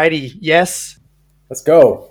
Alrighty, 0.00 0.34
yes. 0.40 0.98
Let's 1.50 1.60
go. 1.60 2.08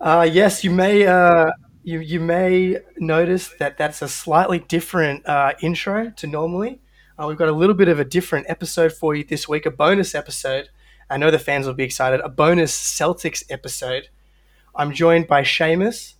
Uh, 0.00 0.28
yes, 0.30 0.62
you 0.62 0.70
may 0.70 1.04
uh, 1.04 1.50
you 1.82 1.98
you 1.98 2.20
may 2.20 2.76
notice 2.96 3.48
that 3.58 3.76
that's 3.76 4.02
a 4.02 4.08
slightly 4.08 4.60
different 4.60 5.26
uh, 5.26 5.54
intro 5.60 6.10
to 6.10 6.28
normally. 6.28 6.80
Uh, 7.18 7.26
we've 7.26 7.36
got 7.36 7.48
a 7.48 7.52
little 7.52 7.74
bit 7.74 7.88
of 7.88 7.98
a 7.98 8.04
different 8.04 8.46
episode 8.48 8.92
for 8.92 9.16
you 9.16 9.24
this 9.24 9.48
week, 9.48 9.66
a 9.66 9.70
bonus 9.72 10.14
episode. 10.14 10.68
I 11.10 11.16
know 11.16 11.32
the 11.32 11.40
fans 11.40 11.66
will 11.66 11.74
be 11.74 11.82
excited. 11.82 12.20
A 12.20 12.28
bonus 12.28 12.72
Celtics 12.72 13.42
episode. 13.50 14.10
I'm 14.76 14.92
joined 14.92 15.26
by 15.26 15.42
Seamus, 15.42 16.14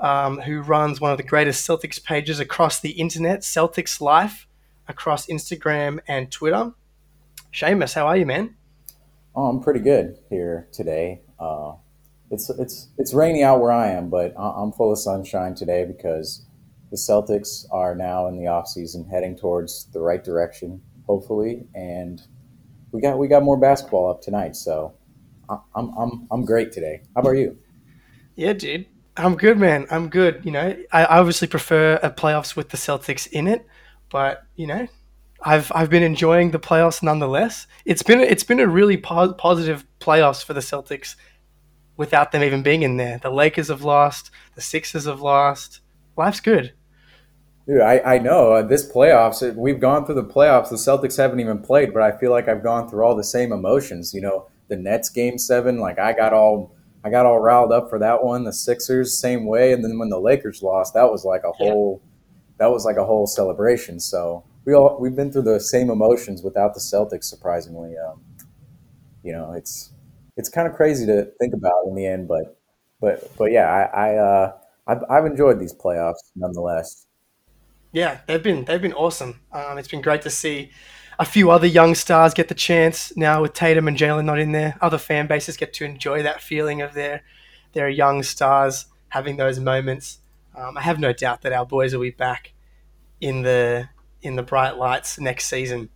um, 0.00 0.40
who 0.40 0.60
runs 0.60 1.00
one 1.00 1.12
of 1.12 1.18
the 1.18 1.22
greatest 1.22 1.64
Celtics 1.64 2.02
pages 2.02 2.40
across 2.40 2.80
the 2.80 2.90
internet, 2.90 3.42
Celtics 3.42 4.00
Life, 4.00 4.48
across 4.88 5.26
Instagram 5.26 6.00
and 6.08 6.32
Twitter. 6.32 6.72
Seamus, 7.52 7.94
how 7.94 8.08
are 8.08 8.16
you, 8.16 8.26
man? 8.26 8.56
Oh, 9.34 9.46
I'm 9.46 9.60
pretty 9.60 9.80
good 9.80 10.18
here 10.28 10.68
today. 10.72 11.22
Uh, 11.38 11.74
it's 12.30 12.50
it's 12.50 12.88
it's 12.98 13.14
rainy 13.14 13.42
out 13.42 13.60
where 13.60 13.72
I 13.72 13.88
am, 13.88 14.10
but 14.10 14.34
I'm 14.38 14.72
full 14.72 14.92
of 14.92 14.98
sunshine 14.98 15.54
today 15.54 15.84
because 15.84 16.44
the 16.90 16.96
Celtics 16.96 17.64
are 17.70 17.94
now 17.94 18.26
in 18.26 18.36
the 18.36 18.46
off 18.46 18.68
season, 18.68 19.06
heading 19.08 19.36
towards 19.36 19.86
the 19.92 20.00
right 20.00 20.22
direction, 20.22 20.82
hopefully, 21.06 21.66
and 21.74 22.20
we 22.90 23.00
got 23.00 23.18
we 23.18 23.26
got 23.28 23.42
more 23.42 23.58
basketball 23.58 24.10
up 24.10 24.20
tonight, 24.20 24.54
so 24.54 24.94
I'm 25.48 25.96
I'm 25.96 26.28
I'm 26.30 26.44
great 26.44 26.72
today. 26.72 27.02
How 27.14 27.22
about 27.22 27.32
you? 27.32 27.56
Yeah, 28.36 28.52
dude. 28.52 28.86
I'm 29.16 29.36
good, 29.36 29.58
man. 29.58 29.86
I'm 29.90 30.08
good. 30.08 30.40
You 30.44 30.52
know, 30.52 30.76
I 30.90 31.04
obviously 31.04 31.48
prefer 31.48 31.98
a 32.02 32.10
playoffs 32.10 32.56
with 32.56 32.70
the 32.70 32.78
Celtics 32.78 33.26
in 33.26 33.46
it, 33.46 33.66
but 34.10 34.44
you 34.56 34.66
know, 34.66 34.88
I've 35.44 35.70
I've 35.74 35.90
been 35.90 36.02
enjoying 36.02 36.50
the 36.50 36.58
playoffs 36.60 37.02
nonetheless. 37.02 37.66
It's 37.84 38.02
been 38.02 38.20
it's 38.20 38.44
been 38.44 38.60
a 38.60 38.66
really 38.68 38.96
po- 38.96 39.34
positive 39.34 39.84
playoffs 40.00 40.44
for 40.44 40.54
the 40.54 40.60
Celtics 40.60 41.16
without 41.96 42.32
them 42.32 42.42
even 42.42 42.62
being 42.62 42.82
in 42.82 42.96
there. 42.96 43.18
The 43.18 43.30
Lakers 43.30 43.68
have 43.68 43.82
lost, 43.82 44.30
the 44.54 44.60
Sixers 44.60 45.06
have 45.06 45.20
lost. 45.20 45.80
Life's 46.16 46.40
good. 46.40 46.72
Dude, 47.66 47.80
I, 47.80 48.14
I 48.14 48.18
know 48.18 48.52
uh, 48.54 48.62
this 48.62 48.90
playoffs. 48.90 49.54
We've 49.54 49.78
gone 49.78 50.04
through 50.04 50.16
the 50.16 50.24
playoffs. 50.24 50.68
The 50.70 50.76
Celtics 50.76 51.16
haven't 51.16 51.38
even 51.40 51.60
played, 51.60 51.92
but 51.94 52.02
I 52.02 52.10
feel 52.18 52.32
like 52.32 52.48
I've 52.48 52.62
gone 52.62 52.88
through 52.88 53.04
all 53.04 53.14
the 53.16 53.22
same 53.22 53.52
emotions. 53.52 54.12
You 54.12 54.20
know, 54.20 54.48
the 54.68 54.76
Nets 54.76 55.08
game 55.10 55.38
seven, 55.38 55.78
like 55.78 55.98
I 55.98 56.12
got 56.12 56.32
all 56.32 56.74
I 57.04 57.10
got 57.10 57.26
all 57.26 57.38
riled 57.40 57.72
up 57.72 57.88
for 57.90 57.98
that 57.98 58.22
one. 58.24 58.44
The 58.44 58.52
Sixers, 58.52 59.18
same 59.18 59.46
way, 59.46 59.72
and 59.72 59.84
then 59.84 59.98
when 59.98 60.08
the 60.08 60.18
Lakers 60.20 60.62
lost, 60.62 60.94
that 60.94 61.10
was 61.10 61.24
like 61.24 61.42
a 61.44 61.52
Yeah. 61.60 61.70
whole 61.70 62.02
that 62.58 62.70
was 62.70 62.84
like 62.84 62.96
a 62.96 63.04
whole 63.04 63.26
celebration. 63.26 63.98
So 64.00 64.44
we 64.64 64.74
all 64.74 64.96
we've 65.00 65.16
been 65.16 65.32
through 65.32 65.42
the 65.42 65.60
same 65.60 65.90
emotions 65.90 66.42
without 66.42 66.74
the 66.74 66.80
Celtics. 66.80 67.24
Surprisingly, 67.24 67.94
um, 67.98 68.22
you 69.22 69.32
know, 69.32 69.52
it's 69.52 69.92
it's 70.36 70.48
kind 70.48 70.68
of 70.68 70.74
crazy 70.74 71.06
to 71.06 71.30
think 71.40 71.54
about 71.54 71.86
in 71.86 71.94
the 71.94 72.06
end, 72.06 72.28
but 72.28 72.58
but 73.00 73.36
but 73.36 73.52
yeah, 73.52 73.66
I, 73.66 74.10
I 74.10 74.16
uh, 74.16 74.52
I've, 74.86 75.02
I've 75.10 75.26
enjoyed 75.26 75.58
these 75.58 75.74
playoffs 75.74 76.30
nonetheless. 76.36 77.06
Yeah, 77.92 78.20
they've 78.26 78.42
been 78.42 78.64
they've 78.64 78.80
been 78.80 78.94
awesome. 78.94 79.40
Um, 79.52 79.78
it's 79.78 79.88
been 79.88 80.00
great 80.00 80.22
to 80.22 80.30
see 80.30 80.70
a 81.18 81.24
few 81.24 81.50
other 81.50 81.66
young 81.66 81.94
stars 81.94 82.32
get 82.32 82.48
the 82.48 82.54
chance 82.54 83.14
now 83.16 83.42
with 83.42 83.52
Tatum 83.52 83.86
and 83.86 83.96
Jaylen 83.96 84.24
not 84.24 84.38
in 84.38 84.52
there. 84.52 84.76
Other 84.80 84.98
fan 84.98 85.26
bases 85.26 85.56
get 85.56 85.72
to 85.74 85.84
enjoy 85.84 86.22
that 86.22 86.40
feeling 86.40 86.80
of 86.80 86.94
their 86.94 87.22
their 87.72 87.88
young 87.88 88.22
stars 88.22 88.86
having 89.08 89.36
those 89.36 89.58
moments. 89.58 90.18
Um, 90.54 90.76
I 90.76 90.82
have 90.82 90.98
no 90.98 91.12
doubt 91.12 91.42
that 91.42 91.52
our 91.52 91.66
boys 91.66 91.94
will 91.94 92.02
be 92.02 92.10
back 92.10 92.52
in 93.20 93.42
the 93.42 93.88
in 94.22 94.36
the 94.36 94.42
bright 94.42 94.76
lights 94.76 95.18
next 95.18 95.46
season. 95.46 95.88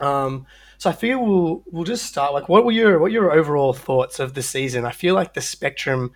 Um, 0.00 0.46
so 0.78 0.90
I 0.90 0.92
figure 0.92 1.18
we'll 1.18 1.62
we'll 1.66 1.84
just 1.84 2.06
start. 2.06 2.32
Like, 2.32 2.48
what 2.48 2.64
were 2.64 2.72
your 2.72 2.92
what 2.98 3.04
were 3.04 3.08
your 3.08 3.32
overall 3.32 3.72
thoughts 3.72 4.18
of 4.18 4.34
the 4.34 4.42
season? 4.42 4.84
I 4.84 4.92
feel 4.92 5.14
like 5.14 5.34
the 5.34 5.40
spectrum. 5.40 6.12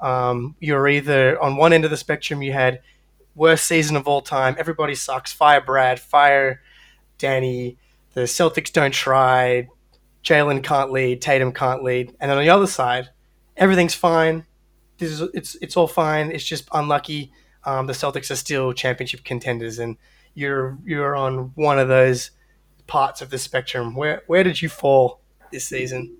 Um, 0.00 0.56
you're 0.60 0.88
either 0.88 1.40
on 1.42 1.56
one 1.56 1.72
end 1.72 1.84
of 1.84 1.90
the 1.90 1.96
spectrum. 1.96 2.42
You 2.42 2.52
had 2.52 2.80
worst 3.34 3.66
season 3.66 3.96
of 3.96 4.08
all 4.08 4.22
time. 4.22 4.56
Everybody 4.58 4.94
sucks. 4.94 5.32
Fire 5.32 5.60
Brad. 5.60 6.00
Fire 6.00 6.60
Danny. 7.18 7.78
The 8.14 8.22
Celtics 8.22 8.72
don't 8.72 8.94
try. 8.94 9.68
Jaylen 10.24 10.62
can't 10.62 10.90
lead. 10.90 11.22
Tatum 11.22 11.52
can't 11.52 11.82
lead. 11.82 12.14
And 12.20 12.30
then 12.30 12.38
on 12.38 12.44
the 12.44 12.50
other 12.50 12.66
side, 12.66 13.10
everything's 13.56 13.94
fine. 13.94 14.44
This 14.98 15.12
is 15.12 15.28
it's 15.34 15.56
it's 15.60 15.76
all 15.76 15.86
fine. 15.86 16.30
It's 16.30 16.44
just 16.44 16.68
unlucky. 16.72 17.32
Um, 17.64 17.86
the 17.86 17.92
Celtics 17.92 18.30
are 18.30 18.36
still 18.36 18.72
championship 18.72 19.24
contenders, 19.24 19.78
and 19.78 19.96
you're 20.36 20.78
you're 20.84 21.16
on 21.16 21.50
one 21.54 21.78
of 21.78 21.88
those 21.88 22.30
parts 22.86 23.22
of 23.22 23.30
the 23.30 23.38
spectrum. 23.38 23.96
Where 23.96 24.22
where 24.26 24.44
did 24.44 24.62
you 24.62 24.68
fall 24.68 25.20
this 25.50 25.66
season? 25.66 26.16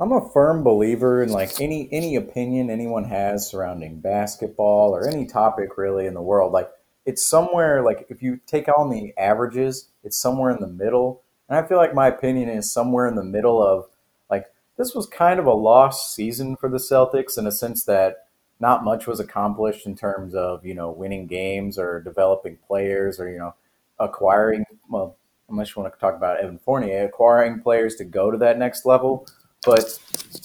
I'm 0.00 0.10
a 0.10 0.28
firm 0.30 0.64
believer 0.64 1.22
in 1.22 1.28
like 1.28 1.60
any 1.60 1.88
any 1.92 2.16
opinion 2.16 2.70
anyone 2.70 3.04
has 3.04 3.48
surrounding 3.48 4.00
basketball 4.00 4.96
or 4.96 5.06
any 5.06 5.26
topic 5.26 5.76
really 5.76 6.06
in 6.06 6.14
the 6.14 6.22
world. 6.22 6.52
Like 6.52 6.70
it's 7.04 7.24
somewhere 7.24 7.82
like 7.82 8.06
if 8.08 8.22
you 8.22 8.40
take 8.46 8.66
on 8.68 8.90
the 8.90 9.12
averages, 9.18 9.88
it's 10.02 10.16
somewhere 10.16 10.50
in 10.50 10.60
the 10.60 10.66
middle. 10.66 11.22
And 11.48 11.58
I 11.58 11.68
feel 11.68 11.76
like 11.76 11.94
my 11.94 12.08
opinion 12.08 12.48
is 12.48 12.72
somewhere 12.72 13.06
in 13.06 13.14
the 13.14 13.22
middle 13.22 13.62
of 13.62 13.86
like 14.30 14.46
this 14.78 14.94
was 14.94 15.06
kind 15.06 15.38
of 15.38 15.46
a 15.46 15.52
lost 15.52 16.14
season 16.14 16.56
for 16.56 16.68
the 16.68 16.78
Celtics 16.78 17.38
in 17.38 17.46
a 17.46 17.52
sense 17.52 17.84
that 17.84 18.23
not 18.64 18.82
much 18.82 19.06
was 19.06 19.20
accomplished 19.20 19.84
in 19.86 19.94
terms 19.94 20.34
of, 20.34 20.64
you 20.64 20.74
know, 20.74 20.90
winning 20.90 21.26
games 21.26 21.78
or 21.78 22.00
developing 22.00 22.56
players 22.66 23.20
or, 23.20 23.28
you 23.30 23.36
know, 23.38 23.54
acquiring 23.98 24.64
well, 24.88 25.18
unless 25.50 25.76
you 25.76 25.82
want 25.82 25.92
to 25.92 26.00
talk 26.00 26.14
about 26.16 26.40
Evan 26.40 26.58
Fournier, 26.58 27.04
acquiring 27.04 27.60
players 27.60 27.94
to 27.96 28.04
go 28.04 28.30
to 28.30 28.38
that 28.38 28.58
next 28.58 28.86
level. 28.86 29.26
But 29.66 29.80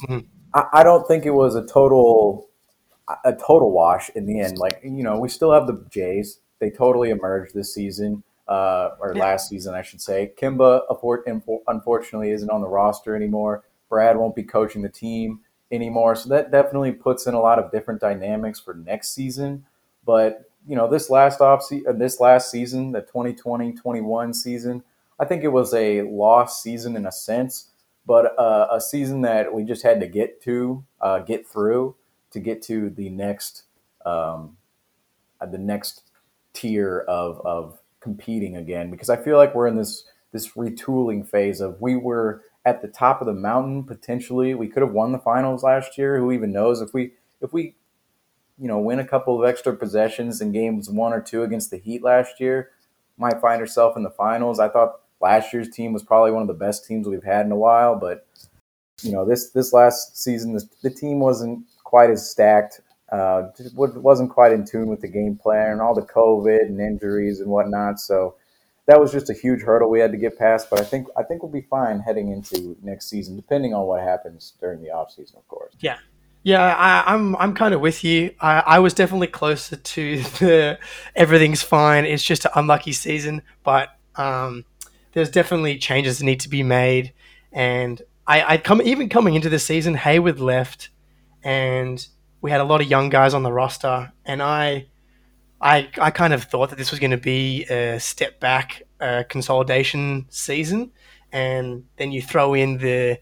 Mhm. 0.04 0.26
I, 0.54 0.66
I 0.74 0.84
don't 0.84 1.08
think 1.08 1.26
it 1.26 1.32
was 1.32 1.56
a 1.56 1.66
total 1.66 2.50
a 3.24 3.34
total 3.34 3.72
wash 3.72 4.10
in 4.16 4.26
the 4.26 4.42
end. 4.42 4.58
Like 4.58 4.82
you 4.84 5.02
know, 5.02 5.18
we 5.18 5.30
still 5.30 5.54
have 5.54 5.66
the 5.66 5.82
Jays. 5.90 6.42
They 6.60 6.70
totally 6.70 7.12
emerged 7.12 7.56
this 7.56 7.74
season, 7.74 8.22
uh, 8.50 8.90
or 9.00 9.14
Yeah. 9.16 9.24
last 9.24 9.48
season, 9.48 9.74
I 9.74 9.82
should 9.82 10.02
say. 10.02 10.34
Kemba, 10.38 10.82
unfor- 10.90 11.24
unfor- 11.26 11.64
unfortunately, 11.68 12.32
isn't 12.32 12.52
on 12.52 12.60
the 12.60 12.68
roster 12.68 13.16
anymore. 13.16 13.64
Brad 13.88 14.18
won't 14.18 14.36
be 14.36 14.44
coaching 14.44 14.82
the 14.82 14.90
team 14.90 15.40
anymore, 15.72 16.16
so 16.16 16.30
that 16.30 16.52
definitely 16.52 16.92
puts 16.92 17.28
in 17.28 17.34
a 17.34 17.40
lot 17.40 17.60
of 17.60 17.72
different 17.72 18.02
dynamics 18.02 18.60
for 18.60 18.74
next 18.74 19.14
season. 19.14 19.66
But 20.06 20.50
you 20.68 20.76
know, 20.76 20.90
this 20.90 21.10
last 21.10 21.42
off 21.42 21.64
se- 21.64 21.84
uh, 21.88 21.94
this 21.94 22.20
last 22.20 22.52
season, 22.52 22.92
the 22.92 23.02
2020-21 23.02 24.36
season, 24.36 24.84
I 25.20 25.26
think 25.26 25.44
it 25.44 25.50
was 25.50 25.74
a 25.74 26.04
lost 26.04 26.62
season 26.62 26.96
in 26.96 27.06
a 27.06 27.12
sense, 27.12 27.70
but 28.06 28.38
uh, 28.40 28.68
a 28.72 28.82
season 28.82 29.22
that 29.22 29.54
we 29.54 29.64
just 29.64 29.84
had 29.84 30.00
to 30.00 30.08
get 30.08 30.42
to, 30.44 30.84
uh, 31.02 31.20
get 31.20 31.48
through 31.48 31.96
to 32.32 32.40
get 32.40 32.62
to 32.64 32.90
the 32.90 33.10
next 33.10 33.64
um, 34.06 34.58
uh, 35.42 35.46
the 35.46 35.58
next 35.58 36.04
tier 36.54 37.00
of 37.08 37.40
of 37.46 37.80
competing 38.00 38.56
again 38.56 38.90
because 38.90 39.10
I 39.10 39.18
feel 39.18 39.38
like 39.38 39.54
we're 39.54 39.68
in 39.68 39.76
this 39.76 40.06
this 40.32 40.50
retooling 40.50 41.28
phase 41.28 41.62
of 41.62 41.82
we 41.82 41.96
were 41.96 42.44
at 42.70 42.82
the 42.82 42.88
top 42.88 43.22
of 43.22 43.28
the 43.28 43.34
mountain 43.34 43.84
potentially. 43.84 44.54
We 44.56 44.68
could 44.68 44.84
have 44.84 44.92
won 44.92 45.12
the 45.12 45.20
finals 45.20 45.64
last 45.64 45.98
year. 45.98 46.18
Who 46.18 46.32
even 46.32 46.52
knows? 46.52 46.82
If 46.82 46.94
we 46.94 47.14
if 47.42 47.54
we 47.54 47.76
you 48.58 48.68
know 48.68 48.80
win 48.80 49.00
a 49.00 49.08
couple 49.08 49.42
of 49.42 49.48
extra 49.48 49.76
possessions 49.76 50.42
in 50.42 50.52
games 50.52 50.90
one 50.90 51.14
or 51.14 51.22
two 51.22 51.44
against 51.44 51.72
the 51.72 51.78
Heat 51.78 52.04
last 52.04 52.40
year 52.40 52.72
might 53.18 53.42
find 53.42 53.60
herself 53.60 53.98
in 53.98 54.04
the 54.04 54.10
finals. 54.10 54.60
I 54.60 54.70
thought 54.70 55.02
last 55.22 55.54
year's 55.54 55.70
team 55.70 55.94
was 55.94 56.04
probably 56.04 56.32
one 56.32 56.42
of 56.42 56.48
the 56.48 56.54
best 56.54 56.86
teams 56.86 57.08
we've 57.08 57.24
had 57.24 57.46
in 57.46 57.52
a 57.52 57.58
while 57.58 57.96
but 57.96 58.26
you 59.02 59.12
know 59.12 59.26
this 59.26 59.50
this 59.52 59.74
last 59.74 60.18
season 60.18 60.54
the, 60.54 60.64
the 60.82 60.90
team 60.90 61.20
wasn't 61.20 61.66
quite 61.84 62.10
as 62.10 62.30
stacked 62.30 62.82
uh, 63.12 63.50
just 63.58 63.76
wasn't 63.76 64.30
quite 64.30 64.52
in 64.52 64.66
tune 64.66 64.88
with 64.88 65.02
the 65.02 65.08
game 65.08 65.36
plan 65.36 65.72
and 65.72 65.82
all 65.82 65.96
the 65.96 66.02
COVID 66.02 66.62
and 66.62 66.80
injuries 66.80 67.40
and 67.40 67.50
whatnot. 67.50 68.00
So 68.00 68.36
that 68.90 69.00
was 69.00 69.12
just 69.12 69.30
a 69.30 69.34
huge 69.34 69.62
hurdle 69.62 69.88
we 69.88 70.00
had 70.00 70.12
to 70.12 70.18
get 70.18 70.38
past. 70.38 70.68
But 70.68 70.82
I 70.82 70.84
think 70.84 71.08
I 71.16 71.22
think 71.22 71.44
we'll 71.44 71.52
be 71.52 71.62
fine 71.70 72.00
heading 72.00 72.32
into 72.32 72.76
next 72.82 73.08
season, 73.08 73.36
depending 73.36 73.72
on 73.74 73.86
what 73.86 74.02
happens 74.02 74.54
during 74.60 74.82
the 74.82 74.90
off 74.90 75.12
season, 75.12 75.38
of 75.38 75.48
course. 75.48 75.74
Yeah. 75.80 75.98
Yeah, 76.42 76.74
I, 76.74 77.14
I'm 77.14 77.36
I'm 77.36 77.54
kind 77.54 77.74
of 77.74 77.82
with 77.82 78.04
you. 78.04 78.34
I, 78.40 78.64
I 78.66 78.80
was 78.80 78.94
definitely 78.94 79.28
closer 79.28 79.76
to 79.76 80.18
the 80.40 80.80
everything's 81.16 81.62
fine. 81.62 82.06
It's 82.06 82.24
just 82.24 82.46
an 82.46 82.52
unlucky 82.56 82.94
season, 82.94 83.44
but 83.64 83.90
um, 84.16 84.66
there's 85.12 85.30
definitely 85.30 85.78
changes 85.78 86.18
that 86.18 86.26
need 86.26 86.40
to 86.40 86.50
be 86.50 86.64
made. 86.64 87.14
And 87.52 88.02
I, 88.26 88.54
I 88.54 88.58
come 88.58 88.82
even 88.82 89.10
coming 89.10 89.36
into 89.36 89.50
the 89.50 89.60
season, 89.60 89.96
Hayward 89.96 90.40
left, 90.40 90.90
and 91.44 92.08
we 92.42 92.52
had 92.52 92.62
a 92.62 92.64
lot 92.64 92.82
of 92.82 92.88
young 92.88 93.10
guys 93.10 93.34
on 93.34 93.44
the 93.44 93.52
roster, 93.52 94.14
and 94.26 94.42
I 94.42 94.88
I 95.62 95.90
I 96.00 96.12
kind 96.12 96.34
of 96.34 96.44
thought 96.44 96.70
that 96.70 96.78
this 96.78 96.92
was 96.92 97.00
going 97.00 97.12
to 97.12 97.18
be 97.18 97.66
a 97.66 98.00
step 98.00 98.40
back, 98.40 98.84
uh, 99.00 99.24
consolidation 99.30 100.26
season, 100.30 100.92
and 101.32 101.86
then 101.98 102.12
you 102.12 102.22
throw 102.22 102.54
in 102.54 102.78
the 102.78 103.20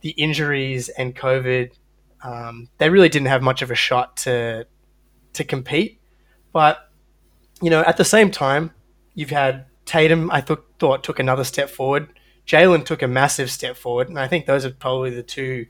the 0.00 0.10
injuries 0.10 0.88
and 0.88 1.14
COVID 1.14 1.72
um, 2.22 2.68
they 2.78 2.88
really 2.88 3.08
didn't 3.08 3.28
have 3.28 3.42
much 3.42 3.62
of 3.62 3.70
a 3.70 3.74
shot 3.74 4.16
to 4.18 4.66
to 5.32 5.44
compete. 5.44 6.00
But 6.52 6.90
you 7.60 7.70
know, 7.70 7.82
at 7.82 7.96
the 7.96 8.04
same 8.04 8.30
time, 8.30 8.72
you've 9.14 9.30
had 9.30 9.66
Tatum, 9.84 10.30
I 10.30 10.40
th- 10.40 10.58
thought 10.78 11.04
took 11.04 11.18
another 11.18 11.44
step 11.44 11.68
forward. 11.68 12.08
Jaylen 12.46 12.84
took 12.84 13.02
a 13.02 13.08
massive 13.08 13.50
step 13.50 13.76
forward, 13.76 14.08
and 14.08 14.18
I 14.18 14.28
think 14.28 14.46
those 14.46 14.64
are 14.64 14.70
probably 14.70 15.10
the 15.10 15.22
two 15.22 15.66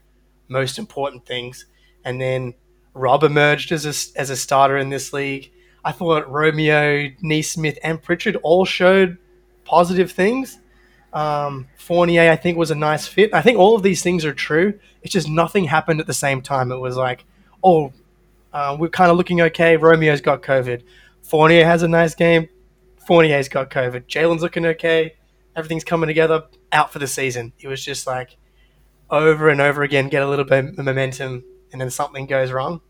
most 0.49 0.79
important 0.79 1.27
things. 1.27 1.67
And 2.05 2.21
then 2.21 2.55
Rob 2.95 3.23
emerged 3.25 3.73
as 3.73 3.85
a, 3.87 4.19
as 4.19 4.31
a 4.31 4.37
starter 4.37 4.77
in 4.77 4.89
this 4.89 5.13
league. 5.13 5.53
I 5.85 5.93
thought 5.93 6.31
Romeo, 6.31 7.11
Nesmith, 7.21 7.79
and 7.83 8.03
Pritchard 8.03 8.37
all 8.37 8.65
showed 8.65 9.19
positive 9.65 10.13
things. 10.13 10.59
Um, 11.13 11.69
Fournier, 11.77 12.31
I 12.31 12.37
think, 12.37 12.57
was 12.57 12.71
a 12.71 12.75
nice 12.75 13.07
fit. 13.07 13.35
I 13.35 13.43
think 13.43 13.59
all 13.59 13.75
of 13.75 13.83
these 13.83 14.03
things 14.03 14.25
are 14.25 14.33
true. 14.33 14.79
It's 15.03 15.13
just 15.13 15.29
nothing 15.29 15.65
happened 15.65 16.01
at 16.01 16.07
the 16.07 16.15
same 16.15 16.41
time. 16.41 16.73
It 16.73 16.79
was 16.79 16.97
like, 16.97 17.25
oh, 17.63 17.93
uh, 18.53 18.77
we're 18.79 18.89
kind 18.89 19.11
of 19.11 19.17
looking 19.17 19.41
okay. 19.43 19.77
Romeo's 19.77 20.21
got 20.21 20.43
COVID. 20.43 20.83
Fournier 21.23 21.65
has 21.65 21.83
a 21.83 21.89
nice 21.89 22.15
game. 22.15 22.49
Fournier's 23.07 23.49
got 23.49 23.71
COVID. 23.71 24.07
Jaylen's 24.07 24.43
looking 24.43 24.67
okay. 24.67 25.15
Everything's 25.57 25.85
coming 25.85 26.07
together. 26.07 26.45
Out 26.71 26.93
for 26.93 26.99
the 26.99 27.07
season. 27.07 27.53
It 27.59 27.69
was 27.69 27.85
just 27.85 28.07
like 28.07 28.37
over 29.11 29.51
and 29.51 29.61
over 29.61 29.83
again, 29.83 30.09
get 30.09 30.23
a 30.23 30.29
little 30.29 30.45
bit 30.45 30.65
of 30.65 30.79
momentum, 30.79 31.45
and 31.71 31.81
then 31.81 31.91
something 31.91 32.27
goes 32.27 32.51
wrong. 32.51 32.81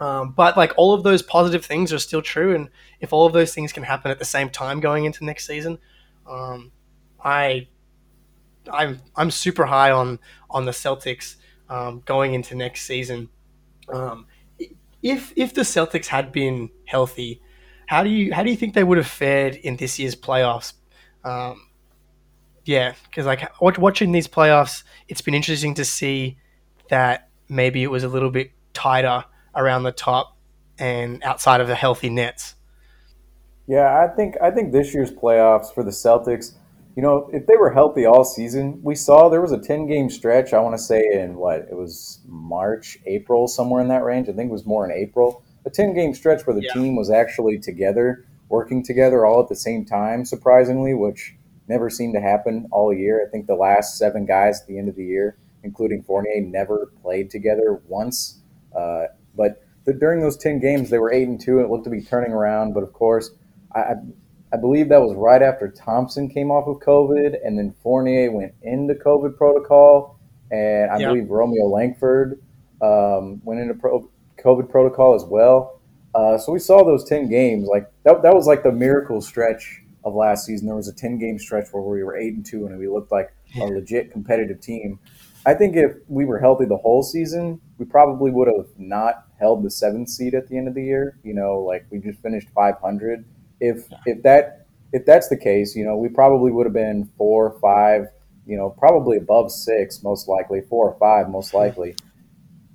Um, 0.00 0.32
but 0.32 0.56
like 0.56 0.72
all 0.78 0.94
of 0.94 1.02
those 1.02 1.22
positive 1.22 1.64
things 1.64 1.92
are 1.92 1.98
still 1.98 2.22
true, 2.22 2.54
and 2.54 2.70
if 3.00 3.12
all 3.12 3.26
of 3.26 3.34
those 3.34 3.54
things 3.54 3.72
can 3.72 3.82
happen 3.82 4.10
at 4.10 4.18
the 4.18 4.24
same 4.24 4.48
time 4.48 4.80
going 4.80 5.04
into 5.04 5.24
next 5.24 5.46
season, 5.46 5.78
um, 6.28 6.72
I, 7.22 7.68
I'm 8.72 9.00
I'm 9.14 9.30
super 9.30 9.66
high 9.66 9.90
on 9.90 10.18
on 10.48 10.64
the 10.64 10.70
Celtics 10.70 11.36
um, 11.68 12.02
going 12.06 12.32
into 12.32 12.54
next 12.54 12.82
season. 12.82 13.28
Um, 13.92 14.26
if 15.02 15.34
if 15.36 15.52
the 15.52 15.62
Celtics 15.62 16.06
had 16.06 16.32
been 16.32 16.70
healthy, 16.86 17.42
how 17.86 18.02
do 18.02 18.08
you 18.08 18.32
how 18.32 18.42
do 18.42 18.50
you 18.50 18.56
think 18.56 18.72
they 18.72 18.84
would 18.84 18.96
have 18.98 19.06
fared 19.06 19.54
in 19.56 19.76
this 19.76 19.98
year's 19.98 20.16
playoffs? 20.16 20.72
Um, 21.24 21.68
yeah, 22.64 22.94
because 23.04 23.26
like 23.26 23.60
watching 23.60 24.12
these 24.12 24.28
playoffs, 24.28 24.82
it's 25.08 25.20
been 25.20 25.34
interesting 25.34 25.74
to 25.74 25.84
see 25.84 26.38
that 26.88 27.28
maybe 27.50 27.82
it 27.82 27.90
was 27.90 28.02
a 28.02 28.08
little 28.08 28.30
bit 28.30 28.52
tighter 28.72 29.24
around 29.54 29.82
the 29.82 29.92
top 29.92 30.36
and 30.78 31.22
outside 31.22 31.60
of 31.60 31.68
the 31.68 31.74
healthy 31.74 32.08
Nets. 32.08 32.54
Yeah, 33.66 34.02
I 34.02 34.14
think 34.14 34.36
I 34.42 34.50
think 34.50 34.72
this 34.72 34.92
year's 34.94 35.12
playoffs 35.12 35.72
for 35.72 35.84
the 35.84 35.90
Celtics, 35.90 36.54
you 36.96 37.02
know, 37.02 37.30
if 37.32 37.46
they 37.46 37.56
were 37.56 37.70
healthy 37.70 38.04
all 38.04 38.24
season, 38.24 38.80
we 38.82 38.94
saw 38.94 39.28
there 39.28 39.40
was 39.40 39.52
a 39.52 39.58
10 39.58 39.86
game 39.86 40.10
stretch, 40.10 40.52
I 40.52 40.60
want 40.60 40.76
to 40.76 40.82
say 40.82 41.02
in 41.12 41.36
what, 41.36 41.60
it 41.70 41.76
was 41.76 42.20
March, 42.26 42.98
April, 43.06 43.46
somewhere 43.46 43.80
in 43.80 43.88
that 43.88 44.02
range. 44.02 44.28
I 44.28 44.32
think 44.32 44.50
it 44.50 44.52
was 44.52 44.66
more 44.66 44.84
in 44.84 44.90
April. 44.90 45.44
A 45.64 45.70
10 45.70 45.94
game 45.94 46.14
stretch 46.14 46.46
where 46.46 46.54
the 46.54 46.62
yeah. 46.62 46.72
team 46.72 46.96
was 46.96 47.10
actually 47.10 47.58
together, 47.58 48.26
working 48.48 48.82
together 48.82 49.24
all 49.24 49.40
at 49.42 49.48
the 49.48 49.56
same 49.56 49.84
time, 49.84 50.24
surprisingly, 50.24 50.94
which 50.94 51.36
never 51.68 51.88
seemed 51.88 52.14
to 52.14 52.20
happen 52.20 52.66
all 52.72 52.92
year. 52.92 53.24
I 53.24 53.30
think 53.30 53.46
the 53.46 53.54
last 53.54 53.96
seven 53.96 54.26
guys 54.26 54.62
at 54.62 54.66
the 54.66 54.78
end 54.78 54.88
of 54.88 54.96
the 54.96 55.04
year, 55.04 55.38
including 55.62 56.02
Fournier, 56.02 56.40
never 56.40 56.92
played 57.02 57.30
together 57.30 57.80
once. 57.86 58.40
Uh, 58.76 59.04
but 59.34 59.62
the, 59.84 59.92
during 59.92 60.20
those 60.20 60.36
ten 60.36 60.60
games, 60.60 60.90
they 60.90 60.98
were 60.98 61.12
eight 61.12 61.28
and 61.28 61.40
two, 61.40 61.56
and 61.58 61.66
it 61.66 61.70
looked 61.70 61.84
to 61.84 61.90
be 61.90 62.02
turning 62.02 62.32
around. 62.32 62.74
But 62.74 62.82
of 62.82 62.92
course, 62.92 63.30
I, 63.74 63.94
I 64.52 64.56
believe 64.56 64.88
that 64.88 65.00
was 65.00 65.14
right 65.16 65.42
after 65.42 65.68
Thompson 65.68 66.28
came 66.28 66.50
off 66.50 66.66
of 66.66 66.78
COVID, 66.78 67.38
and 67.44 67.58
then 67.58 67.74
Fournier 67.82 68.30
went 68.30 68.52
into 68.62 68.94
COVID 68.94 69.36
protocol, 69.36 70.18
and 70.50 70.90
I 70.90 70.98
yep. 70.98 71.10
believe 71.10 71.30
Romeo 71.30 71.66
Langford 71.66 72.40
um, 72.82 73.40
went 73.44 73.60
into 73.60 73.74
pro- 73.74 74.10
COVID 74.42 74.70
protocol 74.70 75.14
as 75.14 75.24
well. 75.24 75.80
Uh, 76.14 76.36
so 76.36 76.52
we 76.52 76.58
saw 76.58 76.84
those 76.84 77.04
ten 77.04 77.28
games 77.28 77.68
like 77.68 77.90
that. 78.04 78.22
That 78.22 78.34
was 78.34 78.46
like 78.46 78.62
the 78.62 78.72
miracle 78.72 79.20
stretch 79.20 79.82
of 80.04 80.14
last 80.14 80.46
season. 80.46 80.66
There 80.66 80.76
was 80.76 80.88
a 80.88 80.94
10 80.94 81.18
game 81.18 81.38
stretch 81.38 81.68
where 81.72 81.82
we 81.82 82.02
were 82.02 82.16
8 82.16 82.34
and 82.34 82.46
2 82.46 82.66
and 82.66 82.78
we 82.78 82.88
looked 82.88 83.12
like 83.12 83.32
a 83.60 83.64
legit 83.64 84.10
competitive 84.10 84.60
team. 84.60 84.98
I 85.46 85.54
think 85.54 85.76
if 85.76 85.92
we 86.08 86.24
were 86.24 86.38
healthy 86.38 86.66
the 86.66 86.76
whole 86.76 87.02
season, 87.02 87.60
we 87.78 87.86
probably 87.86 88.30
would 88.30 88.48
have 88.48 88.66
not 88.76 89.26
held 89.38 89.62
the 89.64 89.70
seventh 89.70 90.08
seed 90.10 90.34
at 90.34 90.48
the 90.48 90.58
end 90.58 90.68
of 90.68 90.74
the 90.74 90.84
year. 90.84 91.18
You 91.24 91.34
know, 91.34 91.60
like 91.60 91.86
we 91.90 91.98
just 91.98 92.20
finished 92.20 92.48
500. 92.54 93.24
If 93.60 93.86
if 94.06 94.22
that 94.22 94.66
if 94.92 95.06
that's 95.06 95.28
the 95.28 95.36
case, 95.36 95.74
you 95.74 95.84
know, 95.84 95.96
we 95.96 96.08
probably 96.08 96.50
would 96.50 96.66
have 96.66 96.72
been 96.72 97.10
four, 97.16 97.58
five, 97.60 98.06
you 98.46 98.56
know, 98.56 98.70
probably 98.70 99.16
above 99.16 99.50
six, 99.50 100.02
most 100.02 100.28
likely 100.28 100.60
four 100.60 100.90
or 100.90 100.98
five, 100.98 101.30
most 101.30 101.54
likely. 101.54 101.94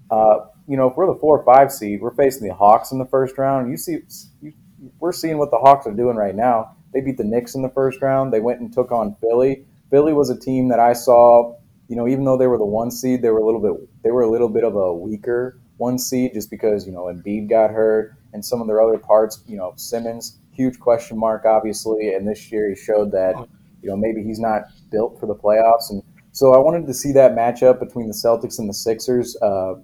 Uh, 0.09 0.45
you 0.67 0.77
know, 0.77 0.89
if 0.89 0.95
we're 0.95 1.11
the 1.11 1.19
four 1.19 1.39
or 1.39 1.45
five 1.45 1.71
seed, 1.71 2.01
we're 2.01 2.13
facing 2.15 2.47
the 2.47 2.53
Hawks 2.53 2.91
in 2.91 2.97
the 2.97 3.05
first 3.05 3.37
round. 3.37 3.69
You 3.69 3.77
see, 3.77 3.99
you, 4.41 4.53
we're 4.99 5.11
seeing 5.11 5.37
what 5.37 5.51
the 5.51 5.57
Hawks 5.57 5.85
are 5.87 5.93
doing 5.93 6.15
right 6.15 6.35
now. 6.35 6.75
They 6.93 7.01
beat 7.01 7.17
the 7.17 7.23
Knicks 7.23 7.55
in 7.55 7.61
the 7.61 7.69
first 7.69 8.01
round. 8.01 8.31
They 8.31 8.39
went 8.39 8.61
and 8.61 8.71
took 8.71 8.91
on 8.91 9.15
Philly. 9.19 9.65
Philly 9.89 10.13
was 10.13 10.29
a 10.29 10.39
team 10.39 10.69
that 10.69 10.79
I 10.79 10.93
saw, 10.93 11.57
you 11.87 11.95
know, 11.95 12.07
even 12.07 12.25
though 12.25 12.37
they 12.37 12.47
were 12.47 12.57
the 12.57 12.65
one 12.65 12.91
seed, 12.91 13.21
they 13.21 13.29
were 13.29 13.39
a 13.39 13.45
little 13.45 13.61
bit 13.61 14.03
they 14.03 14.11
were 14.11 14.23
a 14.23 14.29
little 14.29 14.49
bit 14.49 14.63
of 14.63 14.75
a 14.75 14.93
weaker 14.93 15.59
one 15.77 15.99
seed 15.99 16.33
just 16.33 16.49
because, 16.49 16.85
you 16.85 16.91
know, 16.91 17.03
Embiid 17.03 17.49
got 17.49 17.69
hurt 17.69 18.15
and 18.33 18.43
some 18.43 18.61
of 18.61 18.67
their 18.67 18.81
other 18.81 18.97
parts, 18.97 19.43
you 19.47 19.57
know, 19.57 19.73
Simmons, 19.75 20.37
huge 20.53 20.79
question 20.79 21.17
mark 21.17 21.45
obviously, 21.45 22.13
and 22.13 22.27
this 22.27 22.51
year 22.51 22.69
he 22.69 22.75
showed 22.75 23.11
that, 23.11 23.35
you 23.81 23.89
know, 23.89 23.97
maybe 23.97 24.23
he's 24.23 24.39
not 24.39 24.63
built 24.89 25.19
for 25.19 25.25
the 25.25 25.35
playoffs 25.35 25.89
and 25.89 26.01
so 26.31 26.53
I 26.53 26.57
wanted 26.57 26.85
to 26.87 26.93
see 26.93 27.13
that 27.13 27.31
matchup 27.31 27.79
between 27.79 28.09
the 28.09 28.13
Celtics 28.13 28.59
and 28.59 28.67
the 28.67 28.73
Sixers, 28.73 29.37
uh, 29.41 29.75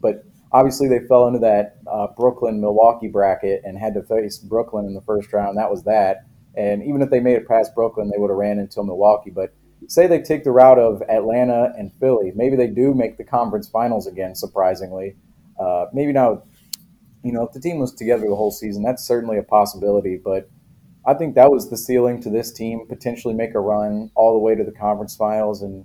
but 0.00 0.24
obviously 0.50 0.88
they 0.88 1.00
fell 1.00 1.26
into 1.26 1.40
that 1.40 1.76
uh, 1.86 2.06
Brooklyn 2.16 2.58
Milwaukee 2.58 3.08
bracket 3.08 3.60
and 3.64 3.76
had 3.76 3.92
to 3.92 4.02
face 4.02 4.38
Brooklyn 4.38 4.86
in 4.86 4.94
the 4.94 5.02
first 5.02 5.30
round. 5.34 5.58
That 5.58 5.70
was 5.70 5.82
that. 5.84 6.24
And 6.56 6.82
even 6.82 7.02
if 7.02 7.10
they 7.10 7.20
made 7.20 7.36
it 7.36 7.46
past 7.46 7.74
Brooklyn, 7.74 8.10
they 8.10 8.16
would 8.16 8.30
have 8.30 8.38
ran 8.38 8.58
until 8.58 8.82
Milwaukee. 8.84 9.28
But 9.28 9.52
say 9.90 10.06
they 10.06 10.22
take 10.22 10.44
the 10.44 10.52
route 10.52 10.78
of 10.78 11.02
Atlanta 11.08 11.72
and 11.76 11.92
Philly, 11.94 12.30
maybe 12.36 12.54
they 12.54 12.68
do 12.68 12.94
make 12.94 13.18
the 13.18 13.24
conference 13.24 13.68
finals 13.68 14.06
again. 14.06 14.36
Surprisingly, 14.36 15.16
uh, 15.58 15.86
maybe 15.92 16.12
now, 16.12 16.44
you 17.24 17.32
know, 17.32 17.42
if 17.44 17.52
the 17.52 17.60
team 17.60 17.80
was 17.80 17.92
together 17.92 18.28
the 18.28 18.36
whole 18.36 18.52
season, 18.52 18.84
that's 18.84 19.04
certainly 19.04 19.36
a 19.36 19.42
possibility. 19.42 20.16
But 20.16 20.48
I 21.04 21.14
think 21.14 21.34
that 21.34 21.50
was 21.50 21.70
the 21.70 21.76
ceiling 21.76 22.22
to 22.22 22.30
this 22.30 22.52
team, 22.52 22.86
potentially 22.88 23.34
make 23.34 23.56
a 23.56 23.60
run 23.60 24.12
all 24.14 24.32
the 24.32 24.38
way 24.38 24.54
to 24.54 24.62
the 24.62 24.70
conference 24.70 25.16
finals, 25.16 25.60
and 25.60 25.84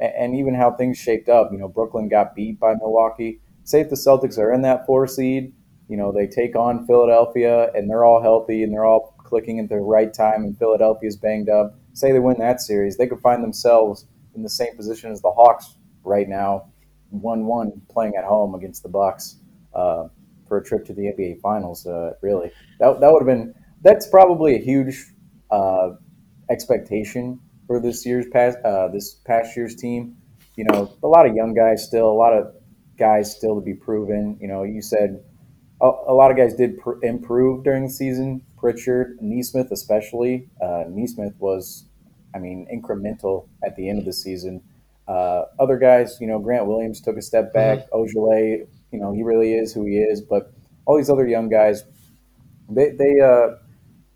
and 0.00 0.34
even 0.34 0.54
how 0.54 0.70
things 0.70 0.96
shaped 0.96 1.28
up. 1.28 1.52
You 1.52 1.58
know, 1.58 1.68
Brooklyn 1.68 2.08
got 2.08 2.34
beat 2.34 2.58
by 2.58 2.74
Milwaukee. 2.74 3.40
Say 3.64 3.82
if 3.82 3.90
the 3.90 3.96
Celtics 3.96 4.38
are 4.38 4.50
in 4.50 4.62
that 4.62 4.86
four 4.86 5.06
seed, 5.06 5.52
you 5.88 5.98
know, 5.98 6.10
they 6.10 6.26
take 6.26 6.56
on 6.56 6.86
Philadelphia 6.86 7.70
and 7.74 7.88
they're 7.88 8.04
all 8.04 8.22
healthy 8.22 8.62
and 8.62 8.72
they're 8.72 8.86
all 8.86 9.14
clicking 9.18 9.60
at 9.60 9.68
the 9.68 9.76
right 9.76 10.12
time 10.12 10.42
and 10.42 10.58
Philadelphia's 10.58 11.16
banged 11.16 11.50
up, 11.50 11.76
say 11.92 12.12
they 12.12 12.18
win 12.18 12.38
that 12.38 12.60
series, 12.60 12.96
they 12.96 13.06
could 13.06 13.20
find 13.20 13.42
themselves 13.42 14.06
in 14.34 14.42
the 14.42 14.48
same 14.48 14.76
position 14.76 15.10
as 15.10 15.20
the 15.20 15.30
Hawks 15.30 15.76
right 16.04 16.28
now, 16.28 16.70
one-one 17.10 17.82
playing 17.90 18.14
at 18.16 18.24
home 18.24 18.54
against 18.54 18.82
the 18.82 18.88
Bucks 18.88 19.36
uh, 19.74 20.08
for 20.48 20.58
a 20.58 20.64
trip 20.64 20.84
to 20.86 20.94
the 20.94 21.02
NBA 21.02 21.40
Finals. 21.40 21.86
Uh, 21.86 22.12
really, 22.20 22.50
that 22.80 23.00
that 23.00 23.12
would 23.12 23.20
have 23.20 23.26
been 23.26 23.54
that's 23.82 24.06
probably 24.08 24.56
a 24.56 24.58
huge 24.58 25.04
uh, 25.50 25.90
expectation 26.50 27.38
for 27.66 27.80
this 27.80 28.04
year's 28.06 28.26
past 28.32 28.58
uh, 28.64 28.88
this 28.88 29.14
past 29.26 29.56
year's 29.56 29.76
team. 29.76 30.16
You 30.56 30.64
know, 30.64 30.92
a 31.02 31.06
lot 31.06 31.26
of 31.26 31.34
young 31.34 31.54
guys 31.54 31.84
still, 31.84 32.10
a 32.10 32.12
lot 32.12 32.32
of 32.34 32.54
guys 32.98 33.34
still 33.34 33.54
to 33.54 33.60
be 33.60 33.74
proven. 33.74 34.38
You 34.40 34.48
know, 34.48 34.62
you 34.62 34.82
said 34.82 35.22
a, 35.80 35.90
a 36.08 36.14
lot 36.14 36.30
of 36.30 36.36
guys 36.36 36.54
did 36.54 36.78
pr- 36.78 37.02
improve 37.02 37.64
during 37.64 37.84
the 37.84 37.90
season. 37.90 38.42
Pritchard, 38.62 39.18
Nesmith 39.20 39.72
especially. 39.72 40.48
Uh, 40.62 40.84
Nesmith 40.88 41.34
was, 41.40 41.84
I 42.32 42.38
mean, 42.38 42.66
incremental 42.72 43.48
at 43.66 43.74
the 43.74 43.88
end 43.90 43.98
of 43.98 44.04
the 44.04 44.12
season. 44.12 44.62
Uh, 45.08 45.42
other 45.58 45.76
guys, 45.76 46.18
you 46.20 46.28
know, 46.28 46.38
Grant 46.38 46.66
Williams 46.66 47.00
took 47.00 47.16
a 47.16 47.22
step 47.22 47.52
back. 47.52 47.90
mm 47.90 47.92
Ojeleye, 47.92 48.68
you 48.92 49.00
know, 49.00 49.12
he 49.12 49.24
really 49.24 49.54
is 49.54 49.74
who 49.74 49.84
he 49.84 49.96
is. 49.96 50.20
But 50.20 50.52
all 50.86 50.96
these 50.96 51.10
other 51.10 51.26
young 51.26 51.48
guys, 51.48 51.82
they, 52.70 52.90
they 52.90 53.20
uh, 53.20 53.56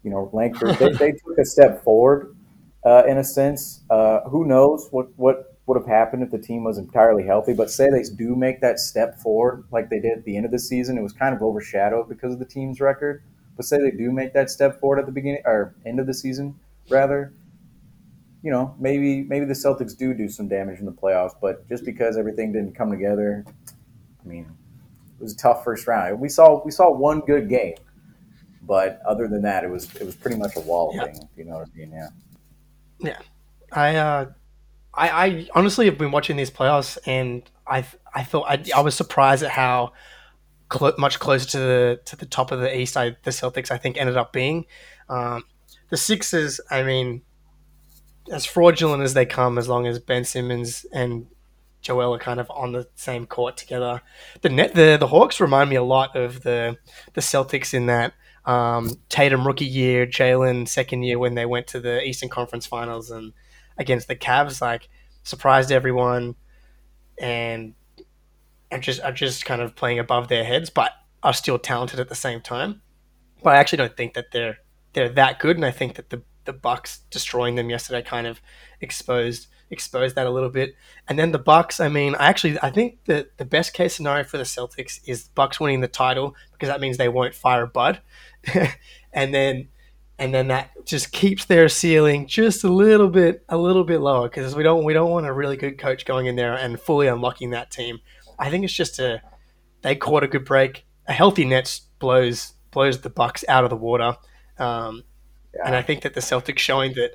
you 0.04 0.10
know, 0.10 0.30
Langford, 0.32 0.76
they, 0.76 0.92
they 0.92 1.12
took 1.26 1.38
a 1.38 1.44
step 1.44 1.82
forward 1.82 2.36
uh, 2.84 3.02
in 3.08 3.18
a 3.18 3.24
sense. 3.24 3.82
Uh, 3.90 4.20
who 4.30 4.44
knows 4.46 4.86
what, 4.92 5.08
what 5.16 5.58
would 5.66 5.76
have 5.76 5.88
happened 5.88 6.22
if 6.22 6.30
the 6.30 6.38
team 6.38 6.62
was 6.62 6.78
entirely 6.78 7.26
healthy? 7.26 7.52
But 7.52 7.68
say 7.68 7.88
they 7.90 8.04
do 8.16 8.36
make 8.36 8.60
that 8.60 8.78
step 8.78 9.18
forward 9.18 9.64
like 9.72 9.90
they 9.90 9.98
did 9.98 10.18
at 10.18 10.24
the 10.24 10.36
end 10.36 10.46
of 10.46 10.52
the 10.52 10.60
season, 10.60 10.96
it 10.96 11.02
was 11.02 11.12
kind 11.12 11.34
of 11.34 11.42
overshadowed 11.42 12.08
because 12.08 12.32
of 12.32 12.38
the 12.38 12.44
team's 12.44 12.80
record. 12.80 13.24
But 13.56 13.64
say 13.64 13.78
they 13.78 13.90
do 13.90 14.12
make 14.12 14.34
that 14.34 14.50
step 14.50 14.80
forward 14.80 14.98
at 14.98 15.06
the 15.06 15.12
beginning 15.12 15.42
or 15.44 15.74
end 15.86 15.98
of 15.98 16.06
the 16.06 16.14
season, 16.14 16.54
rather, 16.90 17.32
you 18.42 18.50
know, 18.50 18.74
maybe 18.78 19.22
maybe 19.22 19.46
the 19.46 19.54
Celtics 19.54 19.96
do 19.96 20.12
do 20.14 20.28
some 20.28 20.48
damage 20.48 20.78
in 20.78 20.86
the 20.86 20.92
playoffs. 20.92 21.34
But 21.40 21.66
just 21.68 21.84
because 21.84 22.16
everything 22.16 22.52
didn't 22.52 22.74
come 22.74 22.90
together, 22.90 23.44
I 24.24 24.28
mean, 24.28 24.46
it 25.18 25.22
was 25.22 25.32
a 25.32 25.36
tough 25.36 25.64
first 25.64 25.86
round. 25.86 26.20
We 26.20 26.28
saw 26.28 26.62
we 26.64 26.70
saw 26.70 26.90
one 26.90 27.20
good 27.20 27.48
game, 27.48 27.76
but 28.62 29.00
other 29.06 29.26
than 29.26 29.42
that, 29.42 29.64
it 29.64 29.70
was 29.70 29.94
it 29.96 30.04
was 30.04 30.14
pretty 30.14 30.36
much 30.36 30.56
a 30.56 30.60
wall 30.60 30.92
yeah. 30.94 31.04
thing. 31.04 31.28
You 31.36 31.44
know 31.44 31.58
what 31.58 31.68
I 31.74 31.78
mean? 31.78 31.92
Yeah. 31.92 32.08
Yeah, 32.98 33.18
I 33.72 33.96
uh, 33.96 34.26
I, 34.94 35.08
I 35.08 35.48
honestly 35.54 35.86
have 35.86 35.98
been 35.98 36.10
watching 36.10 36.36
these 36.36 36.50
playoffs, 36.50 36.98
and 37.06 37.42
I 37.66 37.84
I 38.14 38.24
thought 38.24 38.46
I, 38.48 38.64
I 38.74 38.80
was 38.80 38.94
surprised 38.94 39.42
at 39.42 39.50
how 39.50 39.92
cl- 40.72 40.94
much 40.98 41.18
closer 41.18 41.48
to 41.50 41.58
the 41.58 42.00
to 42.06 42.16
the 42.16 42.26
top 42.26 42.52
of 42.52 42.60
the 42.60 42.76
East 42.76 42.96
I, 42.96 43.16
the 43.22 43.30
Celtics 43.30 43.70
I 43.70 43.78
think 43.78 43.96
ended 43.96 44.16
up 44.16 44.32
being. 44.32 44.66
Um, 45.08 45.44
the 45.90 45.96
Sixers, 45.96 46.60
I 46.70 46.82
mean, 46.82 47.22
as 48.30 48.44
fraudulent 48.44 49.02
as 49.02 49.14
they 49.14 49.26
come, 49.26 49.58
as 49.58 49.68
long 49.68 49.86
as 49.86 49.98
Ben 49.98 50.24
Simmons 50.24 50.84
and 50.92 51.26
Joel 51.80 52.14
are 52.14 52.18
kind 52.18 52.40
of 52.40 52.50
on 52.50 52.72
the 52.72 52.88
same 52.96 53.26
court 53.26 53.56
together. 53.56 54.02
The 54.40 54.48
net, 54.48 54.74
the 54.74 54.96
the 54.98 55.06
Hawks 55.06 55.40
remind 55.40 55.70
me 55.70 55.76
a 55.76 55.82
lot 55.82 56.16
of 56.16 56.42
the 56.42 56.76
the 57.14 57.20
Celtics 57.20 57.72
in 57.72 57.86
that 57.86 58.14
um, 58.44 58.90
Tatum 59.08 59.46
rookie 59.46 59.66
year, 59.66 60.06
Jaylen 60.06 60.68
second 60.68 61.02
year 61.02 61.18
when 61.18 61.34
they 61.34 61.46
went 61.46 61.66
to 61.68 61.80
the 61.80 62.02
Eastern 62.02 62.28
Conference 62.28 62.66
Finals 62.66 63.10
and 63.10 63.32
against 63.78 64.08
the 64.08 64.16
Cavs, 64.16 64.60
like 64.60 64.88
surprised 65.22 65.70
everyone, 65.70 66.36
and 67.18 67.74
are 68.76 68.80
just 68.80 69.00
are 69.02 69.12
just 69.12 69.44
kind 69.44 69.62
of 69.62 69.74
playing 69.74 69.98
above 69.98 70.28
their 70.28 70.44
heads, 70.44 70.70
but 70.70 70.92
are 71.22 71.32
still 71.32 71.58
talented 71.58 72.00
at 72.00 72.08
the 72.08 72.14
same 72.14 72.40
time. 72.40 72.82
But 73.42 73.54
I 73.54 73.56
actually 73.56 73.78
don't 73.78 73.96
think 73.96 74.14
that 74.14 74.32
they're 74.32 74.58
they're 74.92 75.08
that 75.10 75.38
good, 75.38 75.56
and 75.56 75.64
I 75.64 75.70
think 75.70 75.94
that 75.96 76.10
the 76.10 76.22
the 76.44 76.52
Bucks 76.52 77.00
destroying 77.10 77.56
them 77.56 77.70
yesterday 77.70 78.02
kind 78.02 78.26
of 78.26 78.40
exposed 78.80 79.48
exposed 79.68 80.14
that 80.14 80.26
a 80.26 80.30
little 80.30 80.48
bit. 80.48 80.76
And 81.08 81.18
then 81.18 81.32
the 81.32 81.40
Bucks, 81.40 81.80
I 81.80 81.88
mean, 81.88 82.14
I 82.14 82.26
actually 82.28 82.58
I 82.62 82.70
think 82.70 83.04
that 83.06 83.36
the 83.38 83.44
best 83.44 83.74
case 83.74 83.96
scenario 83.96 84.24
for 84.24 84.38
the 84.38 84.44
Celtics 84.44 85.00
is 85.06 85.24
the 85.24 85.30
Bucks 85.34 85.58
winning 85.58 85.80
the 85.80 85.88
title 85.88 86.36
because 86.52 86.68
that 86.68 86.80
means 86.80 86.96
they 86.96 87.08
won't 87.08 87.34
fire 87.34 87.66
Bud. 87.66 88.00
and 89.12 89.34
then 89.34 89.68
and 90.18 90.32
then 90.32 90.48
that 90.48 90.70
just 90.86 91.12
keeps 91.12 91.44
their 91.44 91.68
ceiling 91.68 92.26
just 92.26 92.64
a 92.64 92.68
little 92.68 93.08
bit 93.08 93.44
a 93.48 93.56
little 93.56 93.84
bit 93.84 94.00
lower 94.00 94.28
because 94.28 94.54
we 94.54 94.62
don't 94.62 94.84
we 94.84 94.92
don't 94.92 95.10
want 95.10 95.26
a 95.26 95.32
really 95.32 95.56
good 95.56 95.78
coach 95.78 96.04
going 96.04 96.26
in 96.26 96.36
there 96.36 96.54
and 96.54 96.80
fully 96.80 97.06
unlocking 97.06 97.50
that 97.50 97.70
team. 97.70 97.98
I 98.38 98.50
think 98.50 98.64
it's 98.64 98.72
just 98.72 98.98
a 98.98 99.22
they 99.82 99.94
caught 99.94 100.22
a 100.22 100.28
good 100.28 100.44
break. 100.44 100.86
A 101.06 101.12
healthy 101.12 101.44
Nets 101.44 101.82
blows 101.98 102.54
blows 102.70 103.00
the 103.00 103.10
Bucks 103.10 103.44
out 103.48 103.64
of 103.64 103.70
the 103.70 103.76
water. 103.76 104.16
Um, 104.58 105.04
yeah. 105.54 105.62
And 105.66 105.76
I 105.76 105.82
think 105.82 106.02
that 106.02 106.14
the 106.14 106.20
Celtics 106.20 106.58
showing 106.58 106.94
that 106.94 107.12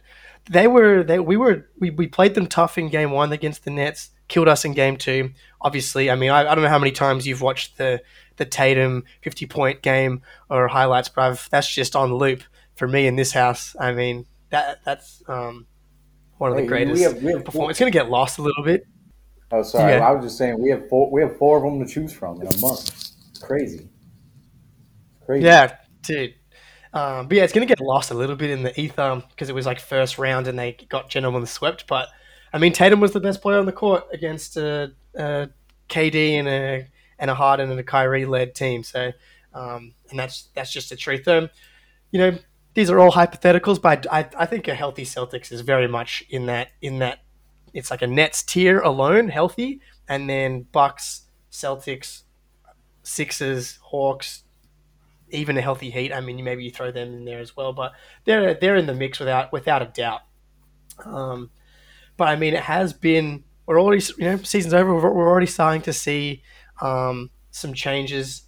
they 0.50 0.68
were 0.68 1.04
they 1.04 1.20
we 1.20 1.38
were 1.38 1.70
we, 1.80 1.90
we 1.90 2.08
played 2.08 2.34
them 2.34 2.48
tough 2.48 2.78
in 2.78 2.90
game 2.90 3.12
one 3.12 3.32
against 3.32 3.64
the 3.64 3.72
Nets, 3.72 4.10
killed 4.28 4.48
us 4.48 4.66
in 4.66 4.74
game 4.74 4.98
two. 4.98 5.32
Obviously, 5.60 6.10
I 6.10 6.16
mean 6.16 6.32
I, 6.32 6.50
I 6.50 6.56
don't 6.56 6.64
know 6.64 6.70
how 6.70 6.80
many 6.80 6.92
times 6.92 7.28
you've 7.28 7.42
watched 7.42 7.78
the 7.78 8.02
the 8.38 8.46
Tatum 8.46 9.04
fifty 9.22 9.46
point 9.46 9.82
game 9.82 10.22
or 10.50 10.68
highlights, 10.68 11.10
but 11.10 11.22
I've, 11.24 11.50
that's 11.52 11.72
just 11.74 11.96
on 11.96 12.14
loop 12.14 12.44
for 12.76 12.88
me 12.88 13.06
in 13.06 13.16
this 13.16 13.34
house. 13.34 13.76
I 13.80 13.92
mean 13.92 14.26
that 14.50 14.80
that's 14.84 15.24
um, 15.28 15.68
one 16.38 16.52
of 16.52 16.58
the 16.58 16.66
greatest 16.66 16.96
we 16.96 17.02
have, 17.04 17.22
we 17.22 17.32
have 17.34 17.46
performances. 17.46 17.72
It's 17.72 17.80
going 17.80 17.92
to 17.92 17.98
get 17.98 18.10
lost 18.10 18.40
a 18.40 18.42
little 18.42 18.64
bit. 18.64 18.86
Oh, 19.52 19.64
sorry. 19.64 19.94
Yeah. 19.94 20.08
I 20.08 20.12
was 20.12 20.26
just 20.26 20.38
saying 20.38 20.60
we 20.60 20.70
have 20.70 20.88
four. 20.90 21.12
We 21.12 21.22
have 21.22 21.38
four 21.38 21.58
of 21.58 21.64
them 21.64 21.86
to 21.86 21.92
choose 21.92 22.14
from 22.14 22.42
in 22.42 22.48
a 22.48 22.58
month. 22.60 22.90
It's 23.30 23.40
crazy. 23.40 23.90
Crazy. 25.26 25.46
Yeah, 25.46 25.76
dude. 26.04 26.36
Um, 26.94 27.28
but 27.28 27.38
yeah, 27.38 27.44
it's 27.44 27.54
going 27.54 27.66
to 27.66 27.72
get 27.74 27.84
lost 27.84 28.12
a 28.12 28.14
little 28.14 28.36
bit 28.36 28.50
in 28.50 28.64
the 28.64 28.80
ether 28.80 29.24
because 29.30 29.50
it 29.50 29.56
was 29.56 29.66
like 29.66 29.80
first 29.80 30.18
round 30.18 30.48
and 30.48 30.60
they 30.60 30.74
got 30.90 31.10
gentlemen 31.10 31.46
swept. 31.46 31.88
But 31.88 32.10
I 32.54 32.58
mean, 32.58 32.74
Tatum 32.74 33.00
was 33.00 33.12
the 33.12 33.20
best 33.20 33.42
player 33.42 33.60
on 33.60 33.66
the 33.66 33.72
court 33.72 34.06
against 34.12 34.58
a, 34.58 34.94
a 35.16 35.50
KD 35.90 36.34
and 36.34 36.48
a 36.48 36.88
and 37.18 37.30
a 37.30 37.36
Harden 37.36 37.72
and 37.72 37.80
a 37.80 37.84
Kyrie 37.84 38.26
led 38.26 38.56
team. 38.56 38.84
So, 38.84 39.12
um, 39.54 39.94
and 40.10 40.20
that's 40.20 40.50
that's 40.54 40.72
just 40.72 40.90
the 40.90 40.96
truth. 40.96 41.28
Um, 41.28 41.50
you 42.12 42.20
know, 42.20 42.38
these 42.74 42.90
are 42.90 43.00
all 43.00 43.12
hypotheticals, 43.12 43.82
but 43.82 44.06
I, 44.12 44.28
I 44.38 44.46
think 44.46 44.68
a 44.68 44.76
healthy 44.76 45.04
Celtics 45.04 45.52
is 45.52 45.62
very 45.62 45.88
much 45.88 46.24
in 46.30 46.48
that 46.48 46.72
in 46.82 47.00
that 47.00 47.20
it's 47.74 47.92
like 47.92 48.02
a 48.02 48.08
Nets 48.08 48.44
tier 48.44 48.80
alone, 48.80 49.30
healthy, 49.30 49.82
and 50.08 50.30
then 50.30 50.64
Bucks, 50.72 51.24
Celtics, 51.52 52.24
Sixers, 53.04 53.80
Hawks, 53.82 54.44
even 55.30 55.58
a 55.58 55.62
healthy 55.62 55.90
Heat. 55.90 56.14
I 56.14 56.22
mean, 56.22 56.44
maybe 56.44 56.64
you 56.64 56.72
throw 56.72 56.92
them 56.92 57.14
in 57.14 57.26
there 57.26 57.40
as 57.40 57.56
well, 57.56 57.74
but 57.74 57.94
they're 58.26 58.54
they're 58.54 58.76
in 58.76 58.86
the 58.86 58.94
mix 58.94 59.20
without 59.20 59.52
without 59.52 59.82
a 59.82 59.86
doubt. 59.86 60.22
Um, 61.06 61.50
but 62.18 62.28
I 62.28 62.36
mean, 62.36 62.54
it 62.54 62.64
has 62.64 62.94
been 62.94 63.44
we're 63.66 63.82
already 63.82 64.04
you 64.18 64.26
know 64.26 64.38
season's 64.38 64.74
over. 64.74 64.94
We're, 64.94 65.14
we're 65.14 65.30
already 65.30 65.48
starting 65.48 65.82
to 65.84 65.94
see 65.94 66.44
um, 66.82 67.30
some 67.52 67.74
changes. 67.74 68.44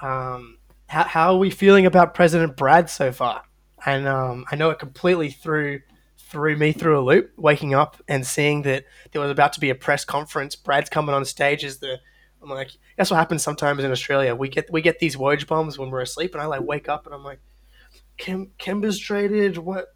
Um, 0.00 0.58
how, 0.88 1.04
how 1.04 1.34
are 1.34 1.38
we 1.38 1.50
feeling 1.50 1.86
about 1.86 2.14
President 2.14 2.56
Brad 2.56 2.90
so 2.90 3.10
far? 3.12 3.42
And 3.84 4.06
um, 4.06 4.44
I 4.50 4.56
know 4.56 4.70
it 4.70 4.78
completely 4.78 5.30
threw 5.30 5.80
threw 6.28 6.56
me 6.56 6.72
through 6.72 6.98
a 6.98 7.02
loop, 7.02 7.32
waking 7.36 7.74
up 7.74 7.96
and 8.08 8.26
seeing 8.26 8.62
that 8.62 8.84
there 9.12 9.20
was 9.20 9.30
about 9.30 9.52
to 9.54 9.60
be 9.60 9.70
a 9.70 9.74
press 9.74 10.04
conference. 10.04 10.56
Brad's 10.56 10.90
coming 10.90 11.14
on 11.14 11.24
stage 11.24 11.64
as 11.64 11.78
the 11.78 11.98
I'm 12.42 12.50
like, 12.50 12.70
that's 12.96 13.10
what 13.10 13.16
happens 13.16 13.42
sometimes 13.42 13.82
in 13.82 13.90
Australia. 13.90 14.34
We 14.34 14.48
get 14.48 14.70
we 14.70 14.80
get 14.80 14.98
these 14.98 15.16
woj 15.16 15.46
bombs 15.46 15.78
when 15.78 15.90
we're 15.90 16.02
asleep, 16.02 16.32
and 16.34 16.42
I 16.42 16.46
like 16.46 16.62
wake 16.62 16.88
up 16.88 17.06
and 17.06 17.14
I'm 17.14 17.24
like, 17.24 17.40
Kim 18.16 18.52
Kemba's 18.58 18.98
traded. 18.98 19.58
What 19.58 19.86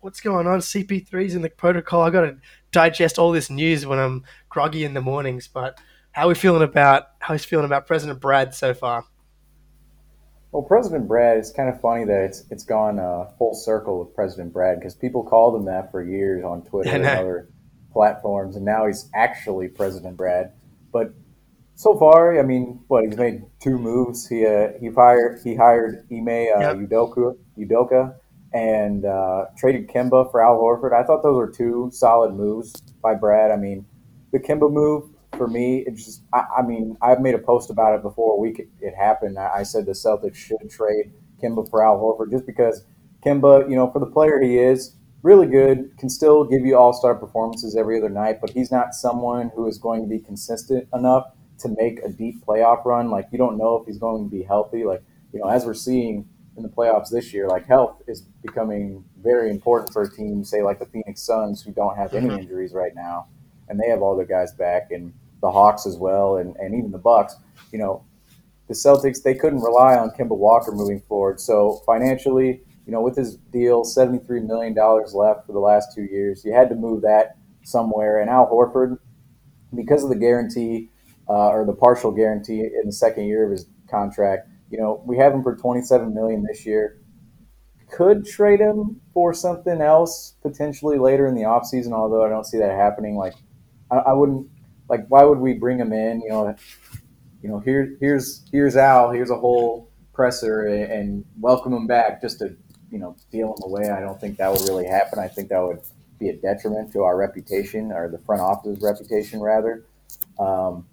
what's 0.00 0.20
going 0.20 0.46
on? 0.46 0.60
CP3's 0.60 1.34
in 1.34 1.42
the 1.42 1.50
protocol. 1.50 2.02
I 2.02 2.10
got 2.10 2.22
to 2.22 2.36
digest 2.72 3.18
all 3.18 3.32
this 3.32 3.50
news 3.50 3.84
when 3.84 3.98
I'm 3.98 4.24
groggy 4.48 4.84
in 4.84 4.94
the 4.94 5.00
mornings. 5.00 5.48
But 5.48 5.78
how 6.12 6.26
are 6.26 6.28
we 6.28 6.34
feeling 6.34 6.62
about 6.62 7.08
how 7.18 7.34
he's 7.34 7.44
feeling 7.44 7.66
about 7.66 7.86
President 7.86 8.20
Brad 8.20 8.54
so 8.54 8.74
far? 8.74 9.04
Well, 10.52 10.62
President 10.62 11.06
Brad, 11.06 11.36
it's 11.36 11.50
kind 11.50 11.68
of 11.68 11.80
funny 11.80 12.04
that 12.04 12.24
it's 12.24 12.44
it's 12.50 12.64
gone 12.64 12.98
uh, 12.98 13.26
full 13.38 13.54
circle 13.54 13.98
with 13.98 14.14
President 14.14 14.52
Brad 14.52 14.78
because 14.78 14.94
people 14.94 15.22
called 15.22 15.54
him 15.56 15.66
that 15.66 15.90
for 15.90 16.02
years 16.02 16.42
on 16.42 16.62
Twitter 16.62 16.90
and 16.90 17.04
other 17.04 17.48
platforms, 17.92 18.56
and 18.56 18.64
now 18.64 18.86
he's 18.86 19.10
actually 19.14 19.68
President 19.68 20.16
Brad. 20.16 20.52
But 20.90 21.12
so 21.74 21.98
far, 21.98 22.38
I 22.38 22.42
mean, 22.42 22.80
what 22.88 23.04
he's 23.04 23.16
made 23.16 23.42
two 23.60 23.78
moves. 23.78 24.26
He 24.26 24.46
uh, 24.46 24.68
he 24.80 24.88
hired 24.88 25.40
he 25.44 25.54
hired 25.54 26.06
Ime 26.10 26.28
uh, 26.28 26.60
yep. 26.60 26.76
Udoka 26.76 27.36
Udoka 27.58 28.14
and 28.54 29.04
uh, 29.04 29.44
traded 29.58 29.88
Kemba 29.88 30.30
for 30.30 30.42
Al 30.42 30.58
Horford. 30.58 30.94
I 30.94 31.04
thought 31.04 31.22
those 31.22 31.36
were 31.36 31.50
two 31.50 31.90
solid 31.92 32.32
moves 32.32 32.72
by 33.02 33.14
Brad. 33.14 33.50
I 33.50 33.56
mean, 33.56 33.84
the 34.32 34.38
Kemba 34.38 34.72
move 34.72 35.10
for 35.36 35.46
me, 35.46 35.84
it 35.86 35.94
just 35.94 36.22
I, 36.32 36.44
I 36.58 36.62
mean, 36.62 36.96
I've 37.02 37.20
made 37.20 37.34
a 37.34 37.38
post 37.38 37.70
about 37.70 37.94
it 37.94 38.02
before 38.02 38.34
a 38.34 38.38
week 38.38 38.60
it 38.80 38.94
happened. 38.94 39.38
I, 39.38 39.58
I 39.58 39.62
said 39.62 39.86
the 39.86 39.92
Celtics 39.92 40.36
should 40.36 40.70
trade 40.70 41.12
Kemba 41.42 41.68
for 41.70 41.84
Al 41.84 41.98
Horford 41.98 42.30
just 42.30 42.46
because 42.46 42.84
Kemba, 43.24 43.68
you 43.68 43.76
know, 43.76 43.90
for 43.90 43.98
the 43.98 44.06
player 44.06 44.40
he 44.40 44.58
is, 44.58 44.96
really 45.22 45.46
good, 45.46 45.96
can 45.98 46.08
still 46.08 46.44
give 46.44 46.64
you 46.64 46.76
all 46.76 46.92
star 46.92 47.14
performances 47.14 47.76
every 47.76 47.98
other 47.98 48.08
night, 48.08 48.40
but 48.40 48.50
he's 48.50 48.70
not 48.70 48.94
someone 48.94 49.50
who 49.54 49.66
is 49.66 49.78
going 49.78 50.02
to 50.02 50.08
be 50.08 50.18
consistent 50.18 50.88
enough 50.94 51.32
to 51.58 51.68
make 51.76 52.00
a 52.00 52.08
deep 52.08 52.44
playoff 52.46 52.84
run. 52.84 53.10
Like 53.10 53.26
you 53.32 53.38
don't 53.38 53.58
know 53.58 53.76
if 53.76 53.86
he's 53.86 53.98
going 53.98 54.24
to 54.24 54.30
be 54.30 54.42
healthy. 54.42 54.84
Like 54.84 55.02
you 55.32 55.40
know, 55.40 55.48
as 55.48 55.64
we're 55.64 55.74
seeing 55.74 56.28
in 56.56 56.62
the 56.62 56.68
playoffs 56.68 57.10
this 57.10 57.32
year, 57.32 57.48
like 57.48 57.66
health 57.66 58.02
is 58.06 58.22
becoming 58.42 59.04
very 59.22 59.50
important 59.50 59.92
for 59.92 60.02
a 60.02 60.10
team, 60.10 60.44
say 60.44 60.62
like 60.62 60.78
the 60.78 60.86
Phoenix 60.86 61.22
Suns, 61.22 61.62
who 61.62 61.72
don't 61.72 61.96
have 61.96 62.14
any 62.14 62.28
mm-hmm. 62.28 62.38
injuries 62.38 62.72
right 62.72 62.94
now, 62.94 63.26
and 63.68 63.78
they 63.78 63.88
have 63.88 64.02
all 64.02 64.16
their 64.16 64.26
guys 64.26 64.52
back, 64.52 64.90
and 64.90 65.12
the 65.40 65.50
Hawks 65.50 65.86
as 65.86 65.96
well, 65.96 66.36
and, 66.36 66.56
and 66.56 66.74
even 66.74 66.90
the 66.90 66.98
Bucks. 66.98 67.36
You 67.72 67.78
know, 67.78 68.04
the 68.68 68.74
Celtics 68.74 69.22
they 69.22 69.34
couldn't 69.34 69.60
rely 69.60 69.96
on 69.96 70.10
Kemba 70.10 70.36
Walker 70.36 70.72
moving 70.72 71.00
forward. 71.00 71.40
So 71.40 71.82
financially, 71.86 72.62
you 72.86 72.92
know, 72.92 73.00
with 73.00 73.16
his 73.16 73.36
deal, 73.36 73.84
seventy 73.84 74.24
three 74.24 74.40
million 74.40 74.74
dollars 74.74 75.14
left 75.14 75.46
for 75.46 75.52
the 75.52 75.60
last 75.60 75.94
two 75.94 76.04
years, 76.04 76.44
you 76.44 76.52
had 76.52 76.68
to 76.70 76.74
move 76.74 77.02
that 77.02 77.36
somewhere. 77.64 78.20
And 78.20 78.30
Al 78.30 78.46
Horford, 78.50 78.98
because 79.74 80.02
of 80.02 80.10
the 80.10 80.16
guarantee 80.16 80.90
uh, 81.28 81.48
or 81.48 81.64
the 81.64 81.74
partial 81.74 82.10
guarantee 82.10 82.60
in 82.60 82.86
the 82.86 82.92
second 82.92 83.26
year 83.26 83.44
of 83.44 83.50
his 83.50 83.66
contract. 83.90 84.48
You 84.70 84.78
know, 84.78 85.02
we 85.04 85.18
have 85.18 85.32
him 85.32 85.42
for 85.42 85.56
27 85.56 86.14
million 86.14 86.42
this 86.42 86.64
year. 86.64 86.98
Could 87.90 88.26
trade 88.26 88.60
him 88.60 89.00
for 89.14 89.32
something 89.32 89.80
else 89.80 90.34
potentially 90.42 90.98
later 90.98 91.26
in 91.26 91.34
the 91.34 91.42
offseason, 91.42 91.92
although 91.92 92.24
I 92.24 92.28
don't 92.28 92.44
see 92.44 92.58
that 92.58 92.72
happening. 92.72 93.16
Like, 93.16 93.34
I, 93.90 93.96
I, 93.96 94.12
wouldn't 94.12 94.48
like. 94.88 95.06
Why 95.08 95.24
would 95.24 95.38
we 95.38 95.54
bring 95.54 95.78
him 95.78 95.92
in? 95.92 96.20
You 96.20 96.28
know, 96.30 96.56
you 97.42 97.48
know, 97.48 97.58
here, 97.60 97.96
here's 98.00 98.44
here's 98.50 98.76
Al. 98.76 99.10
Here's 99.10 99.30
a 99.30 99.38
whole 99.38 99.90
presser 100.12 100.66
and, 100.66 100.92
and 100.92 101.24
welcome 101.40 101.72
him 101.72 101.86
back 101.86 102.20
just 102.20 102.40
to 102.40 102.56
you 102.90 102.98
know 102.98 103.16
deal 103.30 103.48
him 103.48 103.62
away. 103.62 103.90
I 103.90 104.00
don't 104.00 104.20
think 104.20 104.38
that 104.38 104.50
would 104.50 104.62
really 104.62 104.86
happen. 104.86 105.18
I 105.18 105.28
think 105.28 105.48
that 105.48 105.62
would 105.62 105.80
be 106.18 106.30
a 106.30 106.36
detriment 106.36 106.92
to 106.92 107.02
our 107.02 107.16
reputation 107.16 107.92
or 107.92 108.08
the 108.08 108.18
front 108.18 108.42
office's 108.42 108.82
reputation 108.82 109.40
rather. 109.40 109.84
Um, 110.38 110.86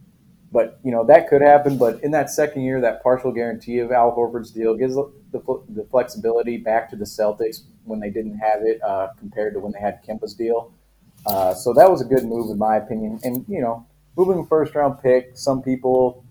but 0.52 0.80
you 0.84 0.92
know 0.92 1.04
that 1.06 1.28
could 1.28 1.42
happen. 1.42 1.78
But 1.78 2.04
in 2.04 2.12
that 2.12 2.30
second 2.30 2.62
year, 2.62 2.80
that 2.82 3.04
partial 3.04 3.32
guarantee 3.32 3.80
of 3.80 3.92
Al 3.92 4.16
Horford's 4.16 4.52
deal 4.52 4.76
gives 4.76 4.96
the, 4.96 5.12
the 5.32 5.86
flexibility 5.92 6.58
back 6.58 6.90
to 6.92 6.96
the 6.96 7.06
Celtics 7.06 7.64
when 7.84 8.00
they 8.00 8.10
didn't 8.10 8.38
have 8.38 8.62
it 8.64 8.82
uh, 8.82 9.10
compared 9.18 9.54
to 9.54 9.60
when 9.60 9.72
they 9.72 9.80
had 9.80 10.02
Kemba's 10.06 10.34
deal. 10.34 10.72
Uh, 11.26 11.54
so 11.54 11.74
that 11.74 11.90
was 11.90 12.02
a 12.02 12.06
good 12.06 12.24
move 12.24 12.52
in 12.52 12.58
my 12.58 12.78
opinion. 12.78 13.20
And 13.24 13.46
you 13.48 13.62
know, 13.62 13.86
moving 14.18 14.46
first 14.46 14.76
round 14.76 15.02
pick, 15.02 15.32
some 15.38 15.62
people 15.62 16.24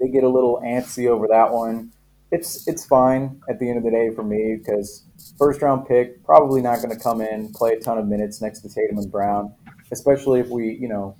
they 0.00 0.08
get 0.08 0.24
a 0.24 0.28
little 0.28 0.60
antsy 0.64 1.08
over 1.08 1.28
that 1.28 1.52
one. 1.52 1.92
It's 2.30 2.66
it's 2.66 2.84
fine 2.86 3.40
at 3.48 3.58
the 3.58 3.68
end 3.68 3.78
of 3.78 3.84
the 3.84 3.90
day 3.90 4.10
for 4.14 4.22
me 4.22 4.56
because 4.58 5.04
first 5.38 5.62
round 5.62 5.86
pick 5.86 6.24
probably 6.24 6.62
not 6.62 6.76
going 6.82 6.96
to 6.96 7.02
come 7.02 7.20
in 7.20 7.52
play 7.52 7.72
a 7.72 7.80
ton 7.80 7.98
of 7.98 8.06
minutes 8.06 8.40
next 8.40 8.60
to 8.60 8.68
Tatum 8.68 8.98
and 8.98 9.10
Brown, 9.10 9.54
especially 9.90 10.40
if 10.40 10.48
we 10.48 10.72
you 10.72 10.88
know 10.88 11.16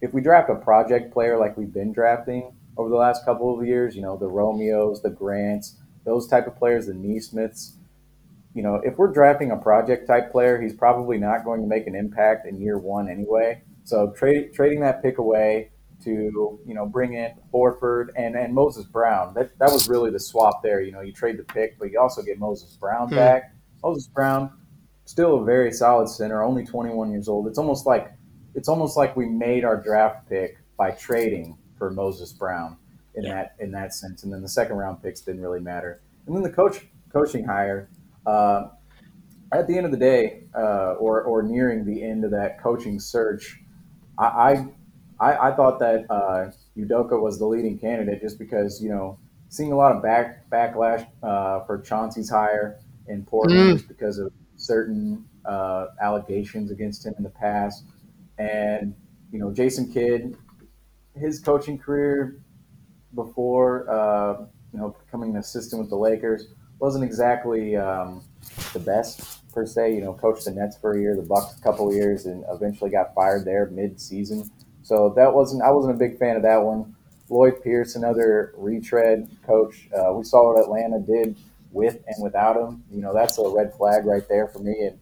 if 0.00 0.12
we 0.12 0.20
draft 0.20 0.50
a 0.50 0.54
project 0.54 1.12
player 1.12 1.38
like 1.38 1.56
we've 1.56 1.72
been 1.72 1.92
drafting 1.92 2.52
over 2.76 2.88
the 2.88 2.96
last 2.96 3.24
couple 3.24 3.58
of 3.58 3.66
years, 3.66 3.96
you 3.96 4.02
know, 4.02 4.16
the 4.16 4.26
Romeos, 4.26 5.02
the 5.02 5.10
Grants, 5.10 5.76
those 6.04 6.26
type 6.28 6.46
of 6.46 6.56
players, 6.56 6.86
the 6.86 6.94
Nesmiths, 6.94 7.76
you 8.56 8.62
know, 8.62 8.80
if 8.82 8.96
we're 8.96 9.12
drafting 9.12 9.50
a 9.50 9.56
project 9.56 10.06
type 10.06 10.32
player, 10.32 10.58
he's 10.58 10.72
probably 10.72 11.18
not 11.18 11.44
going 11.44 11.60
to 11.60 11.66
make 11.66 11.86
an 11.86 11.94
impact 11.94 12.46
in 12.46 12.58
year 12.58 12.78
one 12.78 13.06
anyway. 13.06 13.62
So 13.84 14.14
tra- 14.16 14.50
trading 14.50 14.80
that 14.80 15.02
pick 15.02 15.18
away 15.18 15.72
to 16.04 16.10
you 16.10 16.74
know 16.74 16.86
bring 16.86 17.12
in 17.12 17.32
Horford 17.52 18.08
and, 18.16 18.34
and 18.34 18.54
Moses 18.54 18.86
Brown. 18.86 19.34
That 19.34 19.58
that 19.58 19.70
was 19.70 19.90
really 19.90 20.10
the 20.10 20.18
swap 20.18 20.62
there. 20.62 20.80
You 20.80 20.90
know, 20.90 21.02
you 21.02 21.12
trade 21.12 21.38
the 21.38 21.44
pick, 21.44 21.78
but 21.78 21.90
you 21.90 22.00
also 22.00 22.22
get 22.22 22.38
Moses 22.38 22.74
Brown 22.80 23.08
hmm. 23.08 23.16
back. 23.16 23.54
Moses 23.84 24.06
Brown, 24.06 24.50
still 25.04 25.42
a 25.42 25.44
very 25.44 25.70
solid 25.70 26.08
center, 26.08 26.42
only 26.42 26.64
21 26.64 27.10
years 27.10 27.28
old. 27.28 27.46
It's 27.48 27.58
almost 27.58 27.84
like 27.84 28.10
it's 28.54 28.70
almost 28.70 28.96
like 28.96 29.16
we 29.16 29.26
made 29.26 29.64
our 29.64 29.76
draft 29.76 30.30
pick 30.30 30.56
by 30.78 30.92
trading 30.92 31.58
for 31.76 31.90
Moses 31.90 32.32
Brown 32.32 32.78
in 33.14 33.24
yeah. 33.24 33.34
that 33.34 33.56
in 33.58 33.70
that 33.72 33.92
sense. 33.92 34.24
And 34.24 34.32
then 34.32 34.40
the 34.40 34.48
second 34.48 34.76
round 34.76 35.02
picks 35.02 35.20
didn't 35.20 35.42
really 35.42 35.60
matter. 35.60 36.00
And 36.26 36.34
then 36.34 36.42
the 36.42 36.48
coach 36.48 36.86
coaching 37.12 37.44
hire. 37.44 37.90
Uh, 38.26 38.68
at 39.52 39.66
the 39.68 39.76
end 39.76 39.86
of 39.86 39.92
the 39.92 39.98
day, 39.98 40.42
uh, 40.54 40.94
or 40.94 41.22
or 41.22 41.42
nearing 41.42 41.84
the 41.84 42.02
end 42.02 42.24
of 42.24 42.32
that 42.32 42.60
coaching 42.60 42.98
search, 42.98 43.60
I 44.18 44.66
I, 45.20 45.48
I 45.48 45.52
thought 45.54 45.78
that 45.78 46.06
uh, 46.10 46.50
Udoka 46.76 47.20
was 47.20 47.38
the 47.38 47.46
leading 47.46 47.78
candidate 47.78 48.20
just 48.20 48.38
because 48.38 48.82
you 48.82 48.88
know 48.88 49.18
seeing 49.48 49.72
a 49.72 49.76
lot 49.76 49.94
of 49.94 50.02
back 50.02 50.48
backlash 50.50 51.06
uh, 51.22 51.60
for 51.64 51.80
Chauncey's 51.80 52.28
hire 52.28 52.80
in 53.08 53.24
Portland 53.24 53.60
mm. 53.60 53.72
just 53.74 53.88
because 53.88 54.18
of 54.18 54.32
certain 54.56 55.24
uh, 55.44 55.86
allegations 56.02 56.70
against 56.70 57.06
him 57.06 57.14
in 57.18 57.22
the 57.22 57.30
past, 57.30 57.84
and 58.38 58.94
you 59.30 59.38
know 59.38 59.52
Jason 59.52 59.90
Kidd, 59.92 60.36
his 61.14 61.38
coaching 61.38 61.78
career 61.78 62.40
before 63.14 63.88
uh, 63.88 64.44
you 64.72 64.78
know 64.78 64.96
becoming 65.04 65.30
an 65.30 65.36
assistant 65.36 65.80
with 65.80 65.90
the 65.90 65.96
Lakers 65.96 66.48
wasn't 66.78 67.04
exactly 67.04 67.76
um, 67.76 68.22
the 68.72 68.78
best 68.78 69.52
per 69.52 69.66
se. 69.66 69.94
You 69.94 70.02
know, 70.02 70.14
coached 70.14 70.44
the 70.44 70.50
Nets 70.52 70.76
for 70.76 70.92
a 70.94 71.00
year, 71.00 71.16
the 71.16 71.22
Bucks 71.22 71.58
a 71.58 71.62
couple 71.62 71.92
years, 71.92 72.26
and 72.26 72.44
eventually 72.50 72.90
got 72.90 73.14
fired 73.14 73.44
there 73.44 73.66
mid-season. 73.70 74.50
So 74.82 75.12
that 75.16 75.34
wasn't 75.34 75.62
I 75.62 75.70
wasn't 75.70 75.94
a 75.94 75.98
big 75.98 76.18
fan 76.18 76.36
of 76.36 76.42
that 76.42 76.62
one. 76.62 76.94
Lloyd 77.28 77.62
Pierce, 77.62 77.96
another 77.96 78.54
retread 78.56 79.28
coach. 79.44 79.88
Uh, 79.92 80.12
we 80.12 80.22
saw 80.22 80.52
what 80.52 80.62
Atlanta 80.62 81.00
did 81.00 81.36
with 81.72 81.96
and 82.06 82.22
without 82.22 82.56
him. 82.56 82.84
You 82.90 83.00
know, 83.00 83.12
that's 83.12 83.38
a 83.38 83.48
red 83.48 83.74
flag 83.74 84.06
right 84.06 84.26
there 84.28 84.46
for 84.46 84.60
me. 84.60 84.74
And 84.86 84.98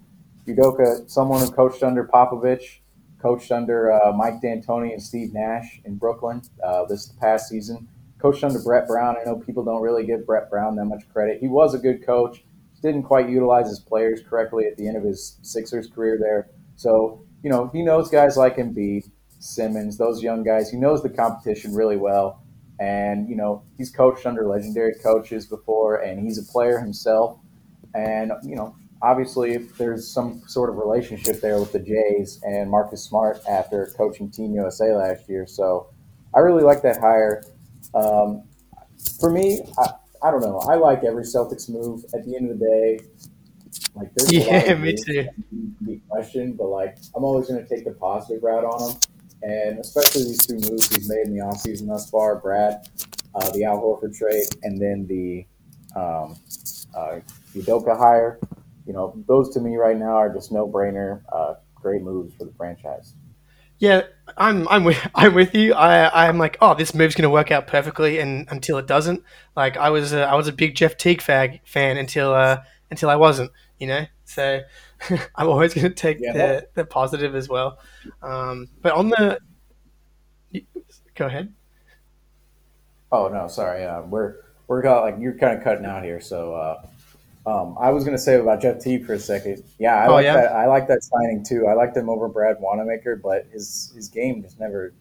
Udoka, 0.47 1.09
someone 1.11 1.41
who 1.41 1.51
coached 1.51 1.83
under 1.83 2.05
Popovich, 2.05 2.79
coached 3.21 3.53
under 3.53 3.93
uh, 3.93 4.13
Mike 4.13 4.41
D'Antoni 4.41 4.93
and 4.93 5.03
Steve 5.03 5.33
Nash 5.33 5.81
in 5.85 5.97
Brooklyn 5.97 6.43
uh, 6.63 6.85
this 6.87 7.09
past 7.21 7.49
season, 7.49 7.89
coached 8.25 8.43
under 8.43 8.59
Brett 8.59 8.87
Brown. 8.89 9.17
I 9.21 9.25
know 9.25 9.37
people 9.37 9.65
don't 9.65 9.83
really 9.83 10.07
give 10.07 10.25
Brett 10.25 10.49
Brown 10.49 10.77
that 10.77 10.87
much 10.87 11.03
credit. 11.13 11.41
He 11.41 11.49
was 11.49 11.75
a 11.75 11.79
good 11.79 12.07
coach, 12.07 12.43
didn't 12.81 13.03
quite 13.03 13.29
utilize 13.29 13.69
his 13.69 13.81
players 13.81 14.23
correctly 14.27 14.65
at 14.65 14.79
the 14.79 14.89
end 14.89 14.97
of 14.97 15.05
his 15.05 15.39
Sixers 15.43 15.89
career 15.89 16.19
there. 16.19 16.49
So, 16.77 17.27
you 17.43 17.51
know, 17.51 17.69
he 17.69 17.83
knows 17.83 18.09
guys 18.09 18.39
like 18.39 18.57
Embiid. 18.57 19.11
Simmons, 19.41 19.99
those 19.99 20.23
young 20.23 20.43
guys. 20.43 20.71
He 20.71 20.79
knows 20.79 21.03
the 21.03 21.11
competition 21.11 21.75
really 21.75 21.99
well. 21.99 22.43
And, 22.81 23.29
you 23.29 23.37
know, 23.37 23.63
he's 23.77 23.91
coached 23.91 24.25
under 24.25 24.49
legendary 24.49 24.95
coaches 25.03 25.45
before, 25.45 25.97
and 25.97 26.19
he's 26.19 26.39
a 26.39 26.51
player 26.51 26.79
himself. 26.79 27.39
And, 27.95 28.33
you 28.43 28.57
know, 28.57 28.75
obviously, 29.03 29.53
if 29.53 29.77
there's 29.77 30.11
some 30.11 30.41
sort 30.47 30.71
of 30.71 30.77
relationship 30.77 31.43
there 31.43 31.61
with 31.61 31.73
the 31.73 31.79
Jays 31.79 32.41
and 32.43 32.71
Marcus 32.71 33.05
Smart 33.05 33.41
after 33.47 33.93
coaching 33.99 34.31
Team 34.31 34.55
USA 34.55 34.95
last 34.95 35.29
year. 35.29 35.47
So 35.47 35.91
I 36.35 36.39
really 36.39 36.65
like 36.65 36.81
that 36.81 36.99
hire. 36.99 37.45
Um, 37.95 38.43
for 39.21 39.31
me, 39.31 39.61
I, 39.79 39.91
I 40.23 40.31
don't 40.31 40.41
know. 40.41 40.59
I 40.59 40.75
like 40.75 41.05
every 41.05 41.25
Celtics 41.25 41.69
move. 41.69 42.05
At 42.15 42.25
the 42.25 42.37
end 42.37 42.51
of 42.51 42.59
the 42.59 42.65
day, 42.65 42.99
like 43.95 44.13
there's 44.15 44.33
yeah, 44.33 44.75
me 44.79 44.95
too. 44.95 45.29
Question, 46.09 46.55
but 46.55 46.69
like 46.69 46.99
I'm 47.17 47.25
always 47.25 47.49
going 47.49 47.63
to 47.63 47.69
take 47.69 47.85
the 47.85 47.93
positive 47.93 48.43
route 48.43 48.65
on 48.65 48.93
them 48.93 49.01
and 49.45 49.79
especially 49.79 50.25
these 50.25 50.47
two 50.47 50.55
moves 50.55 50.89
he's 50.95 51.09
made 51.09 51.27
in 51.27 51.37
the 51.37 51.43
offseason 51.43 51.87
thus 51.87 52.09
far 52.11 52.37
Brad, 52.37 52.89
uh, 53.35 53.51
the 53.51 53.65
Al 53.65 53.79
Horford 53.81 54.17
trade, 54.17 54.47
and 54.63 54.81
then 54.81 55.07
the 55.07 55.47
um, 55.95 56.37
uh, 56.97 57.21
Udoka 57.55 57.97
hire. 57.97 58.41
You 58.87 58.93
know, 58.95 59.23
those 59.29 59.53
to 59.55 59.61
me 59.61 59.77
right 59.77 59.97
now 59.97 60.17
are 60.17 60.33
just 60.33 60.51
no 60.51 60.67
brainer, 60.67 61.23
uh, 61.33 61.55
great 61.75 62.03
moves 62.03 62.35
for 62.35 62.45
the 62.45 62.53
franchise. 62.53 63.15
Yeah, 63.85 64.05
I'm 64.39 64.67
I'm 64.69 64.85
with 64.85 64.99
I'm 65.15 65.35
with 65.35 65.55
you. 65.55 65.75
I 65.75 66.27
I'm 66.27 66.39
like, 66.39 66.57
oh, 66.63 66.75
this 66.75 66.95
move's 66.95 67.15
gonna 67.15 67.29
work 67.29 67.51
out 67.51 67.67
perfectly, 67.67 68.19
and 68.19 68.49
until 68.51 68.79
it 68.79 68.87
doesn't, 68.87 69.23
like 69.55 69.77
I 69.77 69.91
was 69.91 70.15
I 70.15 70.35
was 70.35 70.49
a 70.49 70.53
big 70.53 70.75
Jeff 70.75 70.97
Teague 70.97 71.21
fag 71.21 71.61
fan 71.67 71.99
until 71.99 72.33
uh, 72.33 72.63
until 72.91 73.11
I 73.11 73.17
wasn't, 73.17 73.51
you 73.79 73.87
know. 73.87 74.07
So 74.25 74.63
I'm 75.37 75.49
always 75.49 75.75
going 75.75 75.87
to 75.87 75.95
take 75.95 76.19
yeah. 76.19 76.33
the, 76.33 76.69
the 76.75 76.85
positive 76.87 77.35
as 77.35 77.47
well. 77.47 77.79
Um, 78.23 78.69
but 78.81 78.95
on 78.95 79.11
the, 79.11 79.39
go 81.15 81.27
ahead. 81.27 81.53
Oh 83.13 83.29
no, 83.29 83.49
sorry. 83.49 83.85
Uh, 83.85 84.01
we're 84.03 84.37
we're 84.67 84.81
got, 84.81 85.03
like 85.03 85.17
you're 85.21 85.37
kind 85.37 85.59
of 85.59 85.63
cutting 85.63 85.85
out 85.85 86.03
here. 86.05 86.21
So 86.21 86.55
uh, 86.55 86.87
um, 87.47 87.77
I 87.79 87.91
was 87.91 88.05
going 88.05 88.17
to 88.17 88.23
say 88.23 88.37
about 88.37 88.63
Jeff 88.63 88.81
Teague 88.81 89.05
for 89.05 89.13
a 89.15 89.19
second. 89.19 89.63
Yeah, 89.79 89.95
I 89.97 90.07
oh, 90.07 90.13
like 90.13 90.25
yeah? 90.25 90.35
that. 90.35 90.53
I 90.53 90.67
like 90.67 90.89
that 90.89 91.03
signing 91.03 91.45
too. 91.45 91.67
I 91.67 91.75
liked 91.75 91.97
him 91.97 92.09
over 92.09 92.29
Brad 92.29 92.57
Wanamaker, 92.59 93.17
but 93.17 93.47
his 93.53 93.93
his 93.95 94.09
game 94.09 94.43
just 94.43 94.59
never 94.59 94.95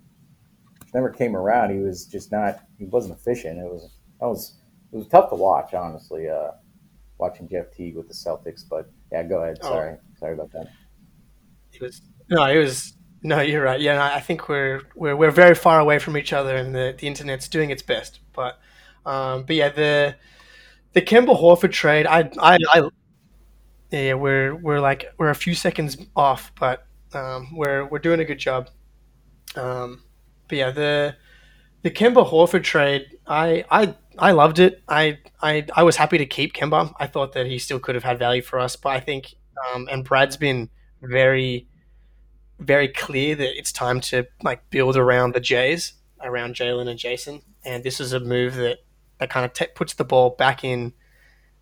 never 0.93 1.09
came 1.09 1.35
around. 1.35 1.71
He 1.71 1.79
was 1.79 2.05
just 2.05 2.31
not. 2.31 2.59
He 2.77 2.85
wasn't 2.85 3.17
efficient. 3.17 3.59
It 3.59 3.71
was 3.71 3.89
that 4.19 4.27
was 4.27 4.57
it 4.91 4.97
was 4.97 5.07
tough 5.07 5.29
to 5.29 5.35
watch, 5.35 5.73
honestly. 5.73 6.29
Uh, 6.29 6.51
watching 7.17 7.47
Jeff 7.47 7.71
Teague 7.71 7.95
with 7.95 8.07
the 8.09 8.13
Celtics, 8.13 8.67
but 8.69 8.91
yeah, 9.11 9.23
go 9.23 9.43
ahead. 9.43 9.59
Oh. 9.61 9.69
Sorry, 9.69 9.91
oh. 9.93 9.99
sorry 10.19 10.33
about 10.33 10.51
that. 10.51 10.67
It 11.71 11.81
was 11.81 12.01
no, 12.29 12.45
it 12.45 12.57
was 12.57 12.93
no. 13.21 13.39
You're 13.39 13.63
right. 13.63 13.79
Yeah, 13.79 14.03
I 14.03 14.19
think 14.19 14.49
we're 14.49 14.81
we're 14.95 15.15
we're 15.15 15.31
very 15.31 15.55
far 15.55 15.79
away 15.79 15.97
from 15.99 16.17
each 16.17 16.33
other, 16.33 16.55
and 16.57 16.75
the 16.75 16.93
the 16.97 17.07
internet's 17.07 17.47
doing 17.47 17.69
its 17.69 17.81
best. 17.81 18.19
But 18.33 18.59
um, 19.05 19.43
but 19.43 19.55
yeah, 19.55 19.69
the 19.69 20.15
the 20.93 21.01
Kemba 21.01 21.39
Horford 21.39 21.71
trade, 21.71 22.05
I 22.05 22.29
I, 22.39 22.57
I 22.73 22.89
yeah, 23.91 24.13
we're 24.13 24.55
we're 24.55 24.79
like 24.79 25.05
we're 25.17 25.29
a 25.29 25.35
few 25.35 25.53
seconds 25.53 25.97
off, 26.15 26.51
but 26.59 26.85
um, 27.13 27.55
we're 27.55 27.85
we're 27.85 27.99
doing 27.99 28.19
a 28.19 28.25
good 28.25 28.39
job. 28.39 28.69
Um, 29.55 30.03
but 30.47 30.57
yeah, 30.57 30.71
the 30.71 31.15
the 31.83 31.91
Kemba 31.91 32.27
Horford 32.29 32.63
trade, 32.63 33.17
I 33.27 33.65
I 33.69 33.95
I 34.17 34.31
loved 34.31 34.59
it. 34.59 34.81
I, 34.87 35.19
I 35.41 35.65
I 35.75 35.83
was 35.83 35.95
happy 35.95 36.17
to 36.17 36.25
keep 36.25 36.53
Kemba. 36.53 36.93
I 36.99 37.07
thought 37.07 37.33
that 37.33 37.45
he 37.47 37.59
still 37.59 37.79
could 37.79 37.95
have 37.95 38.03
had 38.03 38.19
value 38.19 38.41
for 38.41 38.59
us, 38.59 38.75
but 38.75 38.89
I 38.89 38.99
think 38.99 39.35
um, 39.73 39.87
and 39.91 40.03
Brad's 40.03 40.37
been 40.37 40.69
very 41.01 41.67
very 42.59 42.87
clear 42.87 43.35
that 43.35 43.57
it's 43.57 43.71
time 43.71 43.99
to 43.99 44.25
like 44.41 44.69
build 44.69 44.95
around 44.95 45.33
the 45.33 45.39
Jays, 45.39 45.93
around 46.21 46.55
Jaylen 46.55 46.87
and 46.87 46.99
Jayson, 46.99 47.41
and 47.65 47.83
this 47.83 47.99
is 47.99 48.13
a 48.13 48.19
move 48.19 48.55
that 48.55 48.79
that 49.19 49.29
kind 49.29 49.45
of 49.45 49.53
t- 49.53 49.67
puts 49.75 49.93
the 49.93 50.03
ball 50.03 50.31
back 50.31 50.63
in 50.63 50.93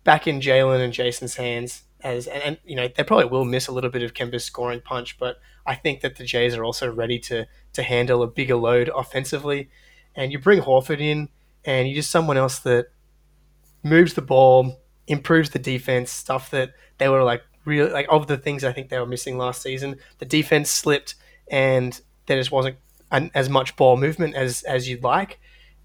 back 0.04 0.26
in 0.26 0.40
Jaylen 0.40 0.82
and 0.82 0.92
Jayson's 0.92 1.36
hands. 1.36 1.82
As 2.02 2.26
and, 2.26 2.42
and, 2.42 2.58
you 2.64 2.74
know 2.74 2.88
they 2.88 3.04
probably 3.04 3.26
will 3.26 3.44
miss 3.44 3.68
a 3.68 3.72
little 3.72 3.90
bit 3.90 4.02
of 4.02 4.14
Kemba's 4.14 4.44
scoring 4.44 4.80
punch, 4.80 5.18
but 5.18 5.38
I 5.64 5.76
think 5.76 6.00
that 6.00 6.16
the 6.16 6.24
Jays 6.24 6.56
are 6.56 6.64
also 6.64 6.92
ready 6.92 7.18
to 7.20 7.46
to 7.74 7.82
handle 7.82 8.22
a 8.22 8.26
bigger 8.26 8.56
load 8.56 8.90
offensively, 8.94 9.70
and 10.16 10.32
you 10.32 10.38
bring 10.38 10.62
Horford 10.62 11.00
in 11.00 11.28
and 11.64 11.88
you're 11.88 11.96
just 11.96 12.10
someone 12.10 12.36
else 12.36 12.58
that 12.60 12.88
moves 13.82 14.14
the 14.14 14.22
ball, 14.22 14.80
improves 15.06 15.50
the 15.50 15.58
defense, 15.58 16.10
stuff 16.10 16.50
that 16.50 16.72
they 16.98 17.08
were 17.08 17.22
like 17.22 17.42
really 17.64 17.90
like 17.90 18.06
of 18.10 18.26
the 18.26 18.36
things 18.36 18.64
I 18.64 18.72
think 18.72 18.88
they 18.88 18.98
were 18.98 19.06
missing 19.06 19.38
last 19.38 19.62
season. 19.62 19.96
The 20.18 20.24
defense 20.24 20.70
slipped, 20.70 21.14
and 21.50 22.00
there 22.26 22.38
just 22.38 22.52
wasn't 22.52 22.76
an, 23.10 23.30
as 23.34 23.48
much 23.48 23.76
ball 23.76 23.96
movement 23.96 24.34
as 24.34 24.62
as 24.62 24.88
you'd 24.88 25.02
like. 25.02 25.38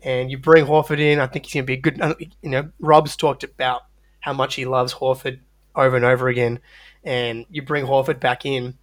And 0.04 0.30
you 0.30 0.38
bring 0.38 0.66
Horford 0.66 1.00
in, 1.00 1.20
I 1.20 1.28
think 1.28 1.46
he's 1.46 1.54
going 1.56 1.64
to 1.64 1.68
be 1.68 1.74
a 1.74 1.82
good. 1.82 2.02
Uh, 2.02 2.16
you 2.42 2.50
know, 2.50 2.72
Rob's 2.80 3.16
talked 3.16 3.44
about 3.44 3.84
how 4.20 4.34
much 4.34 4.56
he 4.56 4.66
loves 4.66 4.94
Horford 4.94 5.40
over 5.76 5.96
and 5.96 6.06
over 6.06 6.28
again, 6.28 6.60
and 7.04 7.46
you 7.50 7.62
bring 7.62 7.86
Horford 7.86 8.20
back 8.20 8.46
in 8.46 8.78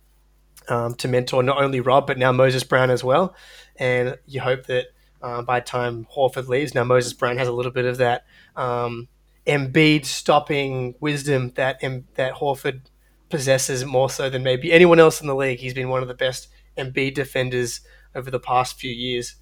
um, 0.68 0.94
to 0.96 1.08
mentor 1.08 1.42
not 1.42 1.62
only 1.62 1.80
Rob 1.80 2.06
but 2.06 2.18
now 2.18 2.32
Moses 2.32 2.64
Brown 2.64 2.90
as 2.90 3.04
well, 3.04 3.34
and 3.76 4.16
you 4.26 4.40
hope 4.40 4.66
that 4.66 4.86
uh, 5.22 5.42
by 5.42 5.60
the 5.60 5.66
time 5.66 6.06
Horford 6.14 6.48
leaves. 6.48 6.74
Now 6.74 6.84
Moses 6.84 7.12
Brown 7.12 7.38
has 7.38 7.48
a 7.48 7.52
little 7.52 7.72
bit 7.72 7.84
of 7.84 7.98
that 7.98 8.24
um, 8.56 9.08
Embiid 9.46 10.04
stopping 10.04 10.94
wisdom 11.00 11.52
that 11.56 11.78
em- 11.82 12.06
that 12.14 12.34
Horford 12.34 12.82
possesses 13.28 13.84
more 13.84 14.10
so 14.10 14.30
than 14.30 14.42
maybe 14.42 14.72
anyone 14.72 15.00
else 15.00 15.20
in 15.20 15.26
the 15.26 15.34
league. 15.34 15.58
He's 15.58 15.74
been 15.74 15.88
one 15.88 16.02
of 16.02 16.08
the 16.08 16.14
best 16.14 16.48
Embiid 16.78 17.14
defenders 17.14 17.80
over 18.14 18.30
the 18.30 18.40
past 18.40 18.78
few 18.78 18.90
years. 18.90 19.36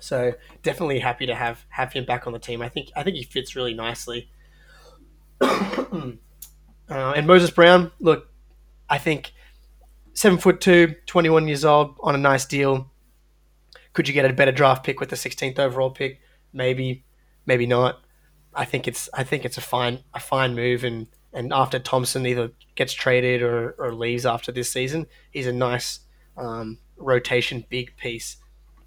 So 0.00 0.34
definitely 0.62 0.98
happy 0.98 1.26
to 1.26 1.34
have 1.34 1.64
have 1.68 1.92
him 1.92 2.04
back 2.04 2.26
on 2.26 2.32
the 2.32 2.38
team. 2.38 2.62
I 2.62 2.68
think 2.68 2.90
I 2.96 3.02
think 3.02 3.16
he 3.16 3.22
fits 3.22 3.54
really 3.54 3.74
nicely. 3.74 4.30
uh, 5.40 6.12
and 6.88 7.26
Moses 7.26 7.50
Brown, 7.50 7.92
look, 8.00 8.28
I 8.88 8.98
think 8.98 9.32
seven 10.12 10.38
foot 10.38 10.60
two, 10.60 10.96
21 11.06 11.48
years 11.48 11.64
old 11.64 11.96
on 12.00 12.14
a 12.14 12.18
nice 12.18 12.44
deal. 12.44 12.90
Could 13.92 14.06
you 14.06 14.14
get 14.14 14.24
a 14.24 14.32
better 14.32 14.52
draft 14.52 14.84
pick 14.84 15.00
with 15.00 15.08
the 15.08 15.16
16th 15.16 15.58
overall 15.58 15.90
pick? 15.90 16.20
Maybe, 16.52 17.04
maybe 17.46 17.66
not. 17.66 18.00
I 18.54 18.64
think 18.64 18.88
it's 18.88 19.08
I 19.14 19.24
think 19.24 19.44
it's 19.44 19.58
a 19.58 19.60
fine 19.60 20.00
a 20.12 20.20
fine 20.20 20.54
move, 20.54 20.82
and 20.84 21.06
and 21.32 21.52
after 21.52 21.78
Thompson 21.78 22.26
either 22.26 22.50
gets 22.74 22.92
traded 22.92 23.42
or, 23.42 23.76
or 23.78 23.94
leaves 23.94 24.26
after 24.26 24.50
this 24.50 24.70
season, 24.70 25.06
he's 25.30 25.46
a 25.46 25.52
nice 25.52 26.00
um, 26.36 26.78
rotation 26.96 27.64
big 27.68 27.96
piece 27.96 28.36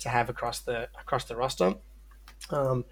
to 0.03 0.09
have 0.09 0.29
across 0.29 0.59
the 0.61 0.89
across 0.99 1.25
the 1.25 1.35
roster. 1.35 1.75
Um, 2.49 2.85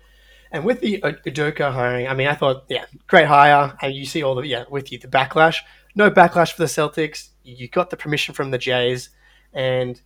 and 0.52 0.66
with 0.66 0.82
the 0.82 1.00
Udoka 1.02 1.72
hiring, 1.72 2.08
I 2.08 2.14
mean, 2.14 2.28
I 2.28 2.36
thought, 2.36 2.66
yeah, 2.68 2.86
great 3.08 3.28
hire. 3.28 3.78
And 3.82 3.94
you 3.94 4.06
see 4.06 4.22
all 4.22 4.36
the, 4.36 4.46
yeah, 4.46 4.66
with 4.70 4.92
you, 4.92 5.00
the 5.00 5.08
backlash. 5.08 5.58
No 5.96 6.12
backlash 6.12 6.52
for 6.52 6.62
the 6.62 6.68
Celtics. 6.68 7.30
You 7.44 7.70
got 7.70 7.90
the 7.90 7.98
permission 7.98 8.36
from 8.36 8.52
the 8.52 8.58
Jays. 8.58 9.10
And 9.54 10.02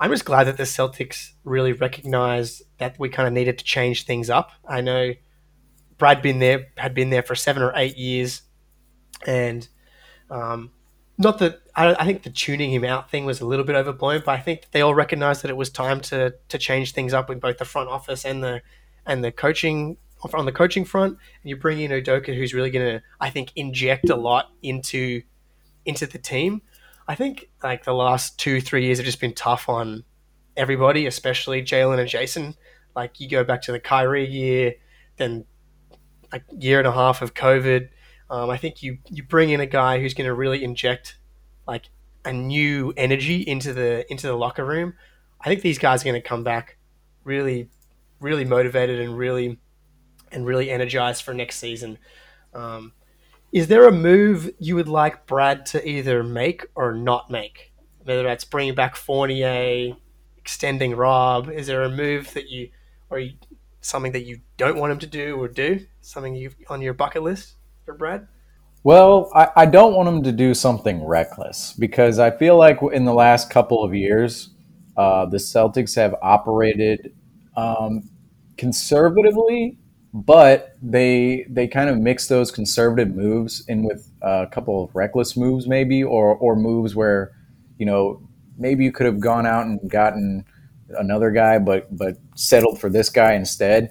I'm 0.00 0.10
just 0.10 0.24
glad 0.24 0.44
that 0.44 0.56
the 0.56 0.64
Celtics 0.64 1.32
really 1.44 1.72
recognized 1.72 2.62
that 2.78 2.98
we 2.98 3.08
kind 3.08 3.28
of 3.28 3.32
needed 3.32 3.58
to 3.58 3.64
change 3.64 4.04
things 4.06 4.28
up. 4.28 4.50
I 4.68 4.80
know 4.80 5.12
Brad 5.98 6.20
been 6.20 6.40
there, 6.40 6.66
had 6.76 6.92
been 6.92 7.10
there 7.10 7.22
for 7.22 7.36
seven 7.36 7.62
or 7.62 7.72
eight 7.76 7.96
years. 7.96 8.42
And 9.24 9.68
um, 10.30 10.72
not 11.18 11.38
that 11.38 11.60
I, 11.74 11.94
I, 11.94 12.04
think 12.04 12.22
the 12.22 12.30
tuning 12.30 12.70
him 12.70 12.84
out 12.84 13.10
thing 13.10 13.24
was 13.24 13.40
a 13.40 13.46
little 13.46 13.64
bit 13.64 13.74
overblown, 13.74 14.22
but 14.24 14.32
I 14.32 14.38
think 14.38 14.70
they 14.72 14.82
all 14.82 14.94
recognized 14.94 15.42
that 15.42 15.50
it 15.50 15.56
was 15.56 15.70
time 15.70 16.00
to 16.02 16.34
to 16.48 16.58
change 16.58 16.92
things 16.92 17.12
up 17.14 17.28
with 17.28 17.40
both 17.40 17.58
the 17.58 17.64
front 17.64 17.88
office 17.88 18.24
and 18.24 18.42
the 18.42 18.62
and 19.06 19.24
the 19.24 19.32
coaching 19.32 19.96
on 20.34 20.44
the 20.44 20.52
coaching 20.52 20.84
front. 20.84 21.12
And 21.12 21.50
you 21.50 21.56
bring 21.56 21.80
in 21.80 21.90
Udoka, 21.90 22.34
who's 22.34 22.52
really 22.52 22.70
going 22.70 22.98
to 22.98 23.02
I 23.20 23.30
think 23.30 23.52
inject 23.56 24.10
a 24.10 24.16
lot 24.16 24.50
into 24.62 25.22
into 25.84 26.06
the 26.06 26.18
team. 26.18 26.62
I 27.08 27.14
think 27.14 27.48
like 27.62 27.84
the 27.84 27.94
last 27.94 28.38
two 28.38 28.60
three 28.60 28.84
years 28.84 28.98
have 28.98 29.06
just 29.06 29.20
been 29.20 29.34
tough 29.34 29.68
on 29.68 30.04
everybody, 30.56 31.06
especially 31.06 31.62
Jaylen 31.62 31.98
and 31.98 32.08
Jayson. 32.08 32.56
Like 32.94 33.20
you 33.20 33.28
go 33.28 33.44
back 33.44 33.62
to 33.62 33.72
the 33.72 33.80
Kyrie 33.80 34.28
year, 34.28 34.74
then 35.16 35.44
a 36.32 36.40
year 36.58 36.78
and 36.78 36.88
a 36.88 36.92
half 36.92 37.22
of 37.22 37.34
COVID 37.34 37.88
um, 38.30 38.50
I 38.50 38.56
think 38.56 38.82
you 38.82 38.98
you 39.08 39.22
bring 39.22 39.50
in 39.50 39.60
a 39.60 39.66
guy 39.66 40.00
who's 40.00 40.14
going 40.14 40.26
to 40.26 40.34
really 40.34 40.64
inject 40.64 41.16
like 41.66 41.84
a 42.24 42.32
new 42.32 42.92
energy 42.96 43.42
into 43.42 43.72
the 43.72 44.10
into 44.10 44.26
the 44.26 44.34
locker 44.34 44.64
room. 44.64 44.94
I 45.40 45.48
think 45.48 45.62
these 45.62 45.78
guys 45.78 46.02
are 46.02 46.06
going 46.06 46.20
to 46.20 46.26
come 46.26 46.42
back 46.42 46.76
really, 47.24 47.68
really 48.20 48.44
motivated 48.44 49.00
and 49.00 49.16
really 49.16 49.58
and 50.32 50.44
really 50.46 50.70
energized 50.70 51.22
for 51.22 51.34
next 51.34 51.56
season. 51.56 51.98
Um, 52.52 52.92
is 53.52 53.68
there 53.68 53.86
a 53.86 53.92
move 53.92 54.50
you 54.58 54.74
would 54.74 54.88
like 54.88 55.26
Brad 55.26 55.66
to 55.66 55.88
either 55.88 56.22
make 56.22 56.66
or 56.74 56.92
not 56.92 57.30
make? 57.30 57.72
Whether 58.02 58.22
that's 58.24 58.44
bringing 58.44 58.74
back 58.74 58.96
Fournier, 58.96 59.96
extending 60.36 60.94
Rob. 60.94 61.50
Is 61.50 61.66
there 61.66 61.82
a 61.82 61.90
move 61.90 62.32
that 62.34 62.48
you 62.48 62.70
or 63.10 63.18
you, 63.18 63.34
something 63.80 64.12
that 64.12 64.24
you 64.24 64.40
don't 64.56 64.76
want 64.76 64.92
him 64.92 64.98
to 65.00 65.06
do 65.06 65.36
or 65.36 65.48
do? 65.48 65.86
Something 66.00 66.34
you 66.34 66.52
on 66.68 66.82
your 66.82 66.94
bucket 66.94 67.22
list? 67.22 67.55
Brad? 67.94 68.26
Well, 68.84 69.30
I, 69.34 69.48
I 69.56 69.66
don't 69.66 69.94
want 69.94 70.08
him 70.08 70.22
to 70.22 70.32
do 70.32 70.54
something 70.54 71.04
reckless 71.04 71.72
because 71.72 72.18
I 72.18 72.30
feel 72.30 72.56
like 72.56 72.78
in 72.92 73.04
the 73.04 73.12
last 73.12 73.50
couple 73.50 73.82
of 73.82 73.94
years, 73.94 74.50
uh, 74.96 75.26
the 75.26 75.38
Celtics 75.38 75.96
have 75.96 76.14
operated 76.22 77.14
um, 77.56 78.08
conservatively, 78.56 79.78
but 80.14 80.76
they 80.80 81.46
they 81.50 81.66
kind 81.66 81.90
of 81.90 81.98
mix 81.98 82.28
those 82.28 82.50
conservative 82.50 83.14
moves 83.14 83.66
in 83.68 83.82
with 83.82 84.10
a 84.22 84.46
couple 84.50 84.84
of 84.84 84.94
reckless 84.94 85.36
moves, 85.36 85.66
maybe, 85.66 86.02
or 86.04 86.36
or 86.36 86.56
moves 86.56 86.94
where 86.94 87.32
you 87.78 87.86
know 87.86 88.26
maybe 88.56 88.84
you 88.84 88.92
could 88.92 89.06
have 89.06 89.20
gone 89.20 89.46
out 89.46 89.66
and 89.66 89.90
gotten 89.90 90.44
another 90.90 91.30
guy, 91.30 91.58
but 91.58 91.94
but 91.94 92.16
settled 92.36 92.80
for 92.80 92.88
this 92.88 93.10
guy 93.10 93.32
instead. 93.34 93.90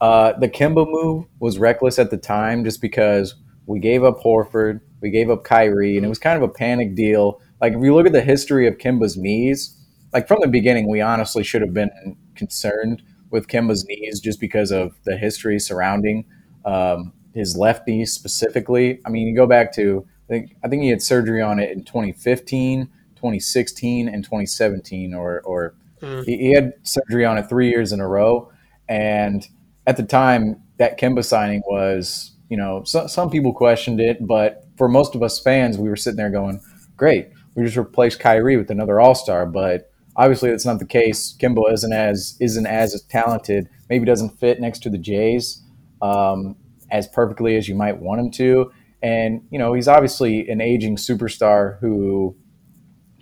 Uh, 0.00 0.32
the 0.38 0.48
Kemba 0.48 0.86
move 0.88 1.26
was 1.40 1.58
reckless 1.58 1.98
at 1.98 2.10
the 2.10 2.16
time 2.16 2.64
just 2.64 2.80
because 2.80 3.34
we 3.66 3.78
gave 3.78 4.02
up 4.02 4.20
Horford, 4.20 4.80
we 5.00 5.10
gave 5.10 5.30
up 5.30 5.44
Kyrie, 5.44 5.96
and 5.96 6.06
it 6.06 6.08
was 6.08 6.18
kind 6.18 6.36
of 6.36 6.48
a 6.48 6.52
panic 6.52 6.94
deal. 6.94 7.40
Like 7.60 7.74
if 7.74 7.82
you 7.82 7.94
look 7.94 8.06
at 8.06 8.12
the 8.12 8.22
history 8.22 8.66
of 8.66 8.78
Kemba's 8.78 9.16
knees, 9.16 9.76
like 10.12 10.26
from 10.26 10.38
the 10.40 10.48
beginning, 10.48 10.88
we 10.88 11.00
honestly 11.00 11.44
should 11.44 11.62
have 11.62 11.74
been 11.74 11.90
concerned 12.34 13.02
with 13.30 13.46
Kemba's 13.46 13.84
knees 13.84 14.20
just 14.20 14.40
because 14.40 14.70
of 14.70 14.98
the 15.04 15.16
history 15.16 15.58
surrounding 15.58 16.24
um, 16.64 17.12
his 17.34 17.56
left 17.56 17.86
knee 17.86 18.04
specifically. 18.04 19.00
I 19.06 19.10
mean, 19.10 19.28
you 19.28 19.36
go 19.36 19.46
back 19.46 19.72
to 19.74 20.06
I 20.28 20.32
think 20.32 20.56
I 20.64 20.68
think 20.68 20.82
he 20.82 20.88
had 20.88 21.02
surgery 21.02 21.42
on 21.42 21.58
it 21.58 21.70
in 21.70 21.84
2015, 21.84 22.86
2016, 23.16 24.08
and 24.08 24.24
2017, 24.24 25.14
or 25.14 25.40
or 25.42 25.74
mm. 26.00 26.24
he, 26.24 26.36
he 26.36 26.52
had 26.52 26.72
surgery 26.82 27.24
on 27.24 27.38
it 27.38 27.48
three 27.48 27.68
years 27.68 27.92
in 27.92 28.00
a 28.00 28.08
row, 28.08 28.50
and 28.88 29.46
at 29.86 29.96
the 29.96 30.02
time 30.02 30.62
that 30.78 30.98
Kemba 30.98 31.24
signing 31.24 31.62
was, 31.66 32.32
you 32.48 32.56
know, 32.56 32.82
so, 32.84 33.06
some 33.06 33.30
people 33.30 33.52
questioned 33.52 34.00
it, 34.00 34.26
but 34.26 34.64
for 34.76 34.88
most 34.88 35.14
of 35.14 35.22
us 35.22 35.38
fans, 35.38 35.78
we 35.78 35.88
were 35.88 35.96
sitting 35.96 36.16
there 36.16 36.30
going, 36.30 36.60
"Great, 36.96 37.28
we 37.54 37.64
just 37.64 37.76
replaced 37.76 38.20
Kyrie 38.20 38.56
with 38.56 38.70
another 38.70 39.00
All 39.00 39.14
Star." 39.14 39.46
But 39.46 39.90
obviously, 40.16 40.50
that's 40.50 40.64
not 40.66 40.78
the 40.78 40.86
case. 40.86 41.36
Kemba 41.38 41.72
isn't 41.72 41.92
as 41.92 42.36
isn't 42.40 42.66
as 42.66 43.00
talented. 43.02 43.68
Maybe 43.88 44.06
doesn't 44.06 44.38
fit 44.38 44.60
next 44.60 44.82
to 44.84 44.90
the 44.90 44.98
Jays 44.98 45.62
um, 46.02 46.56
as 46.90 47.06
perfectly 47.08 47.56
as 47.56 47.68
you 47.68 47.74
might 47.74 47.98
want 47.98 48.20
him 48.20 48.30
to. 48.32 48.72
And 49.02 49.42
you 49.50 49.58
know, 49.58 49.72
he's 49.74 49.88
obviously 49.88 50.48
an 50.48 50.60
aging 50.60 50.96
superstar 50.96 51.78
who 51.80 52.36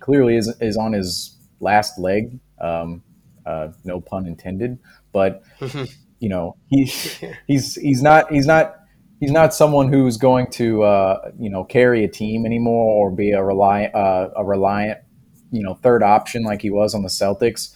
clearly 0.01 0.37
is 0.37 0.53
is 0.61 0.77
on 0.77 0.93
his 0.93 1.37
last 1.61 1.99
leg. 1.99 2.39
Um, 2.61 3.03
uh, 3.47 3.69
no 3.85 4.01
pun 4.01 4.27
intended. 4.27 4.79
But 5.13 5.43
you 6.19 6.29
know 6.29 6.57
he's 6.69 7.23
he's 7.47 7.75
he's 7.77 8.03
not 8.03 8.31
he's 8.33 8.47
not 8.47 8.75
he's 9.21 9.31
not 9.31 9.55
someone 9.55 9.93
who's 9.93 10.17
going 10.17 10.51
to 10.53 10.83
uh, 10.83 11.31
you 11.39 11.51
know 11.51 11.65
carry 11.65 12.05
a 12.05 12.09
team 12.09 12.47
anymore 12.47 13.07
or 13.07 13.11
be 13.11 13.33
a 13.33 13.43
reliant 13.43 13.95
uh, 13.95 14.29
a 14.37 14.45
reliant 14.45 14.99
you 15.51 15.63
know 15.63 15.75
third 15.75 16.03
option 16.03 16.43
like 16.43 16.63
he 16.63 16.71
was 16.71 16.95
on 16.95 17.03
the 17.03 17.09
Celtics. 17.09 17.75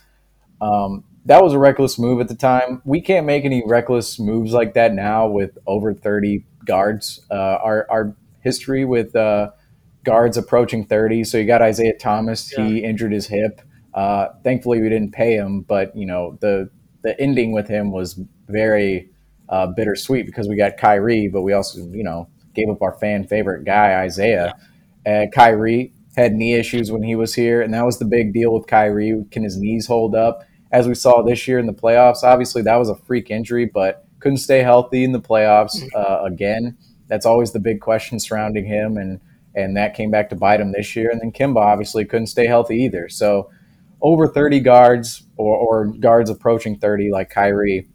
Um, 0.60 1.04
that 1.24 1.42
was 1.42 1.52
a 1.52 1.58
reckless 1.58 1.98
move 1.98 2.20
at 2.20 2.28
the 2.28 2.34
time. 2.34 2.82
We 2.84 3.00
can't 3.00 3.26
make 3.26 3.44
any 3.44 3.62
reckless 3.66 4.18
moves 4.18 4.52
like 4.52 4.74
that 4.74 4.92
now 4.92 5.28
with 5.28 5.56
over 5.66 5.94
thirty 5.94 6.46
guards. 6.64 7.24
Uh, 7.30 7.58
our 7.62 7.86
our 7.90 8.16
history 8.40 8.84
with 8.84 9.14
uh, 9.14 9.50
guards 10.04 10.36
approaching 10.36 10.84
thirty. 10.84 11.24
So 11.24 11.38
you 11.38 11.46
got 11.46 11.62
Isaiah 11.62 11.96
Thomas. 11.98 12.52
Yeah. 12.56 12.66
He 12.66 12.84
injured 12.84 13.12
his 13.12 13.26
hip. 13.28 13.60
Uh, 13.94 14.28
thankfully, 14.42 14.80
we 14.80 14.88
didn't 14.88 15.12
pay 15.12 15.34
him, 15.34 15.62
but 15.62 15.94
you 15.96 16.06
know 16.06 16.38
the 16.40 16.70
the 17.02 17.18
ending 17.20 17.52
with 17.52 17.68
him 17.68 17.92
was 17.92 18.18
very 18.48 19.10
uh, 19.48 19.66
bittersweet 19.66 20.26
because 20.26 20.48
we 20.48 20.56
got 20.56 20.76
Kyrie, 20.76 21.28
but 21.28 21.42
we 21.42 21.52
also, 21.52 21.80
you 21.92 22.02
know, 22.02 22.28
gave 22.54 22.68
up 22.68 22.82
our 22.82 22.94
fan 22.98 23.26
favorite 23.26 23.64
guy, 23.64 24.02
Isaiah. 24.02 24.54
Yeah. 25.04 25.26
Kyrie 25.26 25.92
had 26.16 26.34
knee 26.34 26.54
issues 26.54 26.92
when 26.92 27.02
he 27.02 27.14
was 27.14 27.34
here, 27.34 27.62
and 27.62 27.72
that 27.74 27.84
was 27.84 27.98
the 27.98 28.04
big 28.04 28.32
deal 28.32 28.52
with 28.52 28.66
Kyrie. 28.66 29.24
Can 29.30 29.42
his 29.42 29.56
knees 29.56 29.86
hold 29.86 30.14
up? 30.14 30.44
As 30.70 30.86
we 30.86 30.94
saw 30.94 31.22
this 31.22 31.46
year 31.46 31.58
in 31.58 31.66
the 31.66 31.72
playoffs, 31.72 32.22
obviously 32.22 32.62
that 32.62 32.76
was 32.76 32.88
a 32.88 32.94
freak 32.94 33.30
injury, 33.30 33.66
but 33.66 34.06
couldn't 34.20 34.38
stay 34.38 34.62
healthy 34.62 35.04
in 35.04 35.12
the 35.12 35.20
playoffs 35.20 35.76
mm-hmm. 35.76 35.88
uh, 35.94 36.24
again. 36.24 36.76
That's 37.08 37.26
always 37.26 37.52
the 37.52 37.60
big 37.60 37.80
question 37.80 38.20
surrounding 38.20 38.66
him, 38.66 38.96
and 38.96 39.20
and 39.54 39.76
that 39.76 39.94
came 39.94 40.10
back 40.10 40.30
to 40.30 40.36
bite 40.36 40.60
him 40.60 40.72
this 40.72 40.96
year. 40.96 41.10
And 41.10 41.20
then 41.20 41.30
Kemba 41.30 41.58
obviously 41.58 42.06
couldn't 42.06 42.28
stay 42.28 42.46
healthy 42.46 42.76
either. 42.76 43.10
So 43.10 43.50
over 44.02 44.26
30 44.26 44.60
guards 44.60 45.22
or, 45.36 45.56
or 45.56 45.86
guards 45.86 46.28
approaching 46.28 46.76
30 46.76 47.10
like 47.12 47.30
Kyrie 47.30 47.86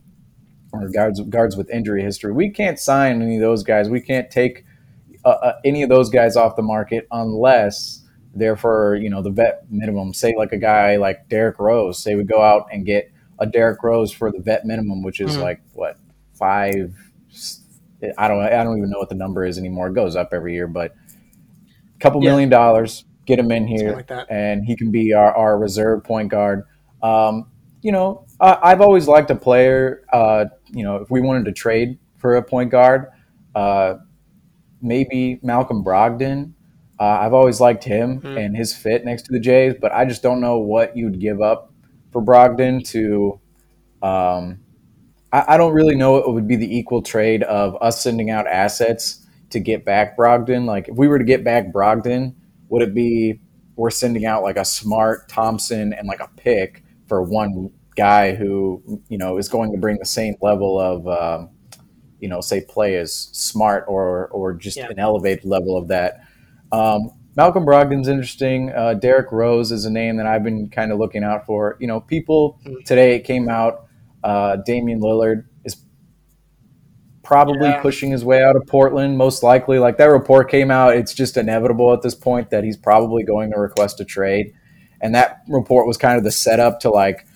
or 0.72 0.90
guards 0.90 1.22
guards 1.22 1.56
with 1.56 1.70
injury 1.70 2.02
history. 2.02 2.32
We 2.32 2.50
can't 2.50 2.80
sign 2.80 3.22
any 3.22 3.36
of 3.36 3.42
those 3.42 3.64
guys. 3.64 3.90
We 3.90 4.02
can't 4.02 4.32
take 4.32 4.66
uh, 5.26 5.30
uh, 5.30 5.60
any 5.66 5.84
of 5.84 5.90
those 5.90 6.10
guys 6.10 6.36
off 6.36 6.56
the 6.56 6.62
market 6.62 7.08
unless 7.12 8.04
they're 8.34 8.56
for 8.56 8.96
you 8.96 9.10
know 9.10 9.22
the 9.22 9.30
vet 9.30 9.70
minimum. 9.70 10.14
Say 10.14 10.34
like 10.38 10.54
a 10.54 10.58
guy 10.58 10.96
like 10.96 11.28
Derrick 11.30 11.60
Rose. 11.60 12.02
Say 12.02 12.16
we 12.16 12.24
go 12.24 12.42
out 12.42 12.68
and 12.72 12.86
get 12.86 13.12
a 13.40 13.46
Derrick 13.46 13.84
Rose 13.84 14.12
for 14.12 14.32
the 14.32 14.40
vet 14.40 14.66
minimum, 14.66 15.04
which 15.04 15.20
is 15.20 15.34
mm-hmm. 15.34 15.42
like 15.42 15.62
what 15.74 15.98
five. 16.34 16.96
I 18.18 18.28
don't. 18.28 18.42
I 18.42 18.64
don't 18.64 18.78
even 18.78 18.90
know 18.90 19.00
what 19.00 19.10
the 19.10 19.16
number 19.16 19.44
is 19.46 19.58
anymore. 19.58 19.88
It 19.88 19.94
goes 19.94 20.16
up 20.16 20.30
every 20.34 20.54
year, 20.54 20.68
but 20.68 20.96
a 21.96 22.00
couple 22.00 22.24
yeah. 22.24 22.30
million 22.30 22.50
dollars 22.50 23.04
get 23.28 23.38
him 23.38 23.52
in 23.52 23.68
here, 23.68 23.94
like 23.94 24.10
and 24.30 24.66
he 24.66 24.76
can 24.76 24.90
be 24.90 25.14
our, 25.14 25.36
our 25.36 25.60
reserve 25.60 26.04
point 26.04 26.32
guard. 26.32 26.64
Um, 27.04 27.52
you 27.82 27.92
know, 27.92 28.26
I, 28.40 28.70
have 28.70 28.82
always 28.82 29.08
liked 29.08 29.30
a 29.30 29.36
player. 29.36 30.04
Uh, 30.12 30.46
you 30.70 30.84
know, 30.84 30.96
if 30.96 31.12
we 31.12 31.22
wanted 31.22 31.46
to 31.46 31.52
trade 31.52 32.00
for 32.18 32.38
a 32.38 32.42
point 32.42 32.72
guard, 32.72 33.08
uh, 33.54 33.96
maybe 34.82 35.40
Malcolm 35.44 35.84
Brogdon. 35.84 36.54
Uh, 37.00 37.04
I've 37.04 37.34
always 37.34 37.62
liked 37.62 37.84
him 37.84 38.22
mm. 38.22 38.44
and 38.44 38.58
his 38.58 38.76
fit 38.76 39.06
next 39.06 39.24
to 39.24 39.32
the 39.32 39.40
Jays, 39.40 39.76
but 39.80 39.92
I 39.92 40.06
just 40.06 40.24
don't 40.24 40.42
know 40.42 40.58
what 40.58 40.98
you'd 40.98 41.20
give 41.20 41.42
up 41.42 41.72
for 42.12 42.24
Brogdon 42.24 42.84
to. 42.90 43.40
Um, 44.02 44.60
I, 45.32 45.44
I 45.50 45.58
don't 45.58 45.74
really 45.74 45.96
know 45.96 46.14
what 46.14 46.34
would 46.34 46.48
be 46.48 46.56
the 46.56 46.76
equal 46.76 47.04
trade 47.04 47.44
of 47.44 47.78
us 47.82 48.02
sending 48.02 48.32
out 48.32 48.48
assets 48.48 49.28
to 49.52 49.60
get 49.60 49.86
back 49.86 50.18
Brogdon. 50.18 50.66
Like 50.66 50.88
if 50.88 50.96
we 50.96 51.08
were 51.08 51.20
to 51.20 51.26
get 51.26 51.44
back 51.44 51.72
Brogdon, 51.72 52.34
would 52.70 52.82
it 52.82 52.94
be 52.94 53.40
we're 53.76 53.90
sending 53.92 54.26
out 54.26 54.42
like 54.44 54.58
a 54.58 54.66
smart 54.66 55.30
Thompson 55.30 55.94
and 55.94 56.08
like 56.08 56.20
a 56.20 56.30
pick 56.36 56.84
for 57.08 57.22
one 57.22 57.72
guy 57.96 58.34
who 58.36 58.82
you 59.10 59.18
know 59.18 59.38
is 59.38 59.48
going 59.50 59.72
to 59.72 59.78
bring 59.78 59.98
the 60.00 60.06
same 60.06 60.36
level 60.42 60.80
of 60.80 61.08
um, 61.08 61.50
you 62.20 62.28
know, 62.28 62.42
say 62.42 62.62
play 62.62 62.96
as 62.96 63.14
smart 63.14 63.86
or 63.88 64.28
or 64.30 64.54
just 64.54 64.78
Yeah. 64.78 64.88
an 64.90 64.98
elevated 65.00 65.46
level 65.46 65.78
of 65.78 65.88
that. 65.90 66.22
Um, 66.72 67.12
Malcolm 67.36 67.64
Brogdon's 67.66 68.08
interesting. 68.08 68.72
Uh, 68.76 68.96
Derrick 68.96 69.32
Rose 69.32 69.72
is 69.72 69.86
a 69.86 69.92
name 69.92 70.18
that 70.18 70.26
I've 70.26 70.44
been 70.44 70.70
kind 70.70 70.92
of 70.92 70.98
looking 70.98 71.24
out 71.24 71.46
for. 71.46 71.78
You 71.80 71.86
know, 71.86 72.00
people 72.02 72.60
Mm. 72.66 72.84
today 72.86 73.16
it 73.16 73.20
came 73.26 73.48
out. 73.50 73.86
Uh, 74.24 74.56
Damian 74.66 75.00
Lillard 75.00 75.44
probably 77.28 77.68
Yeah. 77.68 77.82
pushing 77.82 78.10
his 78.12 78.24
way 78.24 78.42
out 78.42 78.56
of 78.56 78.66
Portland, 78.68 79.18
most 79.18 79.44
likely. 79.44 79.80
Like 79.80 79.98
that 79.98 80.06
report 80.06 80.50
came 80.50 80.72
out, 80.72 80.96
it's 80.96 81.14
just 81.14 81.36
inevitable 81.36 81.92
at 81.94 82.02
this 82.02 82.16
point 82.16 82.50
that 82.52 82.64
he's 82.64 82.78
probably 82.78 83.24
going 83.24 83.52
to 83.52 83.60
request 83.60 84.00
a 84.00 84.06
trade. 84.06 84.54
And 85.02 85.14
that 85.14 85.42
report 85.50 85.86
was 85.88 85.98
kind 85.98 86.18
of 86.18 86.24
the 86.24 86.32
setup 86.32 86.80
to 86.82 86.90
like, 86.90 87.28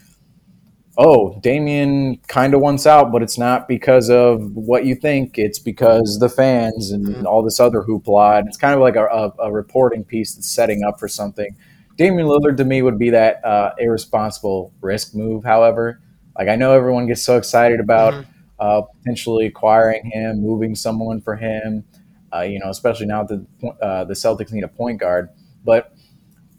oh, 0.98 1.38
Damian 1.42 2.18
kind 2.28 2.54
of 2.54 2.62
wants 2.62 2.88
out, 2.88 3.12
but 3.12 3.22
it's 3.22 3.38
not 3.38 3.68
because 3.68 4.10
of 4.10 4.42
what 4.56 4.86
you 4.86 4.96
think. 4.96 5.38
It's 5.38 5.60
because 5.60 6.18
the 6.20 6.30
fans 6.30 6.92
and 6.92 7.06
Mhm. 7.08 7.26
all 7.26 7.44
this 7.44 7.60
other 7.60 7.82
hoopla. 7.82 8.40
And 8.40 8.48
it's 8.48 8.58
kind 8.58 8.74
of 8.74 8.80
like 8.82 8.96
a, 8.96 9.06
a, 9.06 9.34
a 9.48 9.52
reporting 9.52 10.04
piece 10.04 10.36
that's 10.36 10.50
setting 10.52 10.84
up 10.84 11.00
for 11.00 11.08
something. 11.08 11.56
Damian 11.98 12.28
Lillard 12.28 12.58
to 12.58 12.66
me 12.66 12.82
would 12.82 12.98
be 12.98 13.10
that 13.10 13.44
uh, 13.46 13.72
irresponsible 13.78 14.72
risk 14.82 15.14
move. 15.16 15.44
However, 15.44 16.00
like 16.38 16.48
I 16.48 16.56
know 16.56 16.72
everyone 16.74 17.08
gets 17.08 17.22
so 17.22 17.38
excited 17.38 17.80
about 17.80 18.14
Mhm. 18.14 18.26
Uh, 18.62 18.82
potentially 18.82 19.48
acquiring 19.48 20.06
him, 20.06 20.42
moving 20.42 20.76
someone 20.76 21.20
for 21.20 21.36
him. 21.36 21.84
Uh, 22.34 22.42
you 22.42 22.60
know, 22.60 22.70
especially 22.70 23.08
now 23.08 23.24
that 23.24 23.46
uh, 23.82 24.06
the 24.06 24.14
Celtics 24.14 24.54
need 24.54 24.64
a 24.64 24.70
point 24.70 25.02
guard. 25.02 25.28
But 25.66 25.94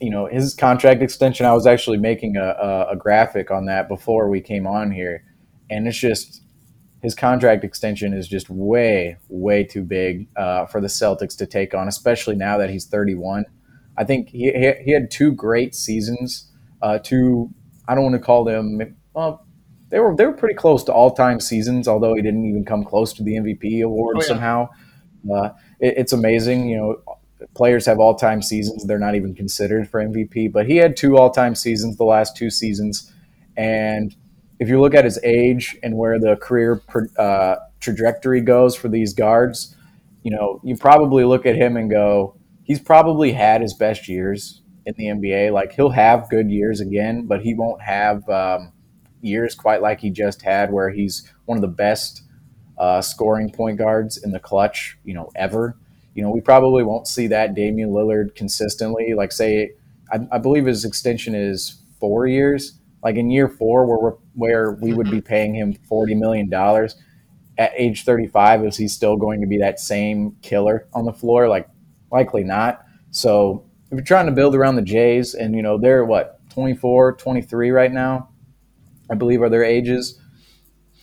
you 0.01 0.11
know, 0.11 0.27
his 0.27 0.55
contract 0.55 1.01
extension. 1.01 1.47
I 1.47 1.55
was 1.55 1.67
actually 1.67 1.99
making 1.99 2.37
a, 2.37 2.45
a, 2.45 2.89
a 2.91 2.97
graphic 2.97 3.51
on 3.51 3.67
that 3.67 3.89
before 3.89 4.29
we 4.29 4.41
came 4.41 4.67
on 4.67 4.91
here, 4.91 5.25
and 5.71 5.87
it's 5.87 5.97
just 5.97 6.43
his 7.03 7.15
contract 7.15 7.65
extension 7.65 8.13
is 8.13 8.29
just 8.29 8.51
way, 8.51 9.17
way 9.29 9.65
too 9.65 9.83
big 9.83 10.29
uh, 10.37 10.67
for 10.67 10.81
the 10.81 10.87
Celtics 10.87 11.37
to 11.39 11.47
take 11.47 11.75
on, 11.75 11.89
especially 11.89 12.37
now 12.37 12.59
that 12.59 12.71
he's 12.71 12.87
31. 12.87 13.45
I 13.97 14.05
think 14.05 14.29
he, 14.29 14.53
he, 14.85 14.93
had 14.93 15.11
two 15.11 15.33
great 15.33 15.75
seasons. 15.75 16.51
Uh, 16.81 16.99
two, 16.99 17.51
I 17.89 17.95
don't 17.95 18.05
want 18.05 18.15
to 18.15 18.21
call 18.21 18.45
them. 18.45 18.97
Well, 19.15 19.47
they 19.93 20.01
were 20.01 20.17
they 20.17 20.25
were 20.27 20.33
pretty 20.33 20.55
close 20.55 20.83
to 20.85 20.93
all 20.93 21.13
time 21.13 21.39
seasons, 21.39 21.87
although 21.87 22.15
he 22.15 22.23
didn't 22.23 22.47
even 22.47 22.65
come 22.65 22.83
close 22.83 23.13
to 23.13 23.23
the 23.23 23.33
MVP 23.37 23.85
award 23.85 24.17
Oh, 24.17 24.21
yeah. 24.23 24.27
somehow. 24.27 24.69
Uh, 25.33 25.51
it, 25.79 25.95
it's 25.99 26.13
amazing, 26.13 26.69
you 26.69 26.77
know. 26.79 27.17
Players 27.55 27.85
have 27.87 27.99
all 28.01 28.15
time 28.15 28.41
seasons; 28.41 28.87
they're 28.87 28.99
not 28.99 29.15
even 29.15 29.35
considered 29.35 29.89
for 29.89 30.03
MVP. 30.03 30.51
But 30.51 30.67
he 30.67 30.77
had 30.77 30.97
two 30.97 31.19
all 31.19 31.31
time 31.31 31.55
seasons, 31.55 31.97
the 31.99 32.05
last 32.05 32.37
two 32.37 32.51
seasons, 32.51 33.13
and 33.57 34.17
if 34.59 34.69
you 34.69 34.81
look 34.81 34.95
at 34.95 35.05
his 35.05 35.19
age 35.25 35.77
and 35.83 35.97
where 35.97 36.19
the 36.19 36.37
career 36.37 36.81
uh, 37.19 37.57
trajectory 37.81 38.41
goes 38.41 38.75
for 38.77 38.89
these 38.89 39.13
guards, 39.13 39.77
you 40.23 40.31
know, 40.31 40.61
you 40.65 40.77
probably 40.77 41.25
look 41.25 41.45
at 41.47 41.57
him 41.57 41.77
and 41.77 41.91
go, 41.91 42.37
he's 42.63 42.79
probably 42.81 43.33
had 43.33 43.61
his 43.61 43.75
best 43.75 44.09
years 44.09 44.63
in 44.87 44.95
the 44.97 45.07
NBA. 45.07 45.53
Like 45.53 45.73
he'll 45.73 45.91
have 45.91 46.31
good 46.31 46.49
years 46.49 46.81
again, 46.81 47.27
but 47.27 47.43
he 47.43 47.55
won't 47.55 47.83
have 47.83 48.27
um, 48.29 48.73
years 49.23 49.55
quite 49.55 49.83
like 49.83 50.01
he 50.01 50.11
just 50.11 50.43
had, 50.43 50.73
where 50.73 50.91
he's 50.91 51.31
one 51.47 51.57
of 51.57 51.63
the 51.63 51.69
best 51.69 52.23
uh, 52.79 53.01
scoring 53.01 53.51
point 53.51 53.79
guards 53.79 54.17
in 54.17 54.33
the 54.33 54.41
clutch, 54.41 54.99
you 55.05 55.15
know, 55.15 55.31
ever. 55.35 55.77
You 56.15 56.23
know, 56.23 56.31
we 56.31 56.41
probably 56.41 56.83
won't 56.83 57.07
see 57.09 57.27
that 57.29 57.55
Damian 57.55 57.91
Lillard 57.91 58.35
consistently. 58.35 59.15
Like, 59.15 59.33
say, 59.33 59.73
I, 60.13 60.21
I 60.33 60.39
believe 60.39 60.67
his 60.67 60.85
extension 60.85 61.35
is 61.35 61.83
four 61.99 62.27
years. 62.27 62.79
Like 63.03 63.17
in 63.17 63.31
year 63.31 63.49
four, 63.49 63.87
where 63.87 63.99
we're, 63.99 64.17
where 64.35 64.73
we 64.73 64.93
would 64.93 65.11
be 65.11 65.21
paying 65.21 65.55
him 65.55 65.73
forty 65.89 66.15
million 66.15 66.49
dollars 66.49 66.97
at 67.59 67.73
age 67.77 68.05
thirty 68.05 68.29
five, 68.29 68.65
is 68.65 68.77
he 68.77 68.87
still 68.87 69.17
going 69.17 69.41
to 69.41 69.47
be 69.47 69.59
that 69.59 69.81
same 69.81 70.37
killer 70.43 70.87
on 70.93 71.05
the 71.05 71.13
floor? 71.13 71.49
Like, 71.49 71.69
likely 72.13 72.45
not. 72.45 72.85
So 73.11 73.65
if 73.87 73.97
you're 73.97 74.05
trying 74.05 74.27
to 74.27 74.33
build 74.33 74.55
around 74.55 74.77
the 74.77 74.83
Jays, 74.83 75.35
and 75.35 75.55
you 75.55 75.63
know 75.63 75.79
they're 75.79 76.05
what 76.05 76.41
24, 76.51 77.17
23 77.17 77.71
right 77.71 77.93
now, 77.93 78.29
I 79.13 79.17
believe 79.17 79.43
are 79.43 79.51
their 79.51 79.65
ages. 79.65 80.19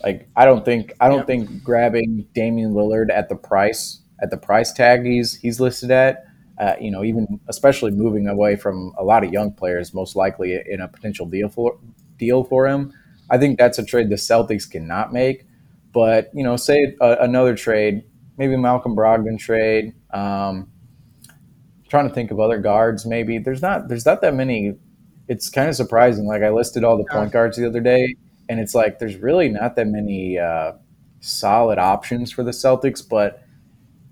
Like 0.03 0.29
I 0.35 0.45
don't 0.45 0.65
think 0.65 0.93
I 0.99 1.09
don't 1.09 1.19
Yep. 1.19 1.27
think 1.27 1.63
grabbing 1.63 2.25
Damian 2.33 2.73
Lillard 2.73 3.11
at 3.11 3.29
the 3.29 3.35
price 3.35 4.01
at 4.21 4.31
the 4.31 4.37
price 4.37 4.71
tag 4.73 5.05
he's 5.05 5.35
he's 5.35 5.59
listed 5.59 5.91
at, 5.91 6.25
uh, 6.57 6.75
you 6.79 6.91
know, 6.91 7.03
even 7.03 7.39
especially 7.47 7.91
moving 7.91 8.27
away 8.27 8.55
from 8.55 8.93
a 8.97 9.03
lot 9.03 9.23
of 9.23 9.31
young 9.31 9.51
players, 9.51 9.93
most 9.93 10.15
likely 10.15 10.59
in 10.69 10.81
a 10.81 10.87
potential 10.87 11.25
deal 11.25 11.49
for 11.49 11.77
deal 12.17 12.43
for 12.43 12.67
him. 12.67 12.93
I 13.29 13.37
think 13.37 13.57
that's 13.59 13.79
a 13.79 13.85
trade 13.85 14.09
the 14.09 14.15
Celtics 14.15 14.69
cannot 14.69 15.13
make. 15.13 15.45
But 15.93 16.29
you 16.33 16.43
know, 16.43 16.55
say 16.55 16.95
a, 17.01 17.17
another 17.21 17.55
trade, 17.55 18.03
maybe 18.37 18.55
Malcolm 18.55 18.95
Brogdon 18.95 19.37
trade. 19.39 19.93
Um, 20.11 20.69
trying 21.89 22.07
to 22.07 22.13
think 22.13 22.31
of 22.31 22.39
other 22.39 22.59
guards. 22.59 23.05
Maybe 23.05 23.37
there's 23.39 23.61
not 23.61 23.87
there's 23.87 24.05
not 24.05 24.21
that 24.21 24.33
many. 24.35 24.75
It's 25.29 25.49
kind 25.49 25.69
of 25.69 25.75
surprising. 25.75 26.25
Like 26.25 26.41
I 26.41 26.49
listed 26.49 26.83
all 26.83 26.97
the 26.97 27.05
point 27.05 27.31
guards 27.31 27.55
the 27.55 27.65
other 27.65 27.79
day, 27.79 28.15
and 28.49 28.59
it's 28.59 28.75
like 28.75 28.99
there's 28.99 29.15
really 29.15 29.47
not 29.47 29.75
that 29.77 29.87
many 29.87 30.37
uh, 30.37 30.73
solid 31.21 31.77
options 31.77 32.31
for 32.31 32.43
the 32.43 32.51
Celtics. 32.51 33.07
But 33.07 33.41